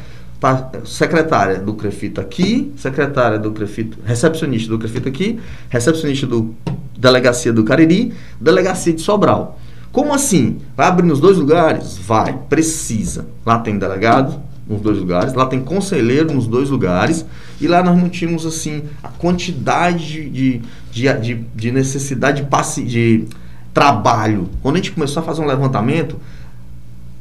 secretária 0.85 1.59
do 1.59 1.73
Crefito 1.73 2.21
aqui, 2.21 2.71
secretária 2.77 3.37
do 3.37 3.51
Crefito, 3.51 3.97
recepcionista 4.05 4.69
do 4.69 4.79
Crefito 4.79 5.09
aqui, 5.09 5.37
recepcionista 5.69 6.25
do 6.25 6.55
Delegacia 6.97 7.51
do 7.51 7.63
Cariri, 7.65 8.13
Delegacia 8.39 8.93
de 8.93 9.01
Sobral. 9.01 9.59
Como 9.91 10.13
assim? 10.13 10.59
Vai 10.77 10.87
abrir 10.87 11.05
nos 11.05 11.19
dois 11.19 11.37
lugares? 11.37 11.97
Vai, 11.97 12.37
precisa. 12.47 13.25
Lá 13.45 13.59
tem 13.59 13.77
delegado 13.77 14.39
nos 14.69 14.79
dois 14.81 14.99
lugares, 14.99 15.33
lá 15.33 15.47
tem 15.47 15.59
conselheiro 15.59 16.31
nos 16.31 16.45
dois 16.45 16.69
lugares, 16.69 17.25
e 17.59 17.67
lá 17.67 17.83
nós 17.83 17.97
não 17.97 18.07
tínhamos 18.07 18.45
assim 18.45 18.83
a 19.01 19.07
quantidade 19.07 20.29
de, 20.29 20.61
de, 20.91 21.13
de, 21.19 21.35
de 21.55 21.71
necessidade 21.71 22.47
de, 22.47 22.83
de 22.85 23.25
trabalho. 23.73 24.47
Quando 24.61 24.75
a 24.75 24.77
gente 24.77 24.91
começou 24.91 25.21
a 25.21 25.25
fazer 25.25 25.41
um 25.41 25.47
levantamento, 25.47 26.17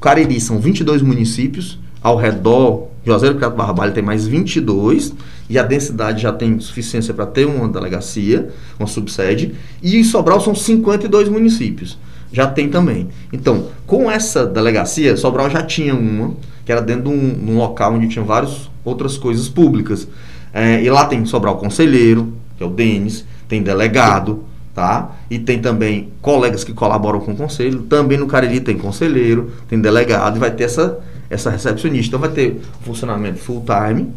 Cariri 0.00 0.40
são 0.40 0.60
22 0.60 1.02
municípios, 1.02 1.78
ao 2.02 2.16
redor, 2.16 2.88
Juazeiro 3.04 3.34
do 3.34 3.40
Barra 3.40 3.54
Barbalho 3.54 3.92
tem 3.92 4.02
mais 4.02 4.26
22, 4.26 5.14
e 5.48 5.58
a 5.58 5.62
densidade 5.62 6.22
já 6.22 6.32
tem 6.32 6.60
suficiência 6.60 7.14
para 7.14 7.26
ter 7.26 7.46
uma 7.46 7.68
delegacia, 7.68 8.50
uma 8.78 8.86
subsede, 8.86 9.54
e 9.82 9.96
em 9.96 10.04
Sobral 10.04 10.40
são 10.40 10.54
52 10.54 11.28
municípios. 11.28 11.98
Já 12.30 12.46
tem 12.46 12.68
também. 12.68 13.08
Então, 13.32 13.68
com 13.86 14.10
essa 14.10 14.46
delegacia, 14.46 15.16
Sobral 15.16 15.48
já 15.48 15.62
tinha 15.62 15.94
uma, 15.94 16.34
que 16.68 16.72
era 16.72 16.82
dentro 16.82 17.04
de 17.04 17.08
um, 17.08 17.52
um 17.52 17.56
local 17.56 17.94
onde 17.94 18.08
tinha 18.08 18.22
várias 18.22 18.68
outras 18.84 19.16
coisas 19.16 19.48
públicas. 19.48 20.06
É, 20.52 20.82
e 20.82 20.90
lá 20.90 21.06
tem 21.06 21.24
Sobral 21.24 21.56
Conselheiro, 21.56 22.30
que 22.58 22.62
é 22.62 22.66
o 22.66 22.68
Denis, 22.68 23.24
tem 23.48 23.62
delegado, 23.62 24.44
tá? 24.74 25.12
E 25.30 25.38
tem 25.38 25.60
também 25.60 26.10
colegas 26.20 26.64
que 26.64 26.74
colaboram 26.74 27.20
com 27.20 27.32
o 27.32 27.34
conselho. 27.34 27.84
Também 27.84 28.18
no 28.18 28.26
Cariri 28.26 28.60
tem 28.60 28.76
conselheiro, 28.76 29.50
tem 29.66 29.80
delegado 29.80 30.36
e 30.36 30.38
vai 30.38 30.50
ter 30.50 30.64
essa, 30.64 30.98
essa 31.30 31.48
recepcionista. 31.48 32.08
Então 32.08 32.20
vai 32.20 32.28
ter 32.28 32.60
funcionamento 32.82 33.38
full 33.38 33.64
time. 33.64 34.12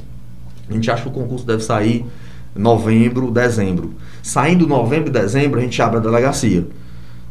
A 0.70 0.74
gente 0.74 0.92
acha 0.92 1.04
que 1.04 1.08
o 1.08 1.12
concurso 1.14 1.46
deve 1.46 1.64
sair 1.64 2.06
novembro, 2.54 3.32
dezembro. 3.32 3.94
Saindo 4.22 4.68
novembro 4.68 5.08
e 5.08 5.14
dezembro, 5.14 5.58
a 5.58 5.64
gente 5.64 5.82
abre 5.82 6.00
a 6.00 6.02
delegacia. 6.02 6.68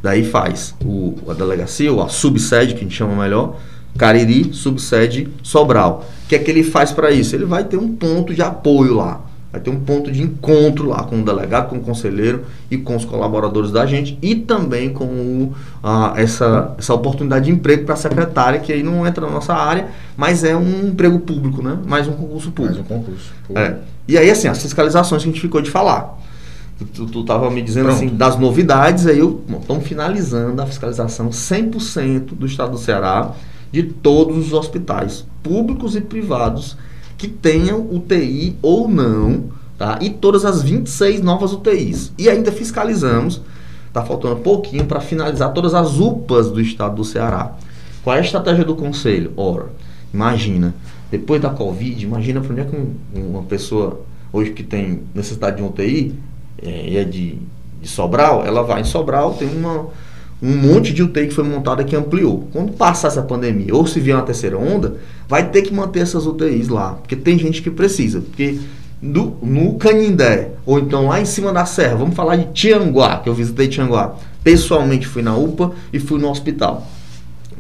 Daí 0.02 0.24
faz 0.24 0.74
o, 0.82 1.14
a 1.28 1.34
delegacia, 1.34 1.92
ou 1.92 2.02
a 2.02 2.08
subsede, 2.08 2.72
que 2.72 2.80
a 2.80 2.84
gente 2.84 2.96
chama 2.96 3.22
melhor, 3.22 3.58
Cariri, 3.96 4.52
subsede 4.52 5.28
Sobral. 5.42 6.04
O 6.24 6.28
que 6.28 6.34
é 6.34 6.38
que 6.38 6.50
ele 6.50 6.62
faz 6.62 6.92
para 6.92 7.10
isso? 7.10 7.34
Ele 7.34 7.44
vai 7.44 7.64
ter 7.64 7.76
um 7.76 7.94
ponto 7.94 8.34
de 8.34 8.42
apoio 8.42 8.94
lá. 8.94 9.20
Vai 9.52 9.60
ter 9.60 9.70
um 9.70 9.80
ponto 9.80 10.12
de 10.12 10.22
encontro 10.22 10.88
lá 10.88 11.02
com 11.02 11.20
o 11.20 11.24
delegado, 11.24 11.70
com 11.70 11.76
o 11.76 11.80
conselheiro 11.80 12.44
e 12.70 12.76
com 12.76 12.94
os 12.94 13.04
colaboradores 13.04 13.72
da 13.72 13.84
gente 13.84 14.16
e 14.22 14.36
também 14.36 14.90
com 14.90 15.04
o, 15.04 15.54
essa, 16.14 16.72
essa 16.78 16.94
oportunidade 16.94 17.46
de 17.46 17.50
emprego 17.50 17.84
para 17.84 17.94
a 17.94 17.96
secretária, 17.96 18.60
que 18.60 18.72
aí 18.72 18.80
não 18.80 19.04
entra 19.04 19.26
na 19.26 19.32
nossa 19.32 19.52
área, 19.52 19.88
mas 20.16 20.44
é 20.44 20.56
um 20.56 20.86
emprego 20.86 21.18
público, 21.18 21.62
né? 21.62 21.76
Mais 21.84 22.06
um 22.06 22.12
concurso 22.12 22.52
público. 22.52 22.78
Mais 22.78 22.90
um 22.90 23.04
concurso. 23.04 23.32
É. 23.56 23.74
E 24.06 24.16
aí, 24.16 24.30
assim, 24.30 24.46
as 24.46 24.62
fiscalizações 24.62 25.22
que 25.22 25.28
a 25.28 25.32
gente 25.32 25.40
ficou 25.40 25.60
de 25.60 25.70
falar. 25.70 26.16
Tu, 26.94 27.06
tu 27.06 27.24
tava 27.24 27.50
me 27.50 27.60
dizendo 27.60 27.86
Pronto. 27.86 27.96
assim, 27.96 28.08
das 28.08 28.38
novidades, 28.38 29.06
aí 29.06 29.18
eu 29.18 29.44
estamos 29.60 29.84
finalizando 29.86 30.62
a 30.62 30.66
fiscalização 30.66 31.28
100% 31.28 32.34
do 32.34 32.46
estado 32.46 32.70
do 32.70 32.78
Ceará 32.78 33.32
de 33.72 33.84
todos 33.84 34.46
os 34.46 34.52
hospitais, 34.52 35.24
públicos 35.42 35.94
e 35.94 36.00
privados, 36.00 36.76
que 37.16 37.28
tenham 37.28 37.86
UTI 37.90 38.56
ou 38.62 38.88
não, 38.88 39.44
tá? 39.78 39.98
E 40.00 40.10
todas 40.10 40.44
as 40.44 40.62
26 40.62 41.22
novas 41.22 41.52
UTIs. 41.52 42.12
E 42.18 42.28
ainda 42.28 42.50
fiscalizamos, 42.50 43.40
tá 43.92 44.04
faltando 44.04 44.36
pouquinho 44.36 44.86
para 44.86 45.00
finalizar 45.00 45.52
todas 45.52 45.74
as 45.74 45.98
UPAs 45.98 46.50
do 46.50 46.60
estado 46.60 46.96
do 46.96 47.04
Ceará. 47.04 47.54
Qual 48.02 48.16
é 48.16 48.20
a 48.20 48.22
estratégia 48.22 48.64
do 48.64 48.74
conselho? 48.74 49.32
Ora, 49.36 49.66
imagina, 50.12 50.74
depois 51.10 51.40
da 51.40 51.50
Covid, 51.50 52.02
imagina 52.04 52.40
para 52.40 52.52
onde 52.52 52.60
é 52.60 52.64
que 52.64 52.76
uma 53.14 53.42
pessoa 53.42 54.00
hoje 54.32 54.52
que 54.52 54.62
tem 54.62 55.02
necessidade 55.14 55.56
de 55.56 55.62
um 55.62 55.66
UTI 55.66 56.14
é, 56.62 56.96
é 56.96 57.04
de, 57.04 57.38
de 57.80 57.88
Sobral, 57.88 58.44
ela 58.44 58.62
vai 58.62 58.80
em 58.80 58.84
Sobral, 58.84 59.34
tem 59.34 59.48
uma, 59.48 59.88
um 60.42 60.56
monte 60.56 60.92
de 60.92 61.02
UTI 61.02 61.26
que 61.26 61.34
foi 61.34 61.44
montada 61.44 61.84
que 61.84 61.94
ampliou. 61.94 62.48
Quando 62.52 62.72
passar 62.72 63.08
essa 63.08 63.22
pandemia, 63.22 63.74
ou 63.74 63.86
se 63.86 64.00
vier 64.00 64.16
uma 64.16 64.24
terceira 64.24 64.56
onda, 64.56 64.96
vai 65.28 65.50
ter 65.50 65.62
que 65.62 65.74
manter 65.74 66.00
essas 66.00 66.26
UTIs 66.26 66.68
lá, 66.68 66.94
porque 66.94 67.14
tem 67.14 67.38
gente 67.38 67.60
que 67.60 67.70
precisa. 67.70 68.20
Porque 68.20 68.58
do, 69.02 69.36
no 69.42 69.74
Canindé, 69.74 70.52
ou 70.64 70.78
então 70.78 71.06
lá 71.06 71.20
em 71.20 71.24
cima 71.24 71.52
da 71.52 71.64
serra, 71.64 71.96
vamos 71.96 72.14
falar 72.14 72.36
de 72.36 72.52
Tianguá, 72.52 73.18
que 73.18 73.28
eu 73.28 73.34
visitei 73.34 73.68
Tianguá. 73.68 74.14
Pessoalmente 74.42 75.06
fui 75.06 75.22
na 75.22 75.36
UPA 75.36 75.72
e 75.92 75.98
fui 75.98 76.18
no 76.18 76.30
hospital. 76.30 76.86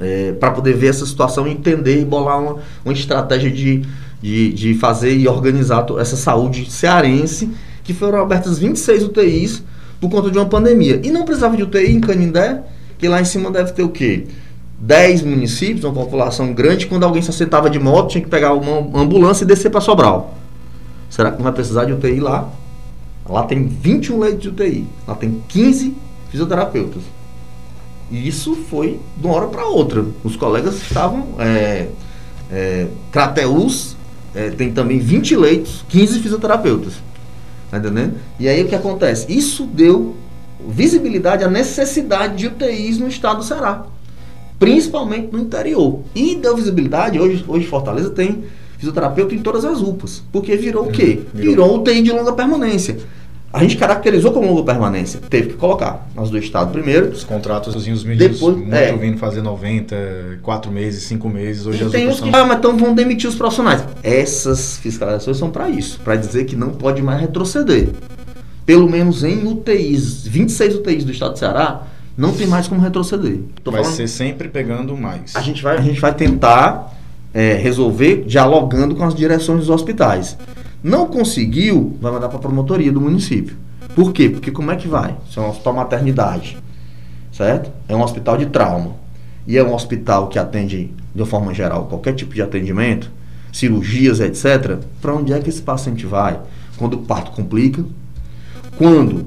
É, 0.00 0.32
para 0.32 0.50
poder 0.50 0.74
ver 0.74 0.88
essa 0.88 1.04
situação, 1.04 1.46
entender 1.46 2.00
e 2.00 2.04
bolar 2.04 2.40
uma, 2.40 2.56
uma 2.82 2.94
estratégia 2.94 3.50
de, 3.50 3.82
de, 4.22 4.52
de 4.52 4.74
fazer 4.74 5.14
e 5.14 5.28
organizar 5.28 5.84
essa 5.98 6.16
saúde 6.16 6.70
cearense 6.70 7.50
que 7.84 7.92
foram 7.92 8.20
abertas 8.22 8.58
26 8.58 9.04
UTIs 9.04 9.62
por 10.00 10.10
conta 10.10 10.30
de 10.30 10.38
uma 10.38 10.46
pandemia. 10.46 11.00
E 11.04 11.10
não 11.10 11.24
precisava 11.24 11.56
de 11.56 11.62
UTI 11.62 11.92
em 11.92 12.00
Canindé, 12.00 12.62
que 12.98 13.06
lá 13.06 13.20
em 13.20 13.24
cima 13.24 13.50
deve 13.50 13.72
ter 13.72 13.82
o 13.82 13.88
quê? 13.90 14.26
10 14.80 15.22
municípios, 15.22 15.84
uma 15.84 15.92
população 15.92 16.54
grande, 16.54 16.86
quando 16.86 17.04
alguém 17.04 17.20
se 17.20 17.28
assentava 17.28 17.68
de 17.68 17.78
moto, 17.78 18.10
tinha 18.10 18.24
que 18.24 18.30
pegar 18.30 18.54
uma 18.54 18.98
ambulância 18.98 19.44
e 19.44 19.46
descer 19.46 19.70
para 19.70 19.80
Sobral. 19.80 20.34
Será 21.10 21.30
que 21.30 21.36
não 21.36 21.44
vai 21.44 21.52
precisar 21.52 21.84
de 21.84 21.92
UTI 21.92 22.20
lá? 22.20 22.48
Lá 23.28 23.42
tem 23.42 23.66
21 23.66 24.18
leitos 24.18 24.42
de 24.42 24.48
UTI, 24.48 24.86
lá 25.06 25.14
tem 25.14 25.42
15 25.48 25.94
fisioterapeutas. 26.30 27.02
E 28.10 28.26
isso 28.26 28.56
foi 28.68 28.98
de 29.16 29.26
uma 29.26 29.36
hora 29.36 29.46
para 29.46 29.66
outra. 29.66 30.04
Os 30.24 30.34
colegas 30.34 30.82
estavam. 30.82 31.28
É, 31.38 31.86
é, 32.50 32.86
Crateus 33.12 33.96
é, 34.34 34.50
tem 34.50 34.72
também 34.72 34.98
20 34.98 35.36
leitos, 35.36 35.84
15 35.88 36.20
fisioterapeutas. 36.20 36.94
Tá 37.70 37.78
entendendo? 37.78 38.14
E 38.38 38.48
aí 38.48 38.62
o 38.62 38.68
que 38.68 38.74
acontece? 38.74 39.32
Isso 39.32 39.64
deu 39.64 40.16
visibilidade 40.68 41.44
à 41.44 41.48
necessidade 41.48 42.36
de 42.36 42.46
UTIs 42.48 42.98
no 42.98 43.08
estado 43.08 43.38
do 43.38 43.44
Ceará, 43.44 43.86
principalmente 44.58 45.28
no 45.32 45.38
interior. 45.38 46.00
E 46.14 46.34
deu 46.34 46.56
visibilidade, 46.56 47.18
hoje, 47.18 47.44
hoje 47.46 47.66
Fortaleza 47.66 48.10
tem 48.10 48.44
fisioterapeuta 48.76 49.34
em 49.34 49.38
todas 49.38 49.64
as 49.64 49.80
UPAs, 49.80 50.22
porque 50.32 50.56
virou 50.56 50.86
o 50.86 50.90
quê? 50.90 51.20
Uhum. 51.34 51.40
Virou, 51.40 51.50
virou 51.50 51.80
UTI 51.80 52.02
de 52.02 52.12
longa 52.12 52.32
permanência. 52.32 52.98
A 53.52 53.60
gente 53.60 53.76
caracterizou 53.76 54.32
como 54.32 54.46
longa 54.46 54.62
permanência. 54.62 55.20
Teve 55.28 55.48
que 55.48 55.54
colocar 55.54 56.06
nas 56.14 56.30
do 56.30 56.38
Estado 56.38 56.70
primeiro. 56.70 57.08
Os 57.08 57.24
contratos, 57.24 57.74
os 57.74 57.84
meninos 58.04 58.04
depois, 58.18 58.56
muito 58.56 58.72
é. 58.72 58.92
vindo 58.92 59.18
fazer 59.18 59.42
90, 59.42 60.38
4 60.40 60.70
meses, 60.70 61.02
5 61.04 61.28
meses. 61.28 61.66
Hoje 61.66 61.82
e 61.82 61.86
as 61.86 61.90
tem 61.90 62.08
os 62.08 62.20
que, 62.20 62.28
ah, 62.28 62.44
mas 62.44 62.58
então 62.58 62.76
vão 62.76 62.94
demitir 62.94 63.28
os 63.28 63.34
profissionais. 63.34 63.84
Essas 64.04 64.78
fiscalizações 64.78 65.36
são 65.36 65.50
para 65.50 65.68
isso, 65.68 65.98
para 66.00 66.14
dizer 66.14 66.44
que 66.44 66.54
não 66.54 66.70
pode 66.70 67.02
mais 67.02 67.20
retroceder. 67.20 67.88
Pelo 68.64 68.88
menos 68.88 69.24
em 69.24 69.44
UTIs, 69.44 70.24
26 70.24 70.76
UTIs 70.76 71.04
do 71.04 71.10
Estado 71.10 71.32
do 71.32 71.38
Ceará, 71.40 71.82
não 72.16 72.32
tem 72.32 72.46
mais 72.46 72.68
como 72.68 72.80
retroceder. 72.80 73.40
Tô 73.64 73.72
vai 73.72 73.82
falando, 73.82 73.96
ser 73.96 74.06
sempre 74.06 74.48
pegando 74.48 74.96
mais. 74.96 75.34
A 75.34 75.40
gente 75.40 75.60
vai, 75.60 75.76
a 75.76 75.80
gente 75.80 76.00
vai 76.00 76.14
tentar 76.14 76.96
é, 77.34 77.54
resolver 77.54 78.24
dialogando 78.26 78.94
com 78.94 79.02
as 79.04 79.14
direções 79.14 79.60
dos 79.60 79.70
hospitais. 79.70 80.36
Não 80.82 81.06
conseguiu, 81.06 81.96
vai 82.00 82.10
mandar 82.10 82.28
para 82.28 82.38
a 82.38 82.40
promotoria 82.40 82.92
do 82.92 83.00
município. 83.00 83.56
Por 83.94 84.12
quê? 84.12 84.28
Porque 84.28 84.50
como 84.50 84.70
é 84.70 84.76
que 84.76 84.88
vai? 84.88 85.16
Isso 85.28 85.38
é 85.40 85.42
um 85.42 85.50
hospital 85.50 85.74
maternidade, 85.74 86.56
certo? 87.32 87.70
É 87.88 87.94
um 87.94 88.02
hospital 88.02 88.36
de 88.36 88.46
trauma. 88.46 88.94
E 89.46 89.58
é 89.58 89.64
um 89.64 89.74
hospital 89.74 90.28
que 90.28 90.38
atende, 90.38 90.92
de 91.14 91.24
forma 91.24 91.52
geral, 91.52 91.86
qualquer 91.86 92.14
tipo 92.14 92.34
de 92.34 92.42
atendimento, 92.42 93.10
cirurgias, 93.52 94.20
etc. 94.20 94.78
Para 95.00 95.14
onde 95.14 95.32
é 95.32 95.40
que 95.40 95.48
esse 95.48 95.62
paciente 95.62 96.06
vai? 96.06 96.40
Quando 96.76 96.94
o 96.94 96.98
parto 96.98 97.32
complica, 97.32 97.84
quando 98.76 99.26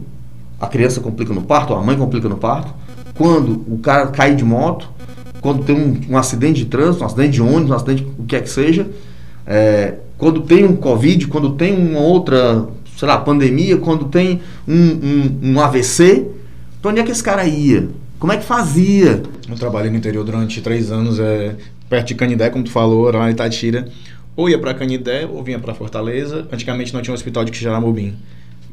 a 0.59 0.67
criança 0.67 1.01
complica 1.01 1.33
no 1.33 1.43
parto, 1.43 1.73
ou 1.73 1.79
a 1.79 1.83
mãe 1.83 1.97
complica 1.97 2.29
no 2.29 2.37
parto, 2.37 2.73
quando 3.15 3.63
o 3.67 3.77
cara 3.79 4.07
cai 4.07 4.35
de 4.35 4.43
moto, 4.43 4.89
quando 5.41 5.63
tem 5.65 5.75
um, 5.75 6.13
um 6.13 6.17
acidente 6.17 6.63
de 6.63 6.65
trânsito, 6.65 7.03
um 7.03 7.07
acidente 7.07 7.33
de 7.33 7.41
ônibus, 7.41 7.69
um 7.69 7.75
acidente, 7.75 8.07
o 8.17 8.23
que 8.23 8.35
é 8.35 8.41
que 8.41 8.49
seja, 8.49 8.87
é, 9.45 9.95
quando 10.23 10.39
tem 10.39 10.63
um 10.63 10.73
Covid, 10.77 11.27
quando 11.27 11.51
tem 11.51 11.75
uma 11.75 11.99
outra, 11.99 12.65
sei 12.95 13.05
lá, 13.05 13.17
pandemia, 13.17 13.75
quando 13.75 14.05
tem 14.05 14.39
um, 14.65 14.73
um, 14.73 15.39
um 15.51 15.59
AVC, 15.59 16.25
para 16.81 16.91
onde 16.91 17.01
é 17.01 17.03
que 17.03 17.11
esse 17.11 17.21
cara 17.21 17.43
ia? 17.45 17.89
Como 18.17 18.31
é 18.31 18.37
que 18.37 18.45
fazia? 18.45 19.21
Eu 19.49 19.55
trabalhei 19.57 19.91
no 19.91 19.97
interior 19.97 20.23
durante 20.23 20.61
três 20.61 20.93
anos, 20.93 21.19
é, 21.19 21.57
perto 21.89 22.07
de 22.07 22.15
Canidé, 22.15 22.49
como 22.49 22.63
tu 22.63 22.71
falou, 22.71 23.11
lá 23.11 23.29
em 23.29 23.33
Itatira. 23.33 23.89
Ou 24.33 24.49
ia 24.49 24.57
para 24.57 24.73
Canidé 24.73 25.27
ou 25.29 25.43
vinha 25.43 25.59
para 25.59 25.73
Fortaleza. 25.73 26.47
Antigamente 26.49 26.93
não 26.93 27.01
tinha 27.01 27.11
um 27.11 27.15
hospital 27.15 27.43
de 27.43 27.51
Quixaramobim 27.51 28.15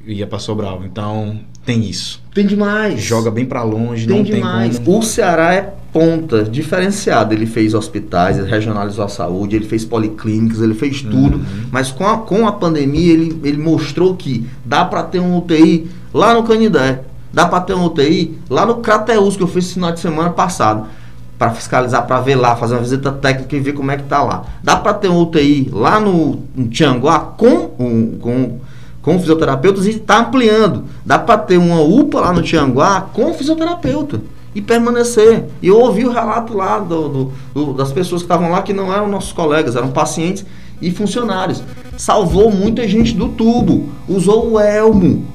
ia 0.07 0.26
para 0.26 0.38
Sobral. 0.38 0.82
Então, 0.84 1.40
tem 1.64 1.84
isso. 1.88 2.22
Tem 2.34 2.46
demais. 2.46 3.01
Joga 3.01 3.30
bem 3.30 3.44
para 3.44 3.62
longe, 3.62 4.07
tem 4.07 4.16
não 4.16 4.22
demais. 4.22 4.76
tem 4.76 4.84
como... 4.84 4.98
O 4.98 5.03
Ceará 5.03 5.55
é 5.55 5.74
ponta, 5.92 6.44
diferenciado. 6.44 7.34
Ele 7.34 7.46
fez 7.46 7.74
hospitais, 7.74 8.38
ele 8.38 8.48
regionalizou 8.48 9.05
a 9.05 9.09
saúde, 9.09 9.57
ele 9.57 9.66
fez 9.66 9.84
policlínicas, 9.84 10.61
ele 10.61 10.74
fez 10.74 11.03
tudo. 11.03 11.36
Uhum. 11.36 11.66
Mas 11.70 11.90
com 11.90 12.07
a, 12.07 12.18
com 12.18 12.46
a 12.46 12.53
pandemia, 12.53 13.12
ele, 13.12 13.40
ele 13.44 13.59
mostrou 13.59 14.14
que 14.16 14.46
dá 14.64 14.84
para 14.84 15.03
ter 15.03 15.20
um 15.20 15.36
UTI 15.36 15.90
lá 16.12 16.34
no 16.34 16.42
Canidé. 16.44 17.01
Dá 17.32 17.46
para 17.46 17.61
ter 17.61 17.74
um 17.74 17.84
UTI 17.84 18.38
lá 18.48 18.66
no 18.66 18.76
Crateus, 18.76 19.36
que 19.36 19.42
eu 19.42 19.46
fiz 19.46 19.66
esse 19.66 19.74
final 19.74 19.92
de 19.92 20.01
semana 20.01 20.30
passado. 20.30 20.86
Para 21.38 21.53
fiscalizar, 21.53 22.07
para 22.07 22.20
ver 22.20 22.34
lá, 22.34 22.55
fazer 22.55 22.74
uma 22.74 22.82
visita 22.82 23.11
técnica 23.12 23.57
e 23.57 23.61
ver 23.61 23.72
como 23.72 23.90
é 23.90 23.96
que 23.96 24.03
tá 24.03 24.22
lá. 24.22 24.44
Dá 24.62 24.76
para 24.76 24.92
ter 24.92 25.09
um 25.09 25.22
UTI 25.22 25.70
lá 25.72 25.98
no, 25.98 26.42
no 26.55 26.68
Tianguá 26.68 27.18
com, 27.18 27.70
um, 27.78 28.18
com 28.18 28.59
com 29.03 29.18
fisioterapeutas 29.18 29.86
e 29.86 29.90
está 29.90 30.20
ampliando. 30.20 30.84
Dá 31.05 31.18
para 31.18 31.38
ter 31.38 31.57
uma 31.57 31.80
UPA 31.80 32.20
lá 32.20 32.32
no 32.32 32.42
Tianguá 32.42 33.03
com 33.12 33.32
fisioterapeuta 33.34 34.20
e 34.55 34.61
permanecer. 34.61 35.46
E 35.62 35.68
eu 35.68 35.78
ouvi 35.78 36.05
o 36.05 36.11
relato 36.11 36.55
lá 36.55 36.78
do, 36.78 37.09
do, 37.09 37.32
do, 37.55 37.72
das 37.74 37.92
pessoas 37.92 38.22
que 38.22 38.26
estavam 38.26 38.51
lá 38.51 38.62
que 38.62 38.72
não 38.72 38.92
eram 38.92 39.09
nossos 39.09 39.32
colegas, 39.32 39.76
eram 39.76 39.90
pacientes 39.90 40.44
e 40.80 40.90
funcionários. 40.90 41.62
Salvou 41.96 42.51
muita 42.51 42.86
gente 42.88 43.14
do 43.14 43.28
tubo, 43.28 43.88
usou 44.09 44.53
o 44.53 44.61
elmo, 44.61 45.26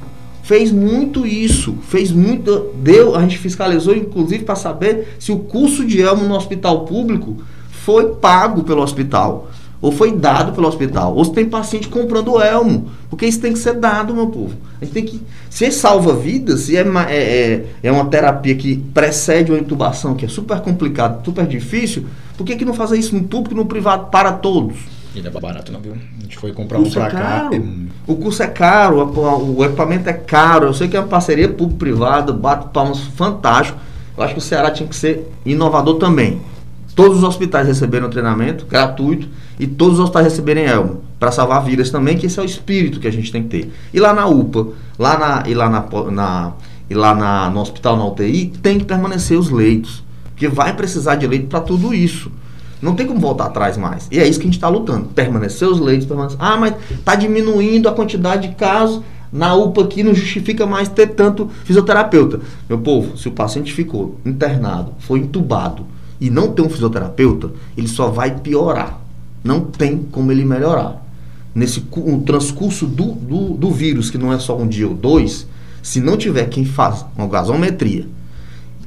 fez 0.43 0.71
muito 0.71 1.25
isso, 1.25 1.75
fez 1.87 2.11
muito, 2.11 2.71
deu, 2.75 3.15
a 3.15 3.21
gente 3.21 3.37
fiscalizou 3.37 3.95
inclusive 3.95 4.43
para 4.43 4.55
saber 4.55 5.15
se 5.19 5.31
o 5.31 5.39
curso 5.39 5.85
de 5.85 6.01
elmo 6.01 6.25
no 6.25 6.35
hospital 6.35 6.85
público 6.85 7.37
foi 7.71 8.15
pago 8.15 8.63
pelo 8.63 8.81
hospital. 8.81 9.49
Ou 9.85 9.91
foi 9.91 10.11
dado 10.11 10.51
pelo 10.51 10.67
hospital, 10.67 11.15
ou 11.15 11.23
se 11.23 11.31
tem 11.31 11.45
paciente 11.45 11.87
comprando 11.87 12.31
o 12.31 12.41
elmo, 12.41 12.89
porque 13.07 13.23
isso 13.27 13.39
tem 13.39 13.53
que 13.53 13.59
ser 13.59 13.75
dado, 13.75 14.15
meu 14.15 14.25
povo. 14.25 14.55
A 14.81 14.83
gente 14.83 14.93
tem 14.95 15.05
que, 15.05 15.21
se 15.47 15.69
salva 15.69 16.11
vidas, 16.15 16.61
se 16.61 16.75
é, 16.75 16.81
é, 16.81 17.13
é, 17.13 17.65
é 17.83 17.91
uma 17.91 18.05
terapia 18.05 18.55
que 18.55 18.77
precede 18.95 19.51
uma 19.51 19.59
intubação, 19.59 20.15
que 20.15 20.25
é 20.25 20.27
super 20.27 20.59
complicado, 20.59 21.23
super 21.23 21.45
difícil, 21.45 22.07
por 22.35 22.43
que, 22.47 22.55
que 22.55 22.65
não 22.65 22.73
fazer 22.73 22.97
isso 22.97 23.15
no 23.15 23.25
público 23.25 23.53
e 23.53 23.57
no 23.57 23.67
privado 23.67 24.07
para 24.07 24.31
todos? 24.31 24.75
E 25.13 25.21
não 25.21 25.29
é 25.29 25.39
barato 25.39 25.71
não, 25.71 25.79
viu? 25.79 25.93
A 25.93 26.23
gente 26.23 26.35
foi 26.35 26.51
comprar 26.51 26.79
um 26.79 26.89
pra 26.89 27.05
é 27.05 27.11
cá. 27.11 27.49
O 28.07 28.15
curso 28.15 28.41
é 28.41 28.47
caro, 28.47 29.07
o 29.55 29.63
equipamento 29.63 30.09
é 30.09 30.13
caro. 30.13 30.65
Eu 30.65 30.73
sei 30.73 30.87
que 30.87 30.97
é 30.97 30.99
uma 30.99 31.07
parceria 31.07 31.47
público-privada, 31.47 32.33
bato 32.33 32.69
palmas 32.69 33.01
fantástico. 33.15 33.77
Eu 34.17 34.23
acho 34.23 34.33
que 34.33 34.39
o 34.39 34.43
Ceará 34.43 34.71
tinha 34.71 34.89
que 34.89 34.95
ser 34.95 35.31
inovador 35.45 35.99
também. 35.99 36.41
Todos 36.95 37.19
os 37.19 37.23
hospitais 37.23 37.67
receberam 37.67 38.09
treinamento 38.09 38.65
gratuito 38.65 39.29
e 39.59 39.67
todos 39.67 39.95
os 39.95 40.03
hospitais 40.03 40.25
receberem 40.25 40.65
elmo 40.65 41.01
para 41.19 41.31
salvar 41.31 41.63
vidas 41.63 41.89
também, 41.89 42.17
que 42.17 42.25
esse 42.25 42.39
é 42.39 42.41
o 42.41 42.45
espírito 42.45 42.99
que 42.99 43.07
a 43.07 43.11
gente 43.11 43.31
tem 43.31 43.43
que 43.43 43.49
ter. 43.49 43.73
E 43.93 43.99
lá 43.99 44.13
na 44.13 44.27
UPA, 44.27 44.67
lá 44.99 45.17
na 45.17 45.49
e 45.49 45.53
lá 45.53 45.69
na, 45.69 45.85
na 46.11 46.53
e 46.89 46.93
lá 46.93 47.15
na, 47.15 47.49
no 47.49 47.61
hospital 47.61 47.97
na 47.97 48.05
UTI 48.05 48.53
tem 48.61 48.77
que 48.77 48.85
permanecer 48.85 49.37
os 49.37 49.49
leitos, 49.49 50.03
porque 50.31 50.47
vai 50.47 50.75
precisar 50.75 51.15
de 51.15 51.25
leito 51.25 51.47
para 51.47 51.61
tudo 51.61 51.93
isso. 51.93 52.31
Não 52.81 52.93
tem 52.93 53.07
como 53.07 53.19
voltar 53.19 53.45
atrás 53.45 53.77
mais. 53.77 54.07
E 54.11 54.19
é 54.19 54.27
isso 54.27 54.37
que 54.37 54.43
a 54.45 54.47
gente 54.47 54.57
está 54.57 54.67
lutando. 54.67 55.05
Permanecer 55.05 55.67
os 55.67 55.79
leitos, 55.79 56.05
permanecer. 56.05 56.37
Ah, 56.39 56.57
mas 56.57 56.75
está 56.91 57.15
diminuindo 57.15 57.89
a 57.89 57.93
quantidade 57.93 58.49
de 58.49 58.55
casos. 58.55 59.01
Na 59.31 59.55
UPA 59.55 59.83
aqui 59.83 60.03
não 60.03 60.13
justifica 60.13 60.65
mais 60.65 60.87
ter 60.87 61.07
tanto 61.07 61.49
fisioterapeuta. 61.63 62.41
Meu 62.69 62.77
povo, 62.77 63.17
se 63.17 63.27
o 63.27 63.31
paciente 63.31 63.73
ficou 63.73 64.19
internado, 64.25 64.93
foi 64.99 65.19
entubado 65.19 65.85
e 66.19 66.29
não 66.29 66.51
tem 66.51 66.63
um 66.63 66.69
fisioterapeuta, 66.69 67.51
ele 67.75 67.87
só 67.87 68.09
vai 68.09 68.39
piorar. 68.39 69.04
Não 69.45 69.61
tem 69.61 69.99
como 70.11 70.31
ele 70.31 70.43
melhorar. 70.43 71.05
Nesse 71.53 71.85
um 71.95 72.19
transcurso 72.19 72.87
do, 72.87 73.11
do, 73.11 73.49
do 73.53 73.71
vírus, 73.71 74.09
que 74.09 74.17
não 74.17 74.33
é 74.33 74.39
só 74.39 74.57
um 74.57 74.67
dia 74.67 74.87
ou 74.87 74.95
dois, 74.95 75.47
se 75.83 76.01
não 76.01 76.17
tiver 76.17 76.49
quem 76.49 76.65
faz 76.65 77.05
uma 77.15 77.27
gasometria, 77.27 78.07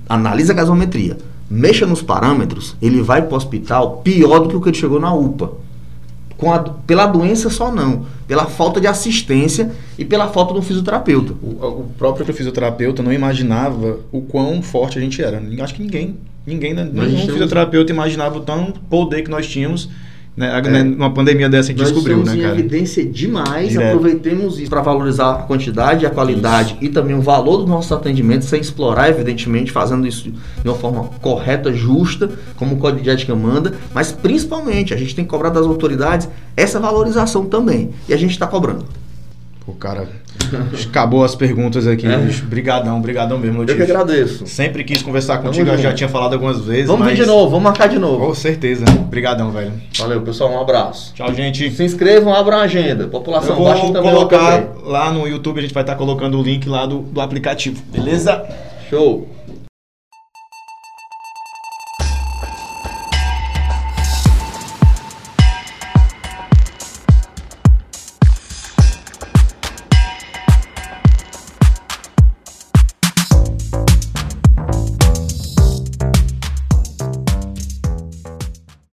analisa 0.08 0.52
a 0.52 0.56
gasometria, 0.56 1.16
mexa 1.48 1.86
nos 1.86 2.02
parâmetros, 2.02 2.76
ele 2.82 3.00
vai 3.00 3.22
para 3.22 3.34
o 3.34 3.36
hospital 3.36 3.98
pior 3.98 4.40
do 4.40 4.48
que 4.48 4.56
o 4.56 4.60
que 4.60 4.70
ele 4.70 4.76
chegou 4.76 4.98
na 4.98 5.14
UPA. 5.14 5.52
Com 6.36 6.52
a, 6.52 6.58
pela 6.58 7.06
doença 7.06 7.50
só 7.50 7.72
não, 7.72 8.04
pela 8.26 8.46
falta 8.46 8.80
de 8.80 8.88
assistência 8.88 9.70
e 9.96 10.04
pela 10.04 10.28
falta 10.28 10.52
de 10.52 10.58
um 10.58 10.62
fisioterapeuta. 10.62 11.34
O, 11.40 11.46
o 11.46 11.90
próprio 11.96 12.26
fisioterapeuta 12.32 13.00
não 13.00 13.12
imaginava 13.12 14.00
o 14.10 14.22
quão 14.22 14.60
forte 14.60 14.98
a 14.98 15.00
gente 15.00 15.22
era. 15.22 15.40
Acho 15.62 15.74
que 15.74 15.82
ninguém, 15.82 16.16
ninguém, 16.44 16.74
nenhum 16.74 17.26
fisioterapeuta 17.26 17.92
imaginava 17.92 18.38
o 18.38 18.40
tão 18.40 18.72
poder 18.90 19.22
que 19.22 19.30
nós 19.30 19.48
tínhamos 19.48 19.88
né, 20.38 20.80
é. 20.80 20.84
Numa 20.84 21.12
pandemia 21.12 21.48
dessa 21.48 21.70
a 21.70 21.72
gente 21.72 21.80
Nós 21.80 21.90
descobriu, 21.90 22.18
né, 22.18 22.36
cara? 22.36 22.54
evidência 22.56 23.04
demais, 23.04 23.70
Direto. 23.70 23.88
aproveitemos 23.88 24.60
isso 24.60 24.70
para 24.70 24.80
valorizar 24.80 25.32
a 25.32 25.34
quantidade, 25.42 26.06
a 26.06 26.10
qualidade 26.10 26.74
isso. 26.74 26.84
e 26.84 26.88
também 26.88 27.16
o 27.16 27.20
valor 27.20 27.56
dos 27.56 27.66
nossos 27.66 27.90
atendimentos, 27.90 28.46
sem 28.46 28.60
explorar, 28.60 29.08
evidentemente, 29.08 29.72
fazendo 29.72 30.06
isso 30.06 30.30
de 30.30 30.68
uma 30.68 30.76
forma 30.76 31.10
correta, 31.20 31.72
justa, 31.72 32.30
como 32.54 32.76
o 32.76 32.78
Código 32.78 33.02
de 33.02 33.10
Ética 33.10 33.34
manda, 33.34 33.74
mas 33.92 34.12
principalmente 34.12 34.94
a 34.94 34.96
gente 34.96 35.12
tem 35.12 35.24
que 35.24 35.30
cobrar 35.30 35.50
das 35.50 35.66
autoridades 35.66 36.28
essa 36.56 36.78
valorização 36.78 37.46
também, 37.46 37.90
e 38.08 38.14
a 38.14 38.16
gente 38.16 38.30
está 38.30 38.46
cobrando. 38.46 38.84
O 39.66 39.72
cara 39.72 40.08
acabou 40.88 41.24
as 41.24 41.34
perguntas 41.34 41.86
aqui, 41.86 42.06
é. 42.06 42.16
bicho. 42.16 42.44
Brigadão, 42.46 43.00
brigadão 43.00 43.38
mesmo, 43.38 43.62
Eu 43.62 43.76
que 43.76 43.82
agradeço. 43.82 44.46
Sempre 44.46 44.84
quis 44.84 45.02
conversar 45.02 45.38
contigo, 45.38 45.68
eu 45.68 45.78
já 45.78 45.92
tinha 45.92 46.08
falado 46.08 46.34
algumas 46.34 46.60
vezes. 46.60 46.86
Vamos 46.86 47.06
mas... 47.06 47.16
vir 47.16 47.24
de 47.24 47.28
novo, 47.28 47.50
vamos 47.50 47.64
marcar 47.64 47.88
de 47.88 47.98
novo. 47.98 48.26
Com 48.26 48.34
certeza. 48.34 48.84
Brigadão, 49.08 49.50
velho. 49.50 49.72
Valeu, 49.98 50.22
pessoal, 50.22 50.52
um 50.52 50.60
abraço. 50.60 51.14
Tchau, 51.14 51.32
gente. 51.34 51.70
Se 51.70 51.84
inscrevam, 51.84 52.34
abram 52.34 52.58
a 52.58 52.62
agenda. 52.62 53.06
População, 53.06 53.62
baixem 53.62 53.92
também 53.92 54.12
colocar 54.12 54.64
lá 54.84 55.12
no 55.12 55.26
YouTube, 55.26 55.58
a 55.58 55.62
gente 55.62 55.74
vai 55.74 55.82
estar 55.82 55.96
colocando 55.96 56.38
o 56.38 56.42
link 56.42 56.68
lá 56.68 56.86
do, 56.86 57.00
do 57.00 57.20
aplicativo, 57.20 57.82
beleza? 57.92 58.44
Show. 58.88 59.37